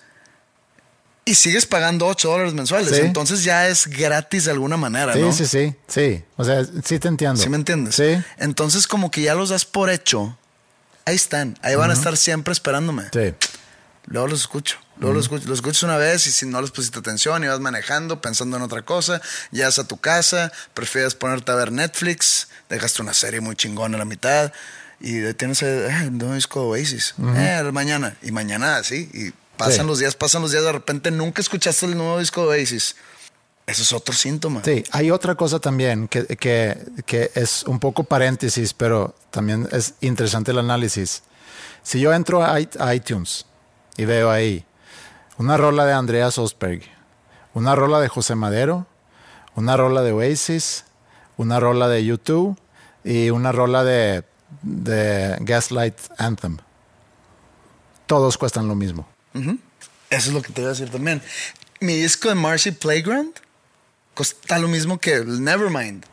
Y 1.24 1.34
sigues 1.36 1.66
pagando 1.66 2.06
8 2.06 2.30
dólares 2.30 2.54
mensuales. 2.54 2.88
Sí. 2.90 3.00
Entonces 3.02 3.44
ya 3.44 3.68
es 3.68 3.86
gratis 3.86 4.46
de 4.46 4.50
alguna 4.50 4.76
manera, 4.76 5.12
sí, 5.12 5.20
¿no? 5.20 5.32
sí, 5.32 5.46
sí, 5.46 5.74
sí. 5.86 6.24
O 6.36 6.44
sea, 6.44 6.64
sí 6.84 6.98
te 6.98 7.08
entiendo. 7.08 7.40
¿Sí 7.40 7.48
me 7.48 7.56
entiendes? 7.56 7.94
Sí, 7.94 8.20
Entonces 8.38 8.86
como 8.86 9.10
que 9.10 9.22
ya 9.22 9.34
los 9.34 9.50
das 9.50 9.64
por 9.64 9.88
hecho. 9.90 10.36
Ahí 11.04 11.14
están. 11.14 11.58
Ahí 11.62 11.74
van 11.76 11.90
a 11.90 11.94
estar 11.94 12.16
siempre 12.16 12.52
esperándome. 12.52 13.04
sí. 13.12 13.34
Luego 14.06 14.26
los 14.28 14.40
escucho. 14.40 14.78
Luego 14.98 15.14
los 15.14 15.26
escucho. 15.26 15.48
Los 15.48 15.58
escuchas 15.58 15.84
una 15.84 15.96
vez 15.96 16.26
y 16.26 16.32
si 16.32 16.44
no 16.44 16.60
les 16.60 16.72
pusiste 16.72 16.98
atención 16.98 17.44
y 17.44 17.46
vas 17.46 17.60
manejando, 17.60 18.20
pensando 18.20 18.56
en 18.56 18.62
otra 18.64 18.82
cosa, 18.82 19.20
llegas 19.52 19.78
a 19.78 19.86
tu 19.86 19.96
casa, 19.98 20.52
prefieres 20.74 21.14
ponerte 21.14 21.52
a 21.52 21.54
ver 21.54 21.70
Netflix, 21.70 22.48
dejaste 22.68 23.00
una 23.02 23.14
serie 23.14 23.40
muy 23.40 23.54
chingona 23.54 23.96
a 23.96 23.98
la 24.00 24.04
mitad 24.04 24.52
y 25.00 25.32
tienes 25.34 25.62
el 25.62 25.86
eh, 25.90 26.10
nuevo 26.10 26.34
disco 26.34 26.62
Oasis. 26.68 27.14
Eh, 27.36 27.62
mañana. 27.72 28.16
Y 28.22 28.30
mañana 28.32 28.76
así. 28.76 29.08
Y 29.12 29.32
pasan 29.66 29.84
Sí. 29.84 29.86
los 29.88 29.98
días, 29.98 30.14
pasan 30.14 30.42
los 30.42 30.50
días, 30.52 30.64
de 30.64 30.72
repente 30.72 31.10
nunca 31.10 31.40
escuchaste 31.40 31.86
el 31.86 31.96
nuevo 31.96 32.18
disco 32.18 32.42
de 32.42 32.60
Oasis. 32.60 32.96
Eso 33.66 33.82
es 33.82 33.92
otro 33.92 34.14
síntoma. 34.14 34.62
Sí, 34.64 34.82
hay 34.90 35.10
otra 35.10 35.34
cosa 35.36 35.60
también 35.60 36.08
que, 36.08 36.26
que, 36.36 36.76
que 37.06 37.30
es 37.34 37.62
un 37.64 37.78
poco 37.78 38.02
paréntesis, 38.04 38.74
pero 38.74 39.14
también 39.30 39.68
es 39.70 39.94
interesante 40.00 40.50
el 40.50 40.58
análisis. 40.58 41.22
Si 41.82 42.00
yo 42.00 42.12
entro 42.12 42.44
a 42.44 42.60
iTunes 42.94 43.46
y 43.96 44.04
veo 44.04 44.30
ahí 44.30 44.64
una 45.38 45.56
rola 45.56 45.86
de 45.86 45.92
Andreas 45.92 46.38
Osberg, 46.38 46.82
una 47.54 47.74
rola 47.76 48.00
de 48.00 48.08
José 48.08 48.34
Madero, 48.34 48.86
una 49.54 49.76
rola 49.76 50.02
de 50.02 50.12
Oasis, 50.12 50.84
una 51.36 51.60
rola 51.60 51.88
de 51.88 52.04
YouTube 52.04 52.58
y 53.04 53.30
una 53.30 53.52
rola 53.52 53.84
de, 53.84 54.24
de 54.62 55.36
Gaslight 55.40 55.96
Anthem. 56.18 56.58
Todos 58.06 58.36
cuestan 58.38 58.66
lo 58.68 58.74
mismo. 58.74 59.08
Eso 59.34 59.58
es 60.10 60.28
lo 60.28 60.42
que 60.42 60.52
te 60.52 60.60
iba 60.60 60.70
a 60.70 60.74
decir 60.74 60.90
también. 60.90 61.22
Mi 61.80 61.96
disco 61.96 62.28
de 62.28 62.34
Marcy 62.34 62.70
Playground 62.72 63.32
cuesta 64.14 64.58
lo 64.58 64.68
mismo 64.68 64.98
que 64.98 65.14
el 65.14 65.42
Nevermind. 65.42 66.04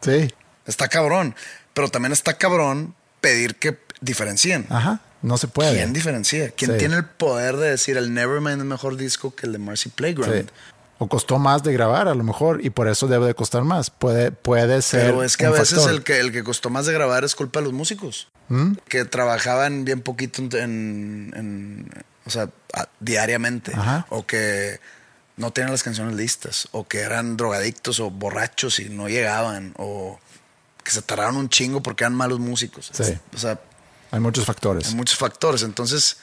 Sí, 0.00 0.32
Está 0.66 0.88
cabrón. 0.88 1.34
Pero 1.74 1.88
también 1.88 2.12
está 2.12 2.38
cabrón 2.38 2.94
pedir 3.20 3.56
que 3.56 3.78
diferencien. 4.00 4.66
ajá, 4.70 5.00
no 5.22 5.36
se 5.38 5.48
puede. 5.48 5.74
¿Quién 5.74 5.92
diferencia? 5.92 6.50
¿Quién 6.50 6.72
Sí. 6.72 6.78
tiene 6.78 6.96
el 6.96 7.04
poder 7.04 7.56
de 7.56 7.70
decir 7.70 7.96
el 7.96 8.14
Nevermind 8.14 8.60
es 8.60 8.64
mejor 8.64 8.96
disco 8.96 9.34
que 9.34 9.46
el 9.46 9.52
de 9.52 9.58
Marcy 9.58 9.88
Playground? 9.88 10.46
Sí. 10.46 10.54
O 10.98 11.08
costó 11.08 11.38
más 11.38 11.62
de 11.64 11.72
grabar 11.72 12.06
a 12.08 12.14
lo 12.14 12.22
mejor 12.22 12.64
y 12.64 12.70
por 12.70 12.86
eso 12.88 13.08
debe 13.08 13.26
de 13.26 13.34
costar 13.34 13.64
más. 13.64 13.90
Puede, 13.90 14.30
puede 14.30 14.80
ser. 14.80 15.06
Pero 15.06 15.24
es 15.24 15.36
que 15.36 15.46
a 15.46 15.50
veces 15.50 15.70
factor. 15.78 15.90
el 15.92 16.04
que, 16.04 16.20
el 16.20 16.30
que 16.32 16.44
costó 16.44 16.70
más 16.70 16.86
de 16.86 16.92
grabar 16.92 17.24
es 17.24 17.34
culpa 17.34 17.58
de 17.60 17.64
los 17.64 17.72
músicos. 17.72 18.28
¿Mm? 18.48 18.74
Que 18.88 19.04
trabajaban 19.04 19.84
bien 19.84 20.02
poquito 20.02 20.40
en, 20.42 20.52
en- 20.56 21.32
en- 21.36 21.90
o 22.26 22.30
sea, 22.30 22.48
a- 22.72 22.88
diariamente. 23.00 23.72
Ajá. 23.74 24.06
O 24.10 24.24
que 24.24 24.78
no 25.36 25.50
tenían 25.52 25.72
las 25.72 25.82
canciones 25.82 26.14
listas. 26.14 26.68
O 26.70 26.86
que 26.86 27.00
eran 27.00 27.36
drogadictos 27.36 27.98
o 27.98 28.10
borrachos 28.10 28.78
y 28.78 28.88
no 28.88 29.08
llegaban. 29.08 29.74
O 29.78 30.20
que 30.84 30.92
se 30.92 31.02
tardaron 31.02 31.36
un 31.36 31.48
chingo 31.48 31.82
porque 31.82 32.04
eran 32.04 32.14
malos 32.14 32.38
músicos. 32.38 32.90
Sí. 32.92 33.18
O 33.34 33.38
sea, 33.38 33.58
Hay 34.12 34.20
muchos 34.20 34.44
factores. 34.44 34.88
hay 34.90 34.94
muchos 34.94 35.18
factores. 35.18 35.62
Entonces, 35.62 36.18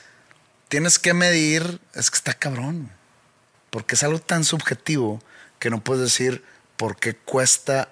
tienes 0.70 0.98
que 0.98 1.14
medir. 1.14 1.82
Es 1.94 2.10
que 2.10 2.16
está 2.16 2.34
cabrón. 2.34 2.90
Porque 3.72 3.96
es 3.96 4.04
algo 4.04 4.20
tan 4.20 4.44
subjetivo 4.44 5.20
que 5.58 5.72
no 5.72 5.84
puedes 5.84 6.04
decir 6.04 6.44
por 6.78 6.98
qué 6.98 7.16
cuesta 7.16 7.90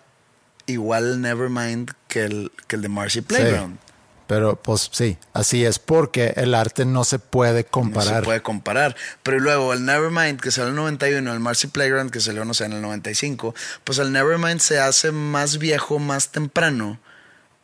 igual 0.68 1.06
el 1.14 1.22
Nevermind 1.22 1.92
que 2.08 2.24
el, 2.26 2.52
que 2.68 2.76
el 2.76 2.84
de 2.84 2.90
Marcy 2.90 3.22
Playground. 3.22 3.78
Sí. 3.80 3.86
Pero 4.28 4.62
pues 4.62 4.90
sí, 4.92 5.18
así 5.34 5.66
es 5.66 5.80
porque 5.80 6.34
el 6.36 6.54
arte 6.54 6.86
no 6.86 7.04
se 7.04 7.18
puede 7.18 7.64
No 7.64 7.70
comparar. 7.72 8.20
se 8.20 8.26
puede 8.26 8.42
comparar. 8.44 8.96
Pero 9.24 9.40
luego 9.40 9.74
el 9.74 9.84
Nevermind 9.86 10.40
que 10.40 10.52
salió 10.52 10.68
en 10.68 10.74
el 10.74 10.82
91, 10.84 11.34
el 11.34 11.40
Marcy 11.40 11.66
Playground 11.66 12.12
que 12.12 12.20
salió, 12.20 12.46
no 12.46 12.54
sé, 12.54 12.66
en 12.66 12.74
el 12.74 12.82
95, 12.84 13.56
pues 13.84 13.98
el 13.98 14.12
Nevermind 14.12 14.60
se 14.60 14.80
hace 14.80 15.12
más 15.12 15.58
viejo 15.58 15.98
más 15.98 16.30
temprano. 16.30 17.00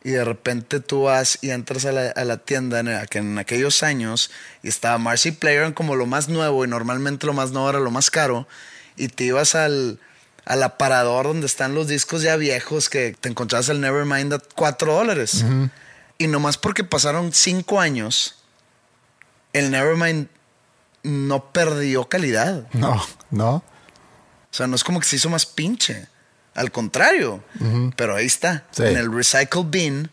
Y 0.06 0.12
de 0.12 0.24
repente 0.24 0.78
tú 0.78 1.02
vas 1.02 1.40
y 1.42 1.50
entras 1.50 1.84
a 1.84 1.90
la, 1.90 2.10
a 2.10 2.24
la 2.24 2.36
tienda 2.36 2.78
en, 2.78 2.86
en 2.86 3.38
aquellos 3.40 3.82
años 3.82 4.30
y 4.62 4.68
estaba 4.68 4.98
Marcy 4.98 5.32
Playground 5.32 5.74
como 5.74 5.96
lo 5.96 6.06
más 6.06 6.28
nuevo 6.28 6.64
y 6.64 6.68
normalmente 6.68 7.26
lo 7.26 7.32
más 7.32 7.50
nuevo 7.50 7.70
era 7.70 7.80
lo 7.80 7.90
más 7.90 8.08
caro. 8.08 8.46
Y 8.96 9.08
te 9.08 9.24
ibas 9.24 9.56
al, 9.56 9.98
al 10.44 10.62
aparador 10.62 11.26
donde 11.26 11.46
están 11.46 11.74
los 11.74 11.88
discos 11.88 12.22
ya 12.22 12.36
viejos 12.36 12.88
que 12.88 13.16
te 13.20 13.28
encontrabas 13.28 13.68
el 13.68 13.80
Nevermind 13.80 14.32
a 14.32 14.38
4 14.54 14.94
dólares. 14.94 15.44
Y 16.18 16.28
nomás 16.28 16.56
porque 16.56 16.84
pasaron 16.84 17.32
5 17.32 17.80
años, 17.80 18.36
el 19.52 19.72
Nevermind 19.72 20.28
no 21.02 21.50
perdió 21.50 22.08
calidad. 22.08 22.68
No, 22.72 23.04
no. 23.32 23.54
O 23.56 23.64
sea, 24.52 24.68
no 24.68 24.76
es 24.76 24.84
como 24.84 25.00
que 25.00 25.06
se 25.08 25.16
hizo 25.16 25.30
más 25.30 25.46
pinche. 25.46 26.06
Al 26.56 26.72
contrario. 26.72 27.44
Pero 27.96 28.16
ahí 28.16 28.26
está. 28.26 28.64
Sí. 28.70 28.82
En 28.82 28.96
el 28.96 29.12
recycle 29.12 29.62
bin, 29.64 30.10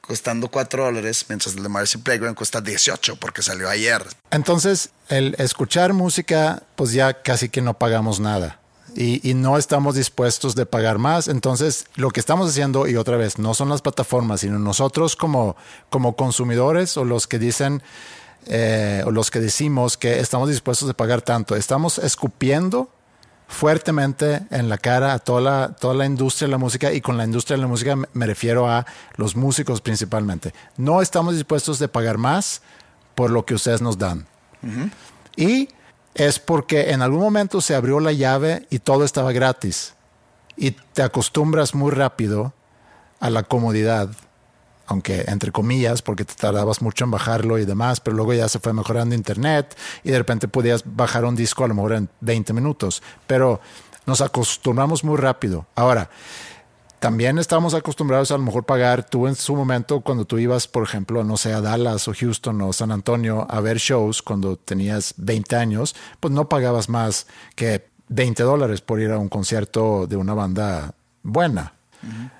costando 0.00 0.48
4 0.48 0.84
dólares, 0.84 1.26
mientras 1.28 1.54
el 1.54 1.62
de 1.62 1.68
Marcy 1.68 1.98
Playground 1.98 2.36
cuesta 2.36 2.60
18 2.60 3.16
porque 3.16 3.42
salió 3.42 3.68
ayer. 3.68 4.02
Entonces, 4.30 4.90
el 5.08 5.36
escuchar 5.38 5.92
música, 5.92 6.62
pues 6.74 6.92
ya 6.92 7.22
casi 7.22 7.48
que 7.50 7.60
no 7.60 7.78
pagamos 7.78 8.18
nada. 8.18 8.60
Y, 8.96 9.28
y 9.28 9.34
no 9.34 9.58
estamos 9.58 9.94
dispuestos 9.94 10.54
de 10.54 10.66
pagar 10.66 10.98
más. 10.98 11.28
Entonces, 11.28 11.86
lo 11.96 12.10
que 12.10 12.20
estamos 12.20 12.48
haciendo, 12.48 12.86
y 12.86 12.96
otra 12.96 13.16
vez, 13.16 13.38
no 13.38 13.52
son 13.52 13.68
las 13.68 13.82
plataformas, 13.82 14.40
sino 14.40 14.58
nosotros 14.58 15.16
como, 15.16 15.56
como 15.90 16.16
consumidores 16.16 16.96
o 16.96 17.04
los 17.04 17.26
que 17.26 17.38
dicen, 17.38 17.82
eh, 18.46 19.02
o 19.04 19.10
los 19.10 19.30
que 19.30 19.40
decimos 19.40 19.96
que 19.96 20.20
estamos 20.20 20.48
dispuestos 20.48 20.86
de 20.88 20.94
pagar 20.94 21.22
tanto, 21.22 21.56
estamos 21.56 21.98
escupiendo 21.98 22.90
fuertemente 23.48 24.42
en 24.50 24.68
la 24.68 24.78
cara 24.78 25.12
a 25.14 25.18
toda 25.18 25.40
la, 25.40 25.68
toda 25.78 25.94
la 25.94 26.06
industria 26.06 26.46
de 26.48 26.52
la 26.52 26.58
música 26.58 26.92
y 26.92 27.00
con 27.00 27.16
la 27.16 27.24
industria 27.24 27.56
de 27.56 27.62
la 27.62 27.68
música 27.68 27.94
me- 27.96 28.26
refiero 28.26 28.68
a 28.68 28.84
los 29.16 29.36
músicos 29.36 29.80
principalmente. 29.80 30.52
No 30.76 31.00
estamos 31.02 31.34
dispuestos 31.34 31.78
de 31.78 31.88
pagar 31.88 32.18
más 32.18 32.62
por 33.14 33.30
lo 33.30 33.44
que 33.44 33.54
ustedes 33.54 33.80
nos 33.80 33.98
dan. 33.98 34.26
Y 35.36 35.68
es 36.14 36.38
porque 36.38 36.90
en 36.92 37.02
algún 37.02 37.20
momento 37.20 37.60
se 37.60 37.74
abrió 37.74 38.00
la 38.00 38.12
llave 38.12 38.66
y 38.70 38.78
todo 38.78 39.04
estaba 39.04 39.32
gratis. 39.32 39.94
Y 40.56 40.70
te 40.72 41.02
acostumbras 41.02 41.74
muy 41.74 41.90
rápido 41.90 42.54
a 43.20 43.30
la 43.30 43.42
comodidad, 43.42 44.08
aunque 44.86 45.24
entre 45.28 45.52
comillas, 45.52 46.02
porque 46.02 46.24
te 46.24 46.34
tardabas 46.34 46.82
mucho 46.82 47.04
en 47.04 47.10
bajarlo 47.10 47.58
y 47.58 47.64
demás, 47.64 48.00
pero 48.00 48.16
luego 48.16 48.34
ya 48.34 48.48
se 48.48 48.58
fue 48.58 48.72
mejorando 48.72 49.14
internet 49.14 49.76
y 50.02 50.10
de 50.10 50.18
repente 50.18 50.48
podías 50.48 50.82
bajar 50.84 51.24
un 51.24 51.36
disco 51.36 51.64
a 51.64 51.68
lo 51.68 51.74
mejor 51.74 51.94
en 51.94 52.08
20 52.20 52.52
minutos, 52.52 53.02
pero 53.26 53.60
nos 54.06 54.20
acostumbramos 54.20 55.04
muy 55.04 55.16
rápido. 55.16 55.66
Ahora, 55.74 56.10
también 56.98 57.38
estamos 57.38 57.74
acostumbrados 57.74 58.30
a 58.30 58.38
lo 58.38 58.44
mejor 58.44 58.64
pagar 58.64 59.04
tú 59.04 59.26
en 59.26 59.34
su 59.34 59.54
momento 59.54 60.00
cuando 60.00 60.24
tú 60.24 60.38
ibas, 60.38 60.66
por 60.66 60.82
ejemplo, 60.82 61.22
no 61.22 61.36
sé, 61.36 61.52
a 61.52 61.60
Dallas 61.60 62.08
o 62.08 62.14
Houston 62.18 62.62
o 62.62 62.72
San 62.72 62.90
Antonio 62.90 63.46
a 63.50 63.60
ver 63.60 63.76
shows 63.76 64.22
cuando 64.22 64.56
tenías 64.56 65.12
20 65.18 65.56
años, 65.56 65.94
pues 66.20 66.32
no 66.32 66.48
pagabas 66.48 66.88
más 66.88 67.26
que 67.56 67.88
20 68.08 68.42
dólares 68.42 68.80
por 68.80 69.00
ir 69.00 69.10
a 69.10 69.18
un 69.18 69.28
concierto 69.28 70.06
de 70.06 70.16
una 70.16 70.32
banda 70.32 70.94
buena. 71.22 71.74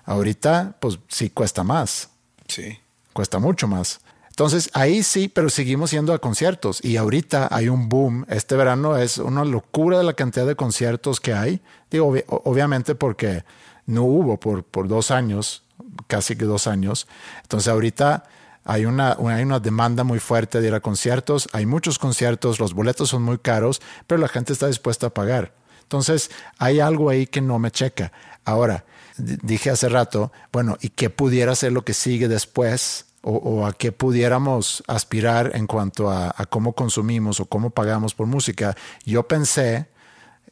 Ahorita, 0.04 0.76
pues 0.80 0.98
sí 1.08 1.30
cuesta 1.30 1.62
más 1.62 2.13
Sí. 2.48 2.78
cuesta 3.12 3.38
mucho 3.38 3.66
más. 3.68 4.00
Entonces 4.28 4.68
ahí 4.74 5.02
sí, 5.04 5.28
pero 5.28 5.48
seguimos 5.48 5.92
yendo 5.92 6.12
a 6.12 6.18
conciertos 6.18 6.84
y 6.84 6.96
ahorita 6.96 7.48
hay 7.52 7.68
un 7.68 7.88
boom. 7.88 8.26
Este 8.28 8.56
verano 8.56 8.96
es 8.96 9.18
una 9.18 9.44
locura 9.44 9.98
de 9.98 10.04
la 10.04 10.14
cantidad 10.14 10.44
de 10.46 10.56
conciertos 10.56 11.20
que 11.20 11.32
hay. 11.32 11.60
Digo, 11.90 12.12
obvi- 12.12 12.24
obviamente 12.28 12.96
porque 12.96 13.44
no 13.86 14.02
hubo 14.02 14.40
por, 14.40 14.64
por 14.64 14.88
dos 14.88 15.12
años, 15.12 15.62
casi 16.08 16.34
que 16.34 16.46
dos 16.46 16.66
años. 16.66 17.06
Entonces 17.42 17.68
ahorita 17.68 18.24
hay 18.64 18.86
una, 18.86 19.14
una- 19.18 19.36
hay 19.36 19.44
una 19.44 19.60
demanda 19.60 20.02
muy 20.02 20.18
fuerte 20.18 20.60
de 20.60 20.66
ir 20.66 20.74
a 20.74 20.80
conciertos. 20.80 21.48
Hay 21.52 21.64
muchos 21.66 22.00
conciertos, 22.00 22.58
los 22.58 22.74
boletos 22.74 23.10
son 23.10 23.22
muy 23.22 23.38
caros, 23.38 23.80
pero 24.08 24.20
la 24.20 24.26
gente 24.28 24.52
está 24.52 24.66
dispuesta 24.66 25.06
a 25.06 25.10
pagar. 25.14 25.54
Entonces 25.82 26.32
hay 26.58 26.80
algo 26.80 27.08
ahí 27.08 27.26
que 27.28 27.40
no 27.40 27.60
me 27.60 27.70
checa. 27.70 28.10
Ahora, 28.44 28.84
dije 29.16 29.70
hace 29.70 29.88
rato, 29.88 30.32
bueno, 30.52 30.76
¿y 30.80 30.88
qué 30.90 31.10
pudiera 31.10 31.54
ser 31.54 31.72
lo 31.72 31.84
que 31.84 31.94
sigue 31.94 32.28
después? 32.28 33.06
O, 33.26 33.36
o 33.36 33.66
a 33.66 33.72
qué 33.72 33.90
pudiéramos 33.90 34.82
aspirar 34.86 35.52
en 35.54 35.66
cuanto 35.66 36.10
a, 36.10 36.34
a 36.36 36.44
cómo 36.44 36.74
consumimos 36.74 37.40
o 37.40 37.46
cómo 37.46 37.70
pagamos 37.70 38.12
por 38.14 38.26
música. 38.26 38.76
Yo 39.06 39.26
pensé, 39.26 39.88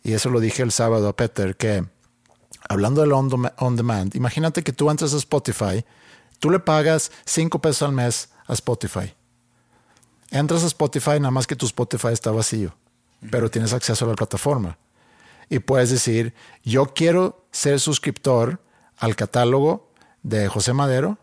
y 0.03 0.15
eso 0.15 0.31
lo 0.31 0.41
dije 0.41 0.63
el 0.63 0.73
sábado 0.73 1.07
a 1.09 1.15
Peter, 1.15 1.55
que 1.55 1.85
hablando 2.71 3.03
del 3.03 3.13
on, 3.13 3.29
dem- 3.31 3.53
on 3.59 3.77
demand, 3.77 4.17
imagínate 4.17 4.63
que 4.63 4.73
tú 4.73 4.91
entras 4.91 5.13
a 5.13 5.19
Spotify, 5.19 5.85
tú 6.39 6.49
le 6.51 6.61
pagas 6.61 7.13
5 7.27 7.61
pesos 7.61 7.83
al 7.83 7.93
mes 7.93 8.31
a 8.47 8.55
Spotify. 8.55 9.13
Entras 10.31 10.63
a 10.65 10.67
Spotify, 10.69 11.21
nada 11.21 11.31
más 11.31 11.47
que 11.47 11.57
tu 11.57 11.67
Spotify 11.67 12.09
está 12.13 12.31
vacío, 12.31 12.75
pero 13.31 13.51
tienes 13.51 13.75
acceso 13.75 14.07
a 14.07 14.09
la 14.09 14.15
plataforma. 14.15 14.79
Y 15.53 15.59
puedes 15.59 15.91
decir, 15.91 16.33
yo 16.65 16.95
quiero 16.95 17.45
ser 17.51 17.79
suscriptor 17.79 18.63
al 18.97 19.17
catálogo 19.17 19.93
de 20.23 20.49
José 20.49 20.73
Madero, 20.73 21.19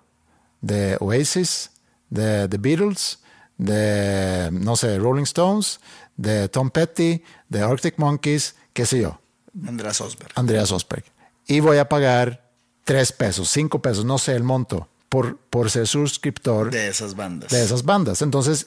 de 0.61 0.97
Oasis, 0.99 1.71
de 2.11 2.47
The 2.47 2.57
Beatles, 2.59 3.21
de, 3.57 4.49
no 4.51 4.75
sé, 4.75 4.99
Rolling 4.99 5.23
Stones, 5.23 5.79
de 6.15 6.47
Tom 6.47 6.69
Petty, 6.69 7.23
de 7.47 7.61
Arctic 7.63 7.97
Monkeys, 7.97 8.53
qué 8.71 8.85
sé 8.85 9.01
yo. 9.01 9.19
Andrés 9.65 9.99
Osberg. 9.99 10.31
Andreas 10.35 10.71
Osberg. 10.71 11.05
Y 11.47 11.59
voy 11.61 11.79
a 11.79 11.89
pagar 11.89 12.51
tres 12.83 13.11
pesos, 13.11 13.49
cinco 13.49 13.81
pesos, 13.81 14.05
no 14.05 14.19
sé 14.19 14.35
el 14.35 14.43
monto, 14.43 14.89
por, 15.09 15.37
por 15.37 15.69
ser 15.71 15.87
suscriptor 15.87 16.69
De 16.69 16.87
esas 16.87 17.15
bandas. 17.15 17.49
de 17.51 17.63
esas 17.63 17.83
bandas. 17.83 18.21
Entonces, 18.21 18.65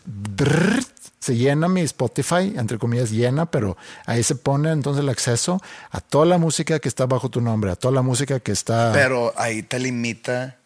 se 1.21 1.37
llena 1.37 1.69
mi 1.69 1.83
Spotify, 1.83 2.53
entre 2.57 2.79
comillas, 2.79 3.11
llena, 3.11 3.47
pero 3.47 3.77
ahí 4.07 4.23
se 4.25 4.35
pone 4.35 4.71
entonces 4.73 5.03
el 5.05 5.09
acceso 5.09 5.61
a 5.91 6.01
toda 6.01 6.27
la 6.27 6.39
música 6.39 6.81
que 6.81 6.89
está 6.89 7.07
bajo 7.07 7.29
tu 7.29 7.41
nombre, 7.41 7.71
a 7.71 7.77
toda 7.77 7.95
la 7.95 8.03
música 8.03 8.41
que 8.41 8.51
está... 8.53 8.91
Pero 8.93 9.33
ahí 9.37 9.63
te 9.63 9.79
limita 9.79 10.59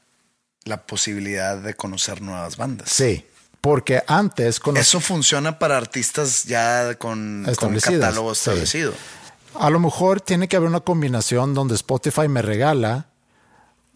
la 0.65 0.83
posibilidad 0.87 1.59
de 1.59 1.75
conocer 1.75 2.23
nuevas 2.23 2.57
bandas. 2.57 2.89
Sí, 2.89 3.27
porque 3.61 4.03
antes... 4.07 4.59
cono- 4.61 4.81
Eso 4.81 5.01
funciona 5.01 5.59
para 5.59 5.77
artistas 5.77 6.45
ya 6.45 6.95
con, 6.95 7.45
con 7.59 7.79
catálogo 7.79 8.35
sí. 8.35 8.39
establecido. 8.41 8.95
A 9.59 9.69
lo 9.71 9.79
mejor 9.79 10.21
tiene 10.23 10.49
que 10.49 10.57
haber 10.57 10.69
una 10.69 10.81
combinación 10.81 11.53
donde 11.55 11.75
Spotify 11.75 12.29
me 12.29 12.41
regala 12.43 13.07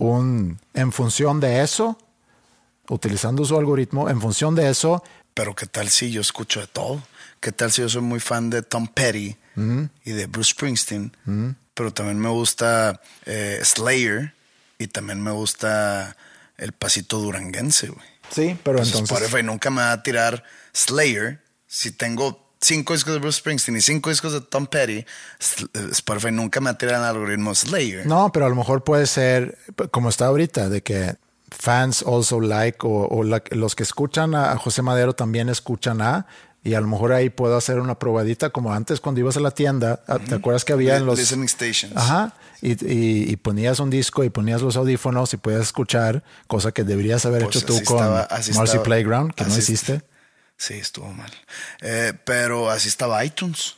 un, 0.00 0.58
en 0.74 0.92
función 0.92 1.40
de 1.40 1.62
eso, 1.62 1.96
utilizando 2.88 3.44
su 3.44 3.56
algoritmo, 3.56 4.08
en 4.08 4.20
función 4.20 4.54
de 4.54 4.68
eso, 4.68 5.02
Pero 5.34 5.54
qué 5.54 5.66
tal 5.66 5.88
si 5.88 6.10
yo 6.10 6.20
escucho 6.20 6.60
de 6.60 6.66
todo? 6.66 7.00
¿Qué 7.38 7.52
tal 7.52 7.70
si 7.70 7.82
yo 7.82 7.88
soy 7.88 8.02
muy 8.02 8.18
fan 8.18 8.50
de 8.50 8.62
Tom 8.62 8.88
Petty 8.88 9.36
y 10.04 10.10
de 10.10 10.26
Bruce 10.26 10.50
Springsteen? 10.50 11.12
Pero 11.74 11.92
también 11.92 12.18
me 12.18 12.28
gusta 12.30 13.00
eh, 13.26 13.60
Slayer 13.62 14.34
y 14.78 14.88
también 14.88 15.22
me 15.22 15.30
gusta 15.30 16.16
el 16.58 16.72
pasito 16.72 17.18
duranguense, 17.20 17.88
güey. 17.88 18.06
sí, 18.30 18.58
pero 18.64 18.78
Pues 18.78 18.88
entonces... 18.88 19.16
Spotify 19.16 19.42
nunca 19.44 19.70
me 19.70 19.82
va 19.82 19.92
a 19.92 20.02
tirar 20.02 20.42
Slayer 20.74 21.42
si 21.66 21.92
tengo 21.92 22.49
cinco 22.60 22.92
discos 22.92 23.14
de 23.14 23.18
Bruce 23.20 23.38
Springsteen 23.38 23.76
y 23.78 23.80
cinco 23.80 24.10
discos 24.10 24.32
de 24.32 24.40
Tom 24.40 24.66
Petty. 24.66 24.98
Eh, 24.98 25.06
Spotify 25.92 26.30
nunca 26.32 26.60
me 26.60 26.70
el 27.04 27.04
algoritmo 27.04 27.54
Slayer. 27.54 28.06
No, 28.06 28.30
pero 28.32 28.46
a 28.46 28.48
lo 28.48 28.54
mejor 28.56 28.84
puede 28.84 29.06
ser 29.06 29.56
como 29.90 30.08
está 30.08 30.26
ahorita, 30.26 30.68
de 30.68 30.82
que 30.82 31.16
fans 31.50 32.02
also 32.06 32.40
like 32.40 32.78
o, 32.82 33.06
o 33.08 33.24
la- 33.24 33.42
los 33.50 33.74
que 33.74 33.82
escuchan 33.82 34.34
a, 34.34 34.56
José 34.56 34.82
Madero 34.82 35.14
también 35.14 35.48
escuchan 35.48 36.00
a 36.00 36.26
y 36.62 36.74
a 36.74 36.80
lo 36.80 36.86
mejor 36.88 37.12
ahí 37.12 37.30
puedo 37.30 37.56
hacer 37.56 37.80
una 37.80 37.98
probadita 37.98 38.50
como 38.50 38.72
antes 38.74 39.00
cuando 39.00 39.20
ibas 39.20 39.36
a 39.38 39.40
la 39.40 39.50
tienda. 39.50 40.02
ah, 40.06 40.18
¿Te 40.18 40.34
acuerdas 40.34 40.64
que 40.66 40.74
había 40.74 40.96
en 40.98 41.06
los 41.06 41.18
Listening 41.18 41.48
stations. 41.48 41.96
Ajá. 41.96 42.34
Y, 42.60 42.72
y- 42.86 43.30
y 43.30 43.36
ponías 43.36 43.80
un 43.80 43.88
disco 43.88 44.22
y 44.24 44.28
ponías 44.28 44.60
los 44.60 44.76
audífonos 44.76 45.32
y 45.32 45.38
podías 45.38 45.62
escuchar, 45.62 46.22
cosa 46.46 46.70
que 46.72 46.84
deberías 46.84 47.24
haber 47.24 47.44
Pues 47.44 47.56
hecho 47.56 47.64
tú 47.66 47.82
con 47.84 47.96
estaba- 47.96 48.28
Marcy 48.30 48.50
estaba- 48.50 48.82
Playground, 48.82 49.32
que 49.34 49.44
no 49.44 49.56
hiciste. 49.56 50.02
Sí, 50.60 50.74
estuvo 50.74 51.08
mal. 51.08 51.30
Eh, 51.80 52.12
pero 52.26 52.68
así 52.68 52.88
estaba 52.88 53.24
iTunes. 53.24 53.76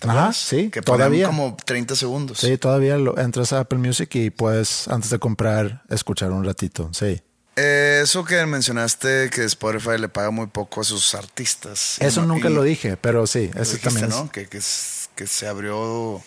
¿Te 0.00 0.08
Ajá, 0.08 0.18
acuerdas? 0.18 0.36
sí, 0.38 0.68
Que 0.70 0.82
todavía. 0.82 1.26
como 1.26 1.56
30 1.64 1.94
segundos. 1.94 2.38
Sí, 2.38 2.58
todavía 2.58 2.96
lo, 2.96 3.16
entras 3.16 3.52
a 3.52 3.60
Apple 3.60 3.78
Music 3.78 4.12
y 4.16 4.30
puedes, 4.30 4.88
antes 4.88 5.10
de 5.10 5.20
comprar, 5.20 5.84
escuchar 5.88 6.32
un 6.32 6.44
ratito. 6.44 6.90
Sí. 6.92 7.22
Eh, 7.54 8.00
eso 8.02 8.24
que 8.24 8.44
mencionaste 8.44 9.30
que 9.30 9.44
Spotify 9.44 9.98
le 10.00 10.08
paga 10.08 10.30
muy 10.32 10.48
poco 10.48 10.80
a 10.80 10.84
sus 10.84 11.14
artistas. 11.14 11.96
Eso 12.00 12.22
nunca 12.26 12.50
y- 12.50 12.54
lo 12.54 12.64
dije, 12.64 12.96
pero 12.96 13.28
sí, 13.28 13.46
dijiste, 13.48 13.78
también 13.78 14.06
es. 14.06 14.10
¿no? 14.16 14.32
Que, 14.32 14.48
que, 14.48 14.60
se 14.60 15.46
abrió 15.46 16.20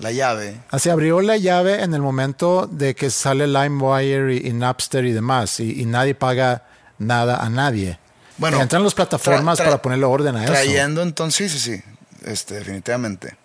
la 0.00 0.12
llave. 0.12 0.60
Así 0.70 0.90
abrió 0.90 1.22
la 1.22 1.38
llave 1.38 1.82
en 1.82 1.94
el 1.94 2.02
momento 2.02 2.66
de 2.70 2.94
que 2.94 3.08
sale 3.08 3.46
LimeWire 3.46 4.34
y, 4.34 4.48
y 4.48 4.52
Napster 4.52 5.06
y 5.06 5.12
demás, 5.12 5.60
y, 5.60 5.80
y 5.80 5.86
nadie 5.86 6.14
paga 6.14 6.66
nada 6.98 7.36
a 7.36 7.48
nadie. 7.48 7.98
Bueno, 8.40 8.60
entran 8.60 8.82
las 8.82 8.94
plataformas 8.94 9.58
para 9.58 9.82
ponerle 9.82 10.06
orden 10.06 10.34
a 10.34 10.44
eso. 10.44 10.52
Trayendo 10.52 11.02
entonces, 11.02 11.52
sí, 11.52 11.58
sí, 11.58 11.76
sí, 11.76 11.82
este, 12.24 12.54
definitivamente. 12.54 13.36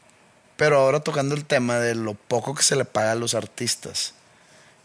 Pero 0.56 0.80
ahora 0.80 1.02
tocando 1.02 1.36
el 1.36 1.44
tema 1.44 1.80
de 1.80 1.96
lo 1.96 2.14
poco 2.14 2.56
que 2.56 2.64
se 2.64 2.78
le 2.78 2.86
paga 2.86 3.12
a 3.12 3.16
los 3.16 3.34
artistas. 3.34 4.14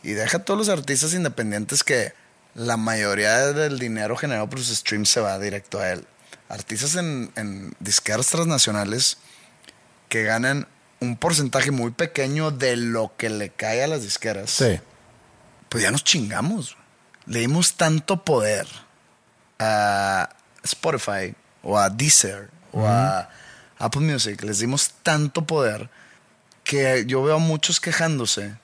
Y 0.02 0.10
deja 0.10 0.38
a 0.38 0.44
todos 0.44 0.58
los 0.58 0.68
artistas 0.68 1.14
independientes 1.14 1.84
que 1.84 2.12
la 2.54 2.76
mayoría 2.76 3.52
del 3.52 3.78
dinero 3.78 4.16
generado 4.16 4.50
por 4.50 4.58
sus 4.58 4.78
streams 4.78 5.08
se 5.08 5.20
va 5.20 5.38
directo 5.38 5.78
a 5.78 5.90
él. 5.90 6.04
Artistas 6.48 6.96
en, 6.96 7.30
en 7.36 7.72
disqueras 7.78 8.26
transnacionales 8.26 9.18
que 10.08 10.24
ganan 10.24 10.66
un 10.98 11.16
porcentaje 11.16 11.70
muy 11.70 11.92
pequeño 11.92 12.50
de 12.50 12.76
lo 12.76 13.12
que 13.16 13.30
le 13.30 13.50
cae 13.50 13.84
a 13.84 13.86
las 13.86 14.02
disqueras. 14.02 14.50
Sí. 14.50 14.80
Pues 15.68 15.84
ya 15.84 15.92
nos 15.92 16.02
chingamos. 16.02 16.76
Le 17.26 17.38
dimos 17.38 17.74
tanto 17.74 18.24
poder 18.24 18.66
a 19.60 20.28
Spotify 20.64 21.34
o 21.62 21.78
a 21.78 21.88
Deezer 21.90 22.50
o 22.72 22.86
a 22.86 23.28
Apple 23.78 24.00
Music. 24.02 24.42
Les 24.42 24.58
dimos 24.58 24.90
tanto 25.02 25.46
poder 25.46 25.88
que 26.64 27.04
yo 27.06 27.22
veo 27.22 27.36
a 27.36 27.38
muchos 27.38 27.80
quejándose, 27.80 28.54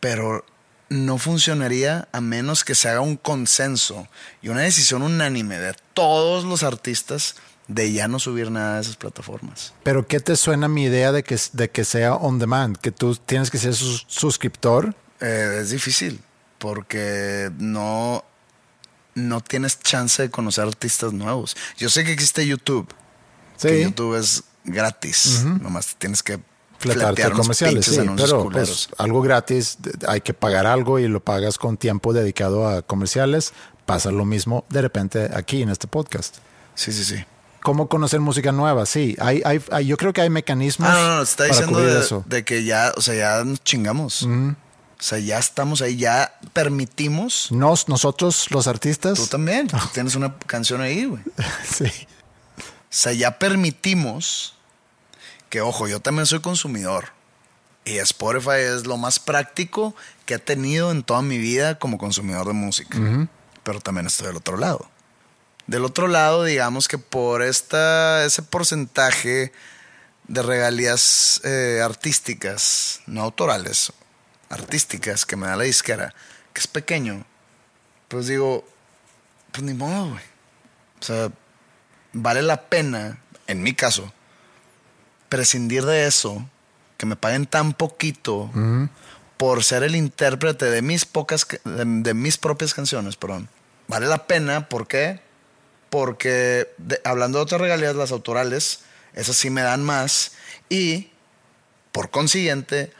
pero 0.00 0.44
no 0.90 1.18
funcionaría 1.18 2.08
a 2.12 2.20
menos 2.20 2.64
que 2.64 2.74
se 2.74 2.88
haga 2.88 3.00
un 3.00 3.16
consenso 3.16 4.06
y 4.42 4.48
una 4.50 4.60
decisión 4.60 5.02
unánime 5.02 5.58
de 5.58 5.74
todos 5.94 6.44
los 6.44 6.62
artistas 6.62 7.36
de 7.68 7.90
ya 7.92 8.08
no 8.08 8.18
subir 8.18 8.50
nada 8.50 8.74
de 8.76 8.82
esas 8.82 8.96
plataformas. 8.96 9.72
Pero 9.82 10.06
¿qué 10.06 10.20
te 10.20 10.36
suena 10.36 10.68
mi 10.68 10.84
idea 10.84 11.12
de 11.12 11.22
que, 11.24 11.38
de 11.54 11.70
que 11.70 11.84
sea 11.84 12.14
on 12.14 12.38
demand? 12.38 12.76
Que 12.76 12.92
tú 12.92 13.16
tienes 13.16 13.50
que 13.50 13.56
ser 13.58 13.74
sus- 13.74 14.04
suscriptor. 14.08 14.94
Eh, 15.20 15.60
es 15.62 15.70
difícil 15.70 16.20
porque 16.58 17.50
no, 17.58 18.24
no 19.14 19.40
tienes 19.40 19.78
chance 19.80 20.22
de 20.22 20.30
conocer 20.30 20.64
artistas 20.66 21.12
nuevos. 21.12 21.56
Yo 21.76 21.88
sé 21.88 22.04
que 22.04 22.12
existe 22.12 22.46
YouTube. 22.46 22.88
Sí. 23.56 23.68
Que 23.68 23.82
YouTube 23.84 24.16
es 24.16 24.44
gratis. 24.64 25.44
Nomás 25.44 25.94
tienes 25.96 26.22
que 26.22 26.40
unos 26.84 27.30
comerciales, 27.32 27.86
sí, 27.86 27.98
pero 28.16 28.50
pues, 28.50 28.88
algo 28.98 29.22
gratis, 29.22 29.78
hay 30.06 30.20
que 30.20 30.34
pagar 30.34 30.66
algo 30.66 30.98
y 30.98 31.08
lo 31.08 31.20
pagas 31.24 31.56
con 31.56 31.76
tiempo 31.78 32.12
dedicado 32.12 32.68
a 32.68 32.82
comerciales. 32.82 33.52
Pasa 33.86 34.10
lo 34.10 34.24
mismo 34.24 34.64
de 34.68 34.82
repente 34.82 35.30
aquí 35.34 35.62
en 35.62 35.70
este 35.70 35.86
podcast. 35.86 36.36
Sí, 36.74 36.92
sí, 36.92 37.04
sí. 37.04 37.24
¿Cómo 37.62 37.88
conocer 37.88 38.20
música 38.20 38.52
nueva? 38.52 38.84
Sí, 38.84 39.16
hay, 39.18 39.40
hay, 39.46 39.62
hay- 39.70 39.86
yo 39.86 39.96
creo 39.96 40.12
que 40.12 40.20
hay 40.20 40.28
mecanismos 40.28 40.88
Ah, 40.90 40.94
no, 40.94 41.16
no, 41.16 41.22
está 41.22 41.44
para 41.44 41.48
diciendo 41.48 41.80
de, 41.80 42.00
eso. 42.00 42.22
de 42.26 42.44
que 42.44 42.64
ya, 42.64 42.92
o 42.96 43.00
sea, 43.00 43.14
ya 43.14 43.44
nos 43.44 43.62
chingamos. 43.64 44.26
O 45.04 45.06
sea, 45.06 45.18
ya 45.18 45.38
estamos 45.38 45.82
ahí, 45.82 45.96
ya 45.96 46.34
permitimos. 46.54 47.52
Nos, 47.52 47.90
nosotros, 47.90 48.50
los 48.50 48.66
artistas, 48.66 49.18
Tú 49.18 49.26
también, 49.26 49.66
tú 49.68 49.76
tienes 49.92 50.14
una 50.14 50.34
canción 50.38 50.80
ahí, 50.80 51.04
güey. 51.04 51.22
O 51.22 51.42
sí. 51.70 51.92
sea, 52.88 53.12
ya 53.12 53.38
permitimos 53.38 54.54
que, 55.50 55.60
ojo, 55.60 55.88
yo 55.88 56.00
también 56.00 56.24
soy 56.24 56.40
consumidor. 56.40 57.10
Y 57.84 57.98
Spotify 57.98 58.60
es 58.60 58.86
lo 58.86 58.96
más 58.96 59.18
práctico 59.18 59.94
que 60.24 60.36
he 60.36 60.38
tenido 60.38 60.90
en 60.90 61.02
toda 61.02 61.20
mi 61.20 61.36
vida 61.36 61.78
como 61.78 61.98
consumidor 61.98 62.46
de 62.46 62.54
música. 62.54 62.98
Pero 63.62 63.80
también 63.82 64.06
estoy 64.06 64.28
del 64.28 64.36
otro 64.36 64.56
lado. 64.56 64.88
Del 65.66 65.84
otro 65.84 66.08
lado, 66.08 66.44
digamos 66.44 66.88
que 66.88 66.96
por 66.96 67.42
esta, 67.42 68.24
ese 68.24 68.42
porcentaje 68.42 69.52
de 70.28 70.42
regalías 70.42 71.42
eh, 71.44 71.82
artísticas, 71.84 73.02
no 73.06 73.20
autorales, 73.20 73.92
artísticas 74.54 75.26
que 75.26 75.36
me 75.36 75.46
da 75.46 75.56
la 75.56 75.64
disquera, 75.64 76.14
que 76.52 76.60
es 76.60 76.66
pequeño, 76.66 77.24
pues 78.08 78.26
digo, 78.26 78.66
pues 79.52 79.62
ni 79.62 79.74
modo, 79.74 80.10
güey. 80.10 80.22
O 81.00 81.02
sea, 81.04 81.30
vale 82.12 82.42
la 82.42 82.62
pena, 82.62 83.18
en 83.46 83.62
mi 83.62 83.74
caso, 83.74 84.12
prescindir 85.28 85.84
de 85.84 86.06
eso, 86.06 86.48
que 86.96 87.06
me 87.06 87.16
paguen 87.16 87.46
tan 87.46 87.72
poquito 87.74 88.50
por 89.36 89.64
ser 89.64 89.82
el 89.82 89.96
intérprete 89.96 90.66
de 90.70 90.80
mis 90.82 91.04
pocas, 91.04 91.44
ca- 91.44 91.58
de, 91.64 91.84
de 91.84 92.14
mis 92.14 92.38
propias 92.38 92.72
canciones, 92.72 93.16
perdón. 93.16 93.48
Vale 93.88 94.06
la 94.06 94.26
pena, 94.26 94.68
¿por 94.68 94.86
qué? 94.86 95.20
Porque 95.90 96.68
de- 96.78 97.00
hablando 97.04 97.38
de 97.38 97.42
otras 97.44 97.60
regalías, 97.60 97.96
las 97.96 98.12
autorales, 98.12 98.80
esas 99.12 99.36
sí 99.36 99.50
me 99.50 99.62
dan 99.62 99.82
más 99.82 100.32
y 100.68 101.10
por 101.92 102.10
consiguiente 102.10 102.92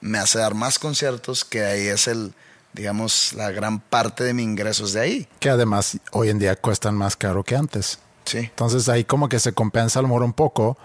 me 0.00 0.18
hace 0.18 0.38
dar 0.38 0.54
más 0.54 0.78
conciertos 0.78 1.44
que 1.44 1.64
ahí 1.64 1.86
es 1.88 2.06
el, 2.08 2.32
digamos, 2.72 3.32
la 3.34 3.50
gran 3.50 3.80
parte 3.80 4.24
de 4.24 4.34
mi 4.34 4.42
ingreso 4.42 4.84
es 4.84 4.92
de 4.92 5.00
ahí. 5.00 5.28
Que 5.40 5.50
además 5.50 5.98
hoy 6.12 6.28
en 6.30 6.38
día 6.38 6.56
cuestan 6.56 6.94
más 6.94 7.16
caro 7.16 7.44
que 7.44 7.56
antes. 7.56 7.98
Sí. 8.24 8.38
Entonces 8.38 8.88
ahí 8.88 9.04
como 9.04 9.28
que 9.28 9.38
se 9.40 9.52
compensa 9.52 9.98
a 9.98 10.02
lo 10.02 10.08
mejor 10.08 10.22
un 10.22 10.32
poco. 10.32 10.78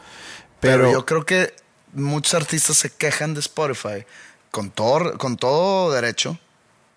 Pero, 0.59 0.77
Pero, 0.85 0.91
yo 0.91 1.05
creo 1.05 1.25
que 1.25 1.53
muchos 1.93 2.33
artistas 2.33 2.77
se 2.77 2.89
quejan 2.89 3.33
de 3.33 3.39
Spotify 3.41 4.05
con 4.51 4.71
todo, 4.71 5.17
con 5.17 5.37
todo 5.37 5.91
derecho 5.91 6.39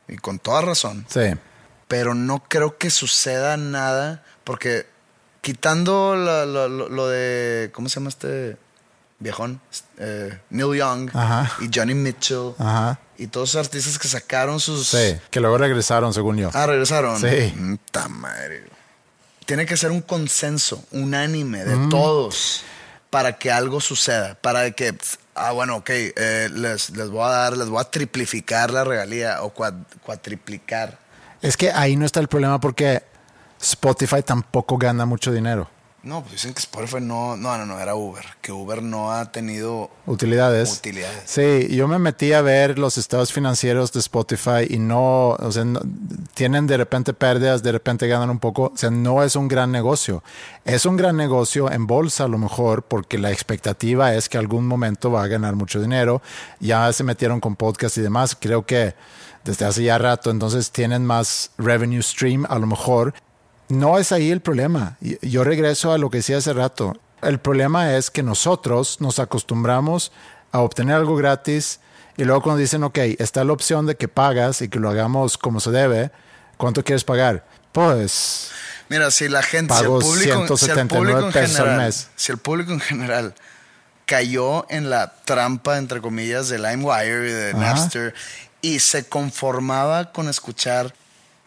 y 0.09 0.17
con 0.17 0.39
toda 0.39 0.61
razón. 0.63 1.07
sí. 1.09 1.21
Pero 1.89 2.15
no 2.15 2.45
creo 2.49 2.77
que 2.77 2.91
suceda 2.91 3.57
nada 3.57 4.23
porque 4.45 4.87
quitando 5.41 6.17
la- 6.17 6.45
la- 6.45 6.69
lo, 6.69 6.89
lo 6.91 7.09
de, 7.09 7.71
¿cómo 7.73 7.89
se 7.89 7.95
llama 7.97 8.11
este 8.11 8.57
viejón? 9.19 9.61
Eh, 9.99 10.39
Neil 10.51 10.77
Young 10.79 11.11
Ajá. 11.15 11.51
y 11.61 11.71
Johnny 11.75 11.95
Mitchell 11.95 12.53
Ajá. 12.59 12.99
y 13.17 13.27
todos 13.27 13.51
esos 13.51 13.67
artistas 13.67 13.99
que 13.99 14.09
sacaron 14.09 14.61
sus... 14.61 14.89
Sí, 14.89 15.17
que 15.31 15.41
luego 15.41 15.59
regresaron, 15.59 16.13
según 16.15 16.37
yo. 16.37 16.51
Ah, 16.55 16.67
regresaron. 16.67 17.21
Sí. 17.21 17.55
Puta 17.87 18.09
madre. 18.09 18.65
Tiene 19.47 19.65
que 19.67 19.77
ser 19.77 19.91
un 19.91 20.03
consenso 20.03 20.85
unánime 20.93 21.65
de 21.65 21.89
todos 21.89 22.63
para 23.11 23.39
que 23.39 23.51
algo 23.51 23.81
suceda. 23.81 24.35
Para 24.35 24.71
que, 24.73 24.95
ah, 25.35 25.53
bueno, 25.53 25.77
ok, 25.77 25.89
eh, 25.91 26.49
les, 26.53 26.91
les 26.91 27.09
voy 27.09 27.23
a 27.25 27.29
dar, 27.31 27.57
les 27.57 27.69
voy 27.69 27.81
a 27.81 27.85
triplificar 27.85 28.71
la 28.71 28.85
regalía 28.85 29.43
o 29.43 29.55
cua- 29.55 29.85
cuatriplicar. 30.05 30.99
Es 31.41 31.57
que 31.57 31.73
ahí 31.73 31.97
no 31.97 32.05
está 32.05 32.21
el 32.21 32.29
problema 32.29 32.61
porque 32.61 33.03
Spotify 33.61 34.23
tampoco 34.23 34.77
gana 34.77 35.07
mucho 35.07 35.33
dinero. 35.33 35.71
No, 36.01 36.21
pues 36.21 36.35
dicen 36.35 36.55
que 36.55 36.61
Spotify 36.61 37.01
no, 37.01 37.37
no, 37.37 37.59
no, 37.59 37.67
no, 37.67 37.81
era 37.81 37.97
Uber. 37.97 38.25
Que 38.41 38.53
Uber 38.53 38.83
no 38.83 39.13
ha 39.13 39.33
tenido 39.33 39.91
Utilidades. 40.07 40.79
utilidades. 40.79 41.23
Sí, 41.27 41.75
yo 41.75 41.89
me 41.89 41.99
metí 41.99 42.33
a 42.33 42.41
ver 42.41 42.79
los 42.79 42.97
estados 42.99 43.33
financieros 43.33 43.93
de 43.93 43.99
Spotify 43.99 44.65
y 44.71 44.79
no, 44.79 45.31
o 45.31 45.53
sea, 45.53 45.65
no- 45.65 45.81
tienen 46.35 46.69
de 46.69 46.77
repente 46.77 47.13
pérdidas, 47.15 47.65
de 47.65 47.73
repente 47.73 48.07
ganan 48.07 48.31
un 48.31 48.39
poco, 48.39 48.71
o 48.73 48.77
sea, 48.77 48.91
no 48.91 49.25
es 49.25 49.35
un 49.35 49.49
gran 49.49 49.73
negocio. 49.73 50.23
Es 50.65 50.87
un 50.87 50.97
gran 50.97 51.17
negocio 51.17 51.71
en 51.71 51.89
bolsa 51.89 52.25
a 52.25 52.29
lo 52.29 52.39
mejor 52.39 52.85
porque 52.85 53.19
la 53.19 53.33
expectativa 53.33 54.15
es 54.15 54.29
que 54.29 54.39
algún 54.39 54.67
momento 54.69 55.11
va 55.11 55.25
a 55.25 55.27
ganar 55.27 55.57
mucho 55.57 55.81
dinero. 55.81 56.23
Ya 56.61 56.91
se 56.93 57.03
metieron 57.03 57.41
con 57.41 57.57
podcast 57.57 57.99
y 57.99 58.03
demás, 58.03 58.37
creo 58.39 58.65
que 58.65 58.95
desde 59.45 59.65
hace 59.65 59.83
ya 59.83 59.99
rato, 59.99 60.31
entonces 60.31 60.71
tienen 60.71 61.05
más 61.05 61.51
revenue 61.59 62.03
stream 62.03 62.47
a 62.49 62.59
lo 62.61 62.69
mejor. 62.69 63.15
No 63.69 63.99
es 63.99 64.13
ahí 64.13 64.31
el 64.31 64.41
problema. 64.41 64.97
Yo 65.23 65.45
regreso 65.45 65.93
a 65.93 65.99
lo 65.99 66.11
que 66.11 66.19
decía 66.19 66.39
hace 66.39 66.53
rato. 66.53 66.97
El 67.23 67.39
problema 67.39 67.97
es 67.97 68.11
que 68.11 68.23
nosotros 68.23 69.01
nos 69.01 69.19
acostumbramos 69.19 70.13
a 70.53 70.61
obtener 70.61 70.97
algo 70.97 71.17
gratis 71.17 71.81
y 72.17 72.25
luego 72.25 72.43
cuando 72.43 72.61
dicen, 72.61 72.83
ok, 72.83 72.99
está 73.19 73.45
la 73.45 73.53
opción 73.53 73.87
de 73.87 73.97
que 73.97 74.09
pagas 74.09 74.63
y 74.63 74.69
que 74.69 74.79
lo 74.79 74.89
hagamos 74.89 75.39
como 75.39 75.61
se 75.61 75.71
debe, 75.71 76.11
¿cuánto 76.57 76.83
quieres 76.83 77.05
pagar? 77.05 77.47
Pues 77.73 78.51
Mira, 78.89 79.11
si 79.11 79.29
la 79.29 79.43
gente, 79.43 79.75
si 79.75 79.81
el 79.81 79.87
público, 79.87 80.13
si 80.15 80.31
el 80.31 80.37
179 80.47 80.89
público 80.89 81.27
en 81.27 81.33
pesos 81.33 81.61
al 81.61 81.67
general, 81.67 81.87
mes. 81.87 82.09
si 82.17 82.33
el 82.33 82.39
público 82.39 82.73
en 82.73 82.81
general 82.81 83.35
cayó 84.07 84.67
en 84.71 84.89
la 84.89 85.15
trampa, 85.25 85.77
entre 85.77 86.01
comillas, 86.01 86.49
de 86.49 86.59
LimeWire 86.59 87.29
y 87.29 87.33
de 87.33 87.51
Ajá. 87.51 87.61
Napster 87.61 88.15
y 88.63 88.79
se 88.81 89.07
conformaba 89.07 90.13
con 90.13 90.29
escuchar 90.29 90.95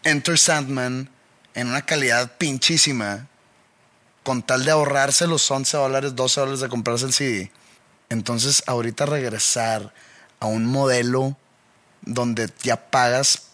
Enter 0.04 0.38
Sandman 0.38 1.10
en 1.54 1.68
una 1.68 1.82
calidad 1.82 2.36
pinchísima, 2.38 3.28
con 4.22 4.42
tal 4.42 4.64
de 4.64 4.70
ahorrarse 4.70 5.26
los 5.26 5.50
11 5.50 5.76
dólares, 5.76 6.16
12 6.16 6.40
dólares 6.40 6.60
de 6.60 6.68
comprarse 6.68 7.06
el 7.06 7.12
CD. 7.12 7.50
Entonces, 8.08 8.62
ahorita 8.66 9.06
regresar 9.06 9.92
a 10.38 10.46
un 10.46 10.66
modelo 10.66 11.36
donde 12.02 12.50
ya 12.62 12.90
pagas 12.90 13.44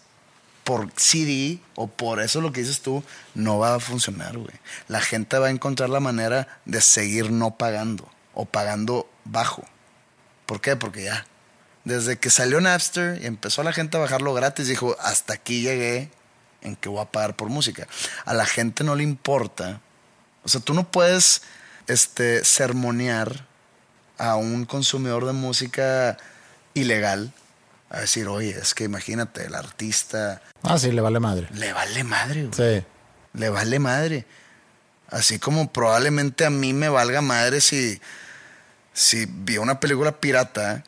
por 0.63 0.91
CD 0.95 1.59
o 1.75 1.87
por 1.87 2.21
eso 2.21 2.41
lo 2.41 2.51
que 2.51 2.61
dices 2.61 2.81
tú, 2.81 3.03
no 3.33 3.57
va 3.57 3.75
a 3.75 3.79
funcionar, 3.79 4.37
güey. 4.37 4.53
La 4.87 5.01
gente 5.01 5.39
va 5.39 5.47
a 5.47 5.51
encontrar 5.51 5.89
la 5.89 5.99
manera 5.99 6.59
de 6.65 6.81
seguir 6.81 7.31
no 7.31 7.57
pagando 7.57 8.07
o 8.33 8.45
pagando 8.45 9.09
bajo. 9.25 9.63
¿Por 10.45 10.61
qué? 10.61 10.75
Porque 10.75 11.05
ya. 11.05 11.25
Desde 11.85 12.19
que 12.19 12.29
salió 12.29 12.61
Napster 12.61 13.19
y 13.21 13.25
empezó 13.25 13.63
la 13.63 13.73
gente 13.73 13.97
a 13.97 14.01
bajarlo 14.01 14.33
gratis, 14.33 14.67
dijo, 14.67 14.95
hasta 14.99 15.33
aquí 15.33 15.61
llegué 15.61 16.11
en 16.61 16.75
que 16.75 16.89
voy 16.89 17.01
a 17.01 17.05
pagar 17.05 17.35
por 17.35 17.49
música. 17.49 17.87
A 18.25 18.33
la 18.33 18.45
gente 18.45 18.83
no 18.83 18.95
le 18.95 19.03
importa. 19.03 19.81
O 20.43 20.49
sea, 20.49 20.61
tú 20.61 20.73
no 20.73 20.89
puedes 20.89 21.41
este, 21.87 22.43
sermonear 22.45 23.45
a 24.17 24.35
un 24.35 24.65
consumidor 24.65 25.25
de 25.25 25.33
música 25.33 26.17
ilegal 26.73 27.31
a 27.89 28.01
decir, 28.01 28.27
oye, 28.27 28.51
es 28.51 28.73
que 28.73 28.83
imagínate, 28.83 29.45
el 29.45 29.55
artista 29.55 30.41
Ah, 30.63 30.77
sí, 30.77 30.91
le 30.91 31.01
vale 31.01 31.19
madre. 31.19 31.47
le 31.53 31.73
vale 31.73 32.03
madre, 32.03 32.45
güey. 32.47 32.79
Sí. 32.79 32.85
Le 33.33 33.49
vale 33.49 33.79
madre. 33.79 34.25
Así 35.09 35.39
como 35.39 35.71
probablemente 35.71 36.45
a 36.45 36.49
mí 36.51 36.73
me 36.73 36.89
valga 36.89 37.21
madre 37.21 37.61
si, 37.61 37.99
si 38.93 39.25
vi 39.27 39.57
una 39.57 39.79
película 39.79 40.19
pirata 40.19 40.83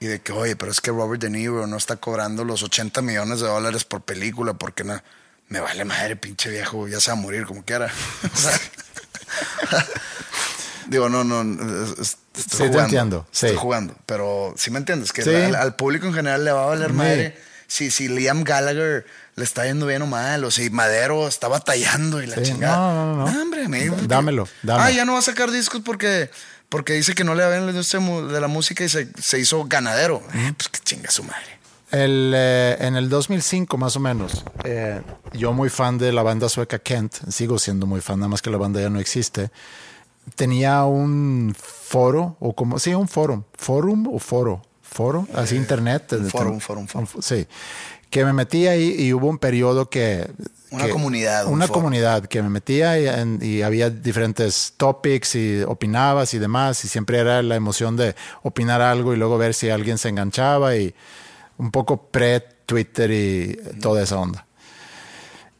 y 0.00 0.06
de 0.06 0.20
que, 0.20 0.32
oye, 0.32 0.56
pero 0.56 0.72
es 0.72 0.80
que 0.80 0.90
Robert 0.90 1.20
De 1.22 1.30
Niro 1.30 1.66
no 1.66 1.76
está 1.76 1.96
cobrando 1.96 2.42
los 2.44 2.62
80 2.62 3.02
millones 3.02 3.40
de 3.40 3.46
dólares 3.46 3.84
por 3.84 4.00
película 4.02 4.54
porque 4.54 4.82
no. 4.82 5.00
Me 5.48 5.58
vale 5.60 5.84
madre, 5.84 6.14
pinche 6.16 6.48
viejo, 6.48 6.86
ya 6.88 7.00
se 7.00 7.10
va 7.10 7.18
a 7.18 7.20
morir 7.20 7.44
como 7.44 7.64
quiera. 7.64 7.90
O 8.34 8.36
sea, 8.36 8.52
Digo, 10.86 11.08
no, 11.08 11.22
no, 11.24 11.42
es- 11.42 11.98
es- 11.98 12.16
estoy 12.36 12.42
Sí, 12.42 12.56
te 12.58 12.68
jugando. 12.68 12.80
entiendo, 12.82 13.26
Estoy 13.32 13.50
sí. 13.50 13.56
jugando, 13.56 13.94
pero 14.06 14.54
sí 14.56 14.70
me 14.70 14.78
entiendes, 14.78 15.12
que 15.12 15.22
al, 15.22 15.54
al 15.54 15.76
público 15.76 16.06
en 16.06 16.14
general 16.14 16.44
le 16.44 16.50
va 16.52 16.64
a 16.64 16.66
valer 16.66 16.92
madre 16.92 17.36
si, 17.68 17.90
si 17.92 18.08
Liam 18.08 18.42
Gallagher 18.42 19.06
le 19.36 19.44
está 19.44 19.64
yendo 19.66 19.86
bien 19.86 20.02
o 20.02 20.06
mal, 20.06 20.42
o 20.44 20.50
si 20.50 20.68
Madero 20.70 21.28
está 21.28 21.46
batallando 21.48 22.20
y 22.22 22.26
la 22.26 22.42
chingada. 22.42 22.76
no, 22.76 23.16
no, 23.16 23.30
no. 23.30 23.40
hombre, 23.42 23.64
a 23.66 23.68
mí- 23.68 23.86
Dámelo, 24.06 24.48
dame. 24.62 24.82
Ah, 24.82 24.90
ya 24.90 25.04
no 25.04 25.12
va 25.12 25.20
a 25.20 25.22
sacar 25.22 25.50
discos 25.52 25.80
porque 25.84 26.30
Porque 26.70 26.94
dice 26.94 27.14
que 27.14 27.24
no 27.24 27.34
le 27.34 27.42
va 27.42 27.50
bien 27.50 27.66
la 27.66 27.72
industria 27.72 28.00
de 28.00 28.40
la 28.40 28.48
música 28.48 28.84
y 28.84 28.88
se, 28.88 29.08
se 29.20 29.38
hizo 29.38 29.64
ganadero. 29.64 30.22
Eh, 30.32 30.52
pues 30.56 30.68
que 30.68 30.80
chinga 30.80 31.10
su 31.10 31.22
madre. 31.24 31.60
El, 31.90 32.32
eh, 32.34 32.76
en 32.80 32.94
el 32.94 33.08
2005 33.08 33.76
más 33.76 33.96
o 33.96 34.00
menos, 34.00 34.44
eh, 34.62 35.02
yo 35.32 35.52
muy 35.52 35.68
fan 35.68 35.98
de 35.98 36.12
la 36.12 36.22
banda 36.22 36.48
sueca 36.48 36.78
Kent, 36.78 37.14
sigo 37.28 37.58
siendo 37.58 37.84
muy 37.84 38.00
fan, 38.00 38.20
nada 38.20 38.28
más 38.28 38.42
que 38.42 38.50
la 38.50 38.58
banda 38.58 38.80
ya 38.80 38.88
no 38.90 39.00
existe, 39.00 39.50
tenía 40.36 40.84
un 40.84 41.54
foro, 41.58 42.36
o 42.38 42.54
como, 42.54 42.78
sí, 42.78 42.94
un 42.94 43.08
foro, 43.08 43.44
forum 43.54 44.06
o 44.06 44.20
foro, 44.20 44.62
foro, 44.82 45.26
así 45.34 45.56
internet. 45.56 46.12
Eh, 46.12 46.16
un 46.16 46.26
eh, 46.26 46.30
foro, 46.30 46.50
un 46.50 46.60
foro, 46.60 46.80
un 46.80 46.88
foro. 46.88 47.22
Sí, 47.22 47.48
que 48.08 48.24
me 48.24 48.32
metí 48.32 48.68
ahí 48.68 48.94
y 48.96 49.12
hubo 49.12 49.26
un 49.28 49.38
periodo 49.38 49.90
que... 49.90 50.30
Una 50.70 50.86
que- 50.86 50.90
comunidad, 50.92 51.46
un 51.46 51.54
Una 51.54 51.66
foro. 51.66 51.80
comunidad 51.80 52.26
que 52.26 52.42
me 52.42 52.48
metía 52.48 52.98
y, 53.00 53.08
en- 53.08 53.38
y 53.42 53.62
había 53.62 53.90
diferentes 53.90 54.74
topics 54.76 55.34
y 55.34 55.62
opinabas 55.62 56.32
y 56.34 56.38
demás 56.38 56.84
y 56.84 56.88
siempre 56.88 57.18
era 57.18 57.42
la 57.42 57.56
emoción 57.56 57.96
de 57.96 58.14
opinar 58.42 58.80
algo 58.80 59.12
y 59.12 59.16
luego 59.16 59.36
ver 59.38 59.52
si 59.54 59.68
alguien 59.70 59.98
se 59.98 60.08
enganchaba 60.10 60.76
y 60.76 60.94
un 61.58 61.70
poco 61.70 62.06
pre-Twitter 62.10 63.10
y 63.10 63.58
toda 63.80 64.02
esa 64.02 64.18
onda. 64.18 64.46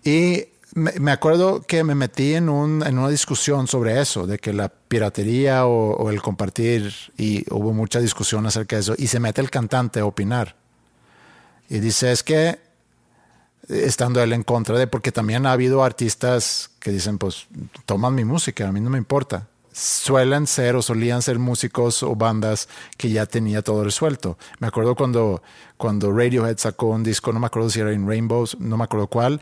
Y 0.04 0.46
me, 0.74 0.92
me 1.00 1.10
acuerdo 1.10 1.62
que 1.62 1.82
me 1.84 1.94
metí 1.94 2.34
en, 2.34 2.48
un, 2.48 2.86
en 2.86 2.96
una 2.98 3.08
discusión 3.08 3.66
sobre 3.66 4.00
eso, 4.00 4.26
de 4.26 4.38
que 4.38 4.52
la 4.52 4.68
piratería 4.68 5.66
o, 5.66 5.96
o 5.96 6.10
el 6.10 6.22
compartir, 6.22 6.94
y 7.18 7.44
hubo 7.52 7.72
mucha 7.72 7.98
discusión 8.00 8.46
acerca 8.46 8.76
de 8.76 8.82
eso, 8.82 8.94
y 8.96 9.08
se 9.08 9.18
mete 9.20 9.40
el 9.40 9.50
cantante 9.50 10.00
a 10.00 10.06
opinar. 10.06 10.54
Y 11.68 11.80
dice, 11.80 12.12
es 12.12 12.22
que, 12.22 12.58
estando 13.70 14.22
él 14.22 14.32
en 14.32 14.42
contra 14.42 14.78
de, 14.78 14.86
porque 14.86 15.12
también 15.12 15.46
ha 15.46 15.52
habido 15.52 15.82
artistas 15.84 16.70
que 16.80 16.90
dicen, 16.90 17.18
pues, 17.18 17.46
toman 17.86 18.14
mi 18.14 18.24
música, 18.24 18.68
a 18.68 18.72
mí 18.72 18.80
no 18.80 18.90
me 18.90 18.98
importa. 18.98 19.46
Suelen 19.72 20.46
ser 20.48 20.74
o 20.76 20.82
solían 20.82 21.22
ser 21.22 21.38
músicos 21.38 22.02
o 22.02 22.14
bandas 22.16 22.68
que 22.96 23.10
ya 23.10 23.26
tenía 23.26 23.62
todo 23.62 23.84
resuelto. 23.84 24.36
Me 24.58 24.66
acuerdo 24.66 24.96
cuando, 24.96 25.42
cuando 25.76 26.10
Radiohead 26.12 26.58
sacó 26.58 26.86
un 26.88 27.04
disco, 27.04 27.32
no 27.32 27.38
me 27.40 27.46
acuerdo 27.46 27.70
si 27.70 27.80
era 27.80 27.92
en 27.92 28.06
Rainbows, 28.08 28.58
no 28.58 28.76
me 28.76 28.84
acuerdo 28.84 29.06
cuál, 29.06 29.40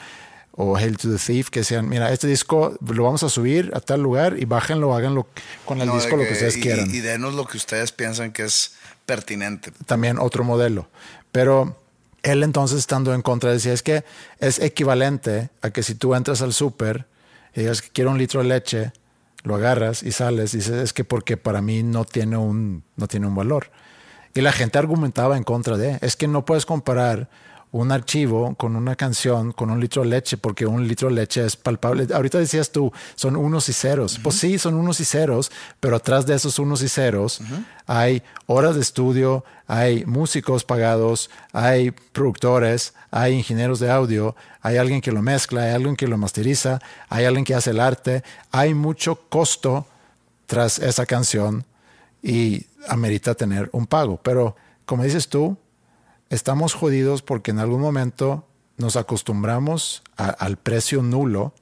o 0.52 0.76
Hail 0.76 0.96
to 0.98 1.08
the 1.10 1.16
Thief, 1.18 1.48
que 1.50 1.60
decían, 1.60 1.88
mira, 1.88 2.12
este 2.12 2.26
disco 2.26 2.76
lo 2.92 3.04
vamos 3.04 3.22
a 3.22 3.28
subir 3.30 3.70
a 3.74 3.80
tal 3.80 4.02
lugar 4.02 4.36
y 4.38 4.44
bájenlo, 4.44 4.94
háganlo 4.94 5.26
con 5.64 5.80
el 5.80 5.86
No, 5.86 5.94
disco 5.94 6.16
lo 6.16 6.24
que 6.24 6.32
ustedes 6.32 6.56
y- 6.56 6.60
quieran 6.60 6.90
Y, 6.94 6.98
denos 7.00 7.32
lo 7.34 7.46
que 7.46 7.56
ustedes 7.56 7.92
piensan 7.92 8.32
que 8.32 8.42
es 8.44 8.74
pertinente. 9.06 9.72
también 9.86 10.18
otro 10.18 10.44
modelo. 10.44 10.88
Pero 11.32 11.76
él 12.22 12.42
entonces 12.42 12.80
estando 12.80 13.14
en 13.14 13.22
contra 13.22 13.52
decía, 13.52 13.72
es 13.72 13.82
que 13.82 14.04
es 14.40 14.58
equivalente 14.58 15.50
a 15.62 15.70
que 15.70 15.82
si 15.82 15.94
tú 15.94 16.14
entras 16.14 16.42
al 16.42 16.52
súper 16.52 17.06
y 17.54 17.60
digas 17.60 17.82
que 17.82 17.90
quiero 17.90 18.10
un 18.10 18.18
litro 18.18 18.42
de 18.42 18.48
leche, 18.48 18.92
lo 19.44 19.54
agarras 19.54 20.02
y 20.02 20.12
sales, 20.12 20.52
dices, 20.52 20.74
es 20.74 20.92
que 20.92 21.04
porque 21.04 21.36
para 21.36 21.62
mí 21.62 21.82
no 21.82 22.04
tiene 22.04 22.36
un, 22.36 22.82
no 22.96 23.06
tiene 23.06 23.26
un 23.26 23.34
valor. 23.34 23.70
Y 24.34 24.40
la 24.40 24.52
gente 24.52 24.78
argumentaba 24.78 25.36
en 25.36 25.44
contra 25.44 25.76
de, 25.76 25.98
es 26.00 26.16
que 26.16 26.28
no 26.28 26.44
puedes 26.44 26.66
comparar 26.66 27.28
un 27.70 27.92
archivo 27.92 28.54
con 28.54 28.76
una 28.76 28.96
canción, 28.96 29.52
con 29.52 29.70
un 29.70 29.80
litro 29.80 30.02
de 30.02 30.08
leche, 30.08 30.36
porque 30.38 30.64
un 30.66 30.88
litro 30.88 31.08
de 31.08 31.14
leche 31.14 31.44
es 31.44 31.56
palpable. 31.56 32.06
Ahorita 32.12 32.38
decías 32.38 32.70
tú, 32.70 32.92
son 33.14 33.36
unos 33.36 33.68
y 33.68 33.72
ceros. 33.72 34.18
Pues 34.22 34.36
sí, 34.36 34.58
son 34.58 34.74
unos 34.74 35.00
y 35.00 35.04
ceros, 35.04 35.50
pero 35.80 35.96
atrás 35.96 36.26
de 36.26 36.34
esos 36.34 36.58
unos 36.58 36.82
y 36.82 36.88
ceros 36.88 37.40
hay 37.86 38.22
horas 38.46 38.74
de 38.74 38.80
estudio, 38.80 39.44
hay 39.66 40.04
músicos 40.04 40.64
pagados, 40.64 41.30
hay 41.52 41.90
productores, 41.90 42.94
hay 43.10 43.34
ingenieros 43.34 43.80
de 43.80 43.90
audio, 43.90 44.34
hay 44.62 44.76
alguien 44.76 45.00
que 45.00 45.12
lo 45.12 45.22
mezcla, 45.22 45.64
hay 45.64 45.72
alguien 45.72 45.96
que 45.96 46.06
lo 46.06 46.16
masteriza, 46.16 46.80
hay 47.08 47.24
alguien 47.26 47.44
que 47.44 47.54
hace 47.54 47.70
el 47.70 47.80
arte, 47.80 48.22
hay 48.50 48.74
mucho 48.74 49.20
costo 49.28 49.86
tras 50.46 50.78
esa 50.78 51.04
canción 51.04 51.64
y 52.22 52.66
amerita 52.88 53.34
tener 53.34 53.68
un 53.72 53.86
pago. 53.86 54.18
Pero 54.22 54.56
como 54.86 55.04
dices 55.04 55.28
tú, 55.28 55.56
estamos 56.30 56.74
jodidos 56.74 57.22
porque 57.22 57.50
en 57.50 57.58
algún 57.58 57.80
momento 57.80 58.46
nos 58.76 58.96
acostumbramos 58.96 60.02
al 60.16 60.56
precio 60.56 61.02
nulo 61.02 61.52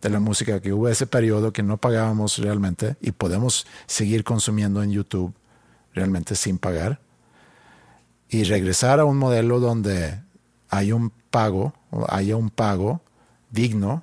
de 0.00 0.10
la 0.10 0.20
música 0.20 0.60
que 0.60 0.72
hubo 0.72 0.88
ese 0.88 1.06
periodo 1.06 1.52
que 1.52 1.62
no 1.62 1.76
pagábamos 1.76 2.38
realmente 2.38 2.96
y 3.00 3.12
podemos 3.12 3.66
seguir 3.86 4.24
consumiendo 4.24 4.82
en 4.82 4.90
YouTube 4.90 5.34
realmente 5.94 6.34
sin 6.34 6.58
pagar 6.58 7.00
y 8.28 8.44
regresar 8.44 9.00
a 9.00 9.04
un 9.04 9.18
modelo 9.18 9.60
donde 9.60 10.20
hay 10.70 10.92
un 10.92 11.10
pago 11.30 11.74
haya 12.08 12.36
un 12.36 12.50
pago 12.50 13.02
digno 13.50 14.02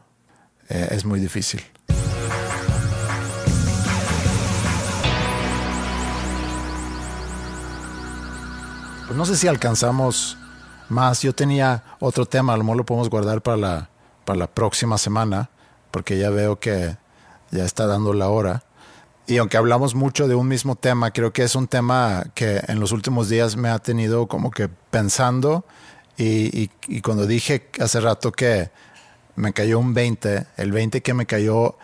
eh, 0.70 0.90
es 0.92 1.04
muy 1.04 1.20
difícil. 1.20 1.62
Pues 9.10 9.18
no 9.18 9.26
sé 9.26 9.38
si 9.38 9.48
alcanzamos 9.48 10.38
más. 10.88 11.24
Yo 11.24 11.34
tenía 11.34 11.84
otro 12.00 12.28
tema, 12.28 12.54
a 12.54 12.58
lo 12.58 12.64
mejor 12.64 12.78
lo 12.78 12.86
podemos 12.86 13.10
guardar 13.10 13.42
para 13.42 13.58
la, 13.58 13.90
para 14.24 14.38
la 14.38 14.46
próxima 14.46 15.00
semana, 15.00 15.50
porque 15.90 16.20
ya 16.20 16.30
veo 16.30 16.60
que 16.60 16.96
ya 17.50 17.66
está 17.66 17.88
dando 17.88 18.14
la 18.14 18.30
hora. 18.30 18.62
Y 19.26 19.38
aunque 19.38 19.58
hablamos 19.58 19.96
mucho 19.96 20.28
de 20.28 20.36
un 20.36 20.48
mismo 20.48 20.76
tema, 20.76 21.10
creo 21.10 21.34
que 21.34 21.42
es 21.42 21.56
un 21.56 21.68
tema 21.68 22.24
que 22.36 22.62
en 22.68 22.80
los 22.80 22.92
últimos 22.92 23.30
días 23.30 23.56
me 23.58 23.70
ha 23.70 23.80
tenido 23.80 24.28
como 24.28 24.52
que 24.52 24.70
pensando. 24.70 25.66
Y, 26.16 26.68
cuando 27.02 27.26
dije 27.26 27.68
hace 27.80 28.02
rato 28.02 28.32
que 28.32 28.70
me 29.36 29.54
cayó 29.54 29.80
un 29.80 29.96
20, 29.96 30.46
el 30.58 30.72
20 30.72 31.02
que 31.02 31.16
me 31.16 31.26
cayó, 31.26 31.80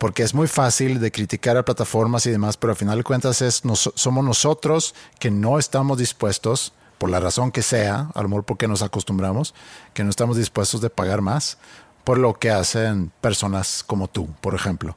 porque 0.00 0.22
es 0.22 0.32
muy 0.32 0.48
fácil 0.48 0.98
de 0.98 1.12
criticar 1.12 1.58
a 1.58 1.62
plataformas 1.62 2.24
y 2.24 2.30
demás, 2.30 2.56
pero 2.56 2.70
al 2.70 2.76
final 2.78 2.96
de 2.96 3.04
cuentas 3.04 3.42
es, 3.42 3.66
nos- 3.66 3.92
somos 3.94 4.24
nosotros 4.24 4.94
que 5.18 5.30
no 5.30 5.58
estamos 5.58 5.98
dispuestos, 5.98 6.72
por 6.96 7.10
la 7.10 7.20
razón 7.20 7.52
que 7.52 7.60
sea, 7.62 8.08
a 8.14 8.22
lo 8.22 8.28
mejor 8.30 8.44
porque 8.44 8.66
nos 8.66 8.80
acostumbramos, 8.80 9.54
que 9.92 10.02
no 10.02 10.08
estamos 10.08 10.38
dispuestos 10.38 10.80
de 10.80 10.88
pagar 10.88 11.20
más 11.20 11.58
por 12.04 12.16
lo 12.16 12.32
que 12.32 12.50
hacen 12.50 13.12
personas 13.20 13.84
como 13.86 14.08
tú, 14.08 14.26
por 14.40 14.54
ejemplo. 14.54 14.96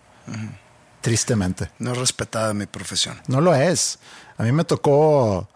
Tristemente. 1.02 1.70
No 1.80 1.92
es 1.92 1.98
respetada 1.98 2.54
mi 2.54 2.66
profesión. 2.66 3.22
No 3.28 3.42
lo 3.42 3.54
es. 3.54 4.00
A 4.38 4.44
mí 4.44 4.54
me 4.54 4.64
tocó, 4.64 5.50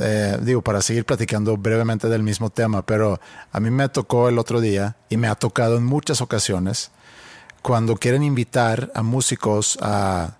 eh, 0.00 0.38
digo, 0.42 0.60
para 0.62 0.82
seguir 0.82 1.04
platicando 1.04 1.56
brevemente 1.56 2.08
del 2.08 2.24
mismo 2.24 2.50
tema, 2.50 2.84
pero 2.84 3.20
a 3.52 3.60
mí 3.60 3.70
me 3.70 3.88
tocó 3.88 4.28
el 4.28 4.38
otro 4.40 4.60
día 4.60 4.96
y 5.08 5.16
me 5.18 5.28
ha 5.28 5.36
tocado 5.36 5.76
en 5.76 5.84
muchas 5.84 6.20
ocasiones 6.20 6.90
cuando 7.62 7.96
quieren 7.96 8.22
invitar 8.22 8.90
a 8.94 9.02
músicos 9.02 9.78
a 9.80 10.36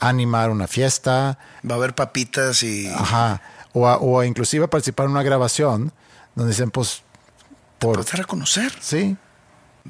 animar 0.00 0.50
una 0.50 0.66
fiesta, 0.68 1.38
Va 1.68 1.74
a 1.74 1.78
haber 1.78 1.94
papitas 1.94 2.62
y 2.62 2.86
ajá, 2.88 3.40
o, 3.72 3.88
a- 3.88 3.96
o 3.98 4.20
a 4.20 4.26
inclusive 4.26 4.64
a 4.66 4.68
participar 4.70 5.06
en 5.06 5.12
una 5.12 5.22
grabación 5.22 5.92
donde 6.34 6.52
dicen, 6.52 6.70
pues, 6.70 7.02
por, 7.78 7.94
puedes 7.96 8.12
dar 8.12 8.20
a 8.20 8.24
conocer. 8.24 8.72
sí, 8.80 9.16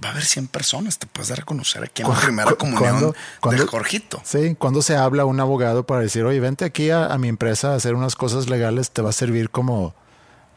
Va 0.03 0.11
a 0.11 0.13
haber 0.13 0.25
100 0.25 0.47
personas, 0.47 0.99
te 0.99 1.07
puedes 1.09 1.29
dar 1.29 1.41
a 1.41 1.45
conocer 1.45 1.83
aquí 1.83 2.03
en 2.03 2.09
la 2.09 2.15
primera 2.21 2.53
comunión 2.55 3.13
de 3.51 3.59
Jorgito. 3.67 4.23
Sí, 4.25 4.55
cuando 4.57 4.81
se 4.81 4.95
habla 4.97 5.25
a 5.25 5.27
un 5.27 5.41
abogado 5.41 5.85
para 5.87 6.03
decir, 6.03 6.25
oye, 6.25 6.39
vente 6.39 6.65
aquí 6.65 6.91
a, 6.91 7.07
a 7.07 7.19
mi 7.19 7.27
empresa 7.29 7.73
a 7.73 7.75
hacer 7.75 7.95
unas 7.97 8.15
cosas 8.15 8.49
legales, 8.49 8.93
te 8.93 9.03
va 9.03 9.11
a 9.11 9.13
servir 9.13 9.51
como 9.51 9.95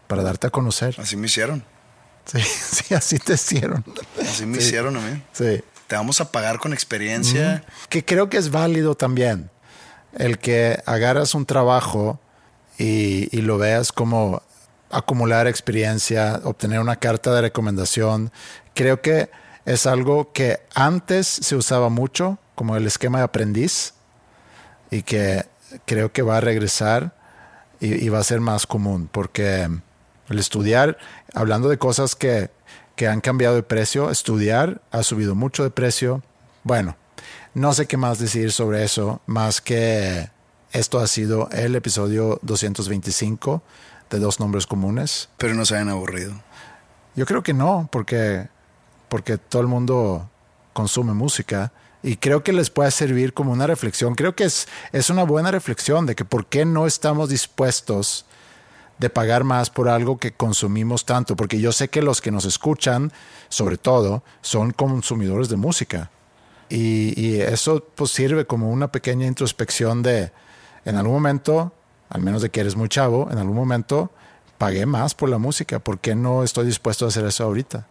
para 0.08 0.22
darte 0.22 0.46
a 0.48 0.50
conocer. 0.52 0.96
Así 1.00 1.16
me 1.18 1.26
hicieron. 1.26 1.64
Sí, 2.26 2.40
sí, 2.42 2.94
así 2.94 3.18
te 3.18 3.34
hicieron. 3.34 3.84
Así 4.22 4.46
me 4.46 4.60
Sí. 4.60 4.68
hicieron 4.68 4.96
a 4.98 5.00
mí. 5.00 5.24
Sí. 5.34 5.64
Te 5.92 5.98
vamos 5.98 6.22
a 6.22 6.32
pagar 6.32 6.58
con 6.60 6.72
experiencia. 6.72 7.66
Que 7.90 8.06
creo 8.06 8.30
que 8.30 8.38
es 8.38 8.50
válido 8.50 8.96
también 8.96 9.50
el 10.14 10.40
que 10.40 10.82
agarras 10.86 11.36
un 11.36 11.46
trabajo 11.46 12.18
y, 12.78 13.28
y 13.38 13.42
lo 13.42 13.58
veas 13.58 13.92
como 13.92 14.42
acumular 14.90 15.48
experiencia, 15.48 16.40
obtener 16.46 16.80
una 16.80 16.96
carta 16.96 17.34
de 17.34 17.42
recomendación. 17.42 18.32
Creo 18.74 19.02
que 19.02 19.32
es 19.66 19.86
algo 19.86 20.32
que 20.32 20.62
antes 20.76 21.28
se 21.28 21.58
usaba 21.58 21.90
mucho, 21.90 22.40
como 22.56 22.78
el 22.78 22.88
esquema 22.88 23.18
de 23.18 23.26
aprendiz, 23.26 23.94
y 24.92 25.02
que 25.02 25.46
creo 25.84 26.14
que 26.14 26.22
va 26.22 26.38
a 26.38 26.40
regresar 26.40 27.14
y, 27.82 28.02
y 28.02 28.08
va 28.08 28.20
a 28.20 28.24
ser 28.24 28.40
más 28.40 28.66
común, 28.66 29.10
porque 29.12 29.68
el 30.30 30.40
estudiar, 30.40 30.98
hablando 31.34 31.68
de 31.68 31.78
cosas 31.78 32.16
que, 32.16 32.50
que 33.02 33.08
han 33.08 33.20
cambiado 33.20 33.56
de 33.56 33.64
precio, 33.64 34.12
estudiar 34.12 34.80
ha 34.92 35.02
subido 35.02 35.34
mucho 35.34 35.64
de 35.64 35.72
precio. 35.72 36.22
Bueno, 36.64 36.98
no 37.56 37.74
sé 37.74 37.88
qué 37.88 37.98
más 37.98 38.20
decir 38.20 38.52
sobre 38.52 38.84
eso, 38.84 39.22
más 39.26 39.60
que 39.60 40.30
esto 40.72 41.00
ha 41.00 41.08
sido 41.08 41.50
el 41.50 41.76
episodio 41.76 42.38
225 42.44 43.64
de 44.12 44.20
Dos 44.20 44.40
Nombres 44.40 44.68
Comunes. 44.68 45.30
Pero 45.38 45.56
no 45.56 45.66
se 45.66 45.74
hayan 45.74 45.90
aburrido. 45.90 46.44
Yo 47.16 47.26
creo 47.26 47.42
que 47.42 47.56
no, 47.56 47.90
porque, 47.92 48.50
porque 49.10 49.40
todo 49.40 49.64
el 49.64 49.68
mundo 49.68 50.30
consume 50.72 51.14
música 51.16 51.72
y 52.04 52.18
creo 52.18 52.44
que 52.44 52.54
les 52.54 52.70
puede 52.70 52.92
servir 52.92 53.34
como 53.34 53.52
una 53.52 53.66
reflexión. 53.66 54.14
Creo 54.14 54.36
que 54.36 54.44
es, 54.44 54.68
es 54.92 55.10
una 55.10 55.24
buena 55.24 55.50
reflexión 55.50 56.06
de 56.06 56.14
que 56.14 56.24
por 56.24 56.46
qué 56.46 56.66
no 56.66 56.86
estamos 56.86 57.30
dispuestos 57.30 58.28
de 59.02 59.10
pagar 59.10 59.44
más 59.44 59.72
por 59.72 59.90
algo 59.90 60.20
que 60.20 60.32
consumimos 60.32 61.06
tanto, 61.06 61.36
porque 61.36 61.60
yo 61.60 61.72
sé 61.72 61.90
que 61.90 62.04
los 62.04 62.22
que 62.22 62.30
nos 62.30 62.46
escuchan, 62.46 63.12
sobre 63.50 63.78
todo, 63.78 64.24
son 64.42 64.70
consumidores 64.72 65.50
de 65.50 65.58
música. 65.58 66.12
Y, 66.70 67.20
y 67.20 67.42
eso 67.42 67.84
pues 67.96 68.12
sirve 68.12 68.46
como 68.46 68.70
una 68.70 68.92
pequeña 68.92 69.26
introspección 69.26 70.04
de, 70.04 70.32
en 70.86 70.98
algún 70.98 71.14
momento, 71.14 71.74
al 72.10 72.22
menos 72.22 72.44
de 72.44 72.52
que 72.52 72.60
eres 72.60 72.76
muy 72.76 72.90
chavo, 72.90 73.28
en 73.32 73.40
algún 73.40 73.56
momento 73.56 74.12
pagué 74.60 74.86
más 74.86 75.16
por 75.16 75.30
la 75.30 75.40
música. 75.40 75.80
¿Por 75.80 75.98
qué 75.98 76.14
no 76.14 76.44
estoy 76.44 76.68
dispuesto 76.68 77.06
a 77.06 77.08
hacer 77.08 77.26
eso 77.26 77.44
ahorita? 77.44 77.88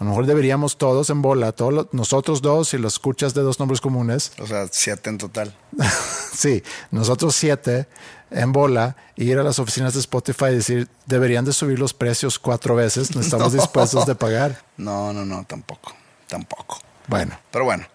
A 0.00 0.04
lo 0.04 0.10
mejor 0.10 0.26
deberíamos 0.26 0.76
todos 0.76 1.08
en 1.10 1.22
bola, 1.22 1.52
todos 1.52 1.86
nosotros 1.92 2.42
dos 2.42 2.74
y 2.74 2.78
los 2.78 2.94
escuchas 2.94 3.34
de 3.34 3.42
dos 3.42 3.60
nombres 3.60 3.80
comunes. 3.80 4.32
O 4.40 4.46
sea, 4.48 4.66
siete 4.72 5.08
en 5.08 5.18
total. 5.18 5.54
sí, 6.34 6.64
nosotros 6.90 7.36
siete 7.36 7.86
en 8.34 8.52
bola, 8.52 8.96
ir 9.16 9.38
a 9.38 9.42
las 9.42 9.58
oficinas 9.58 9.94
de 9.94 10.00
Spotify 10.00 10.46
y 10.46 10.54
decir, 10.54 10.88
deberían 11.06 11.44
de 11.44 11.52
subir 11.52 11.78
los 11.78 11.94
precios 11.94 12.38
cuatro 12.38 12.74
veces, 12.74 13.14
no 13.14 13.20
estamos 13.20 13.52
dispuestos 13.52 14.06
de 14.06 14.14
pagar. 14.14 14.62
No, 14.76 15.12
no, 15.12 15.24
no, 15.24 15.44
tampoco, 15.44 15.94
tampoco. 16.28 16.78
Bueno. 17.06 17.38
Pero 17.50 17.64
bueno, 17.64 17.86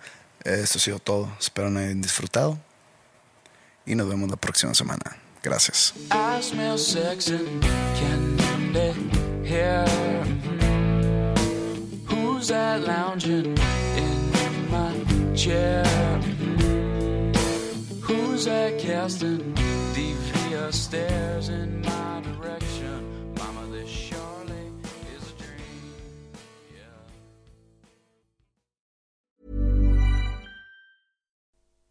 esto 0.43 0.77
ha 0.77 0.81
sido 0.81 0.99
todo. 0.99 1.29
Espero 1.39 1.71
que 1.71 1.79
hayan 1.79 2.01
disfrutado 2.01 2.57
y 3.85 3.95
nos 3.95 4.07
vemos 4.07 4.29
la 4.29 4.37
próxima 4.37 4.73
semana. 4.73 5.17
Gracias. 5.43 5.93
Who's 12.37 12.49
that 12.49 12.81
lounging 12.87 13.57
in 13.97 14.71
my 14.71 14.93
chair? 15.35 15.83
Who's 18.03 18.45
that 18.45 18.77
casting 18.79 19.53
devious 19.53 19.66
stares 20.87 21.49
in 21.49 21.81
my 21.81 22.21
direction? 22.21 23.33
Mama, 23.37 23.67
this 23.73 23.89
surely 23.89 24.71
is 25.17 25.33
a 25.33 25.35
dream. 25.43 25.91
Yeah. 26.73 27.01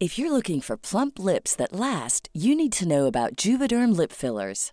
If 0.00 0.18
you're 0.18 0.32
looking 0.32 0.62
for 0.62 0.78
plump 0.78 1.18
lips 1.18 1.54
that 1.56 1.74
last, 1.74 2.30
you 2.32 2.56
need 2.56 2.72
to 2.72 2.88
know 2.88 3.04
about 3.04 3.36
Juvederm 3.36 3.94
lip 3.94 4.12
fillers. 4.12 4.72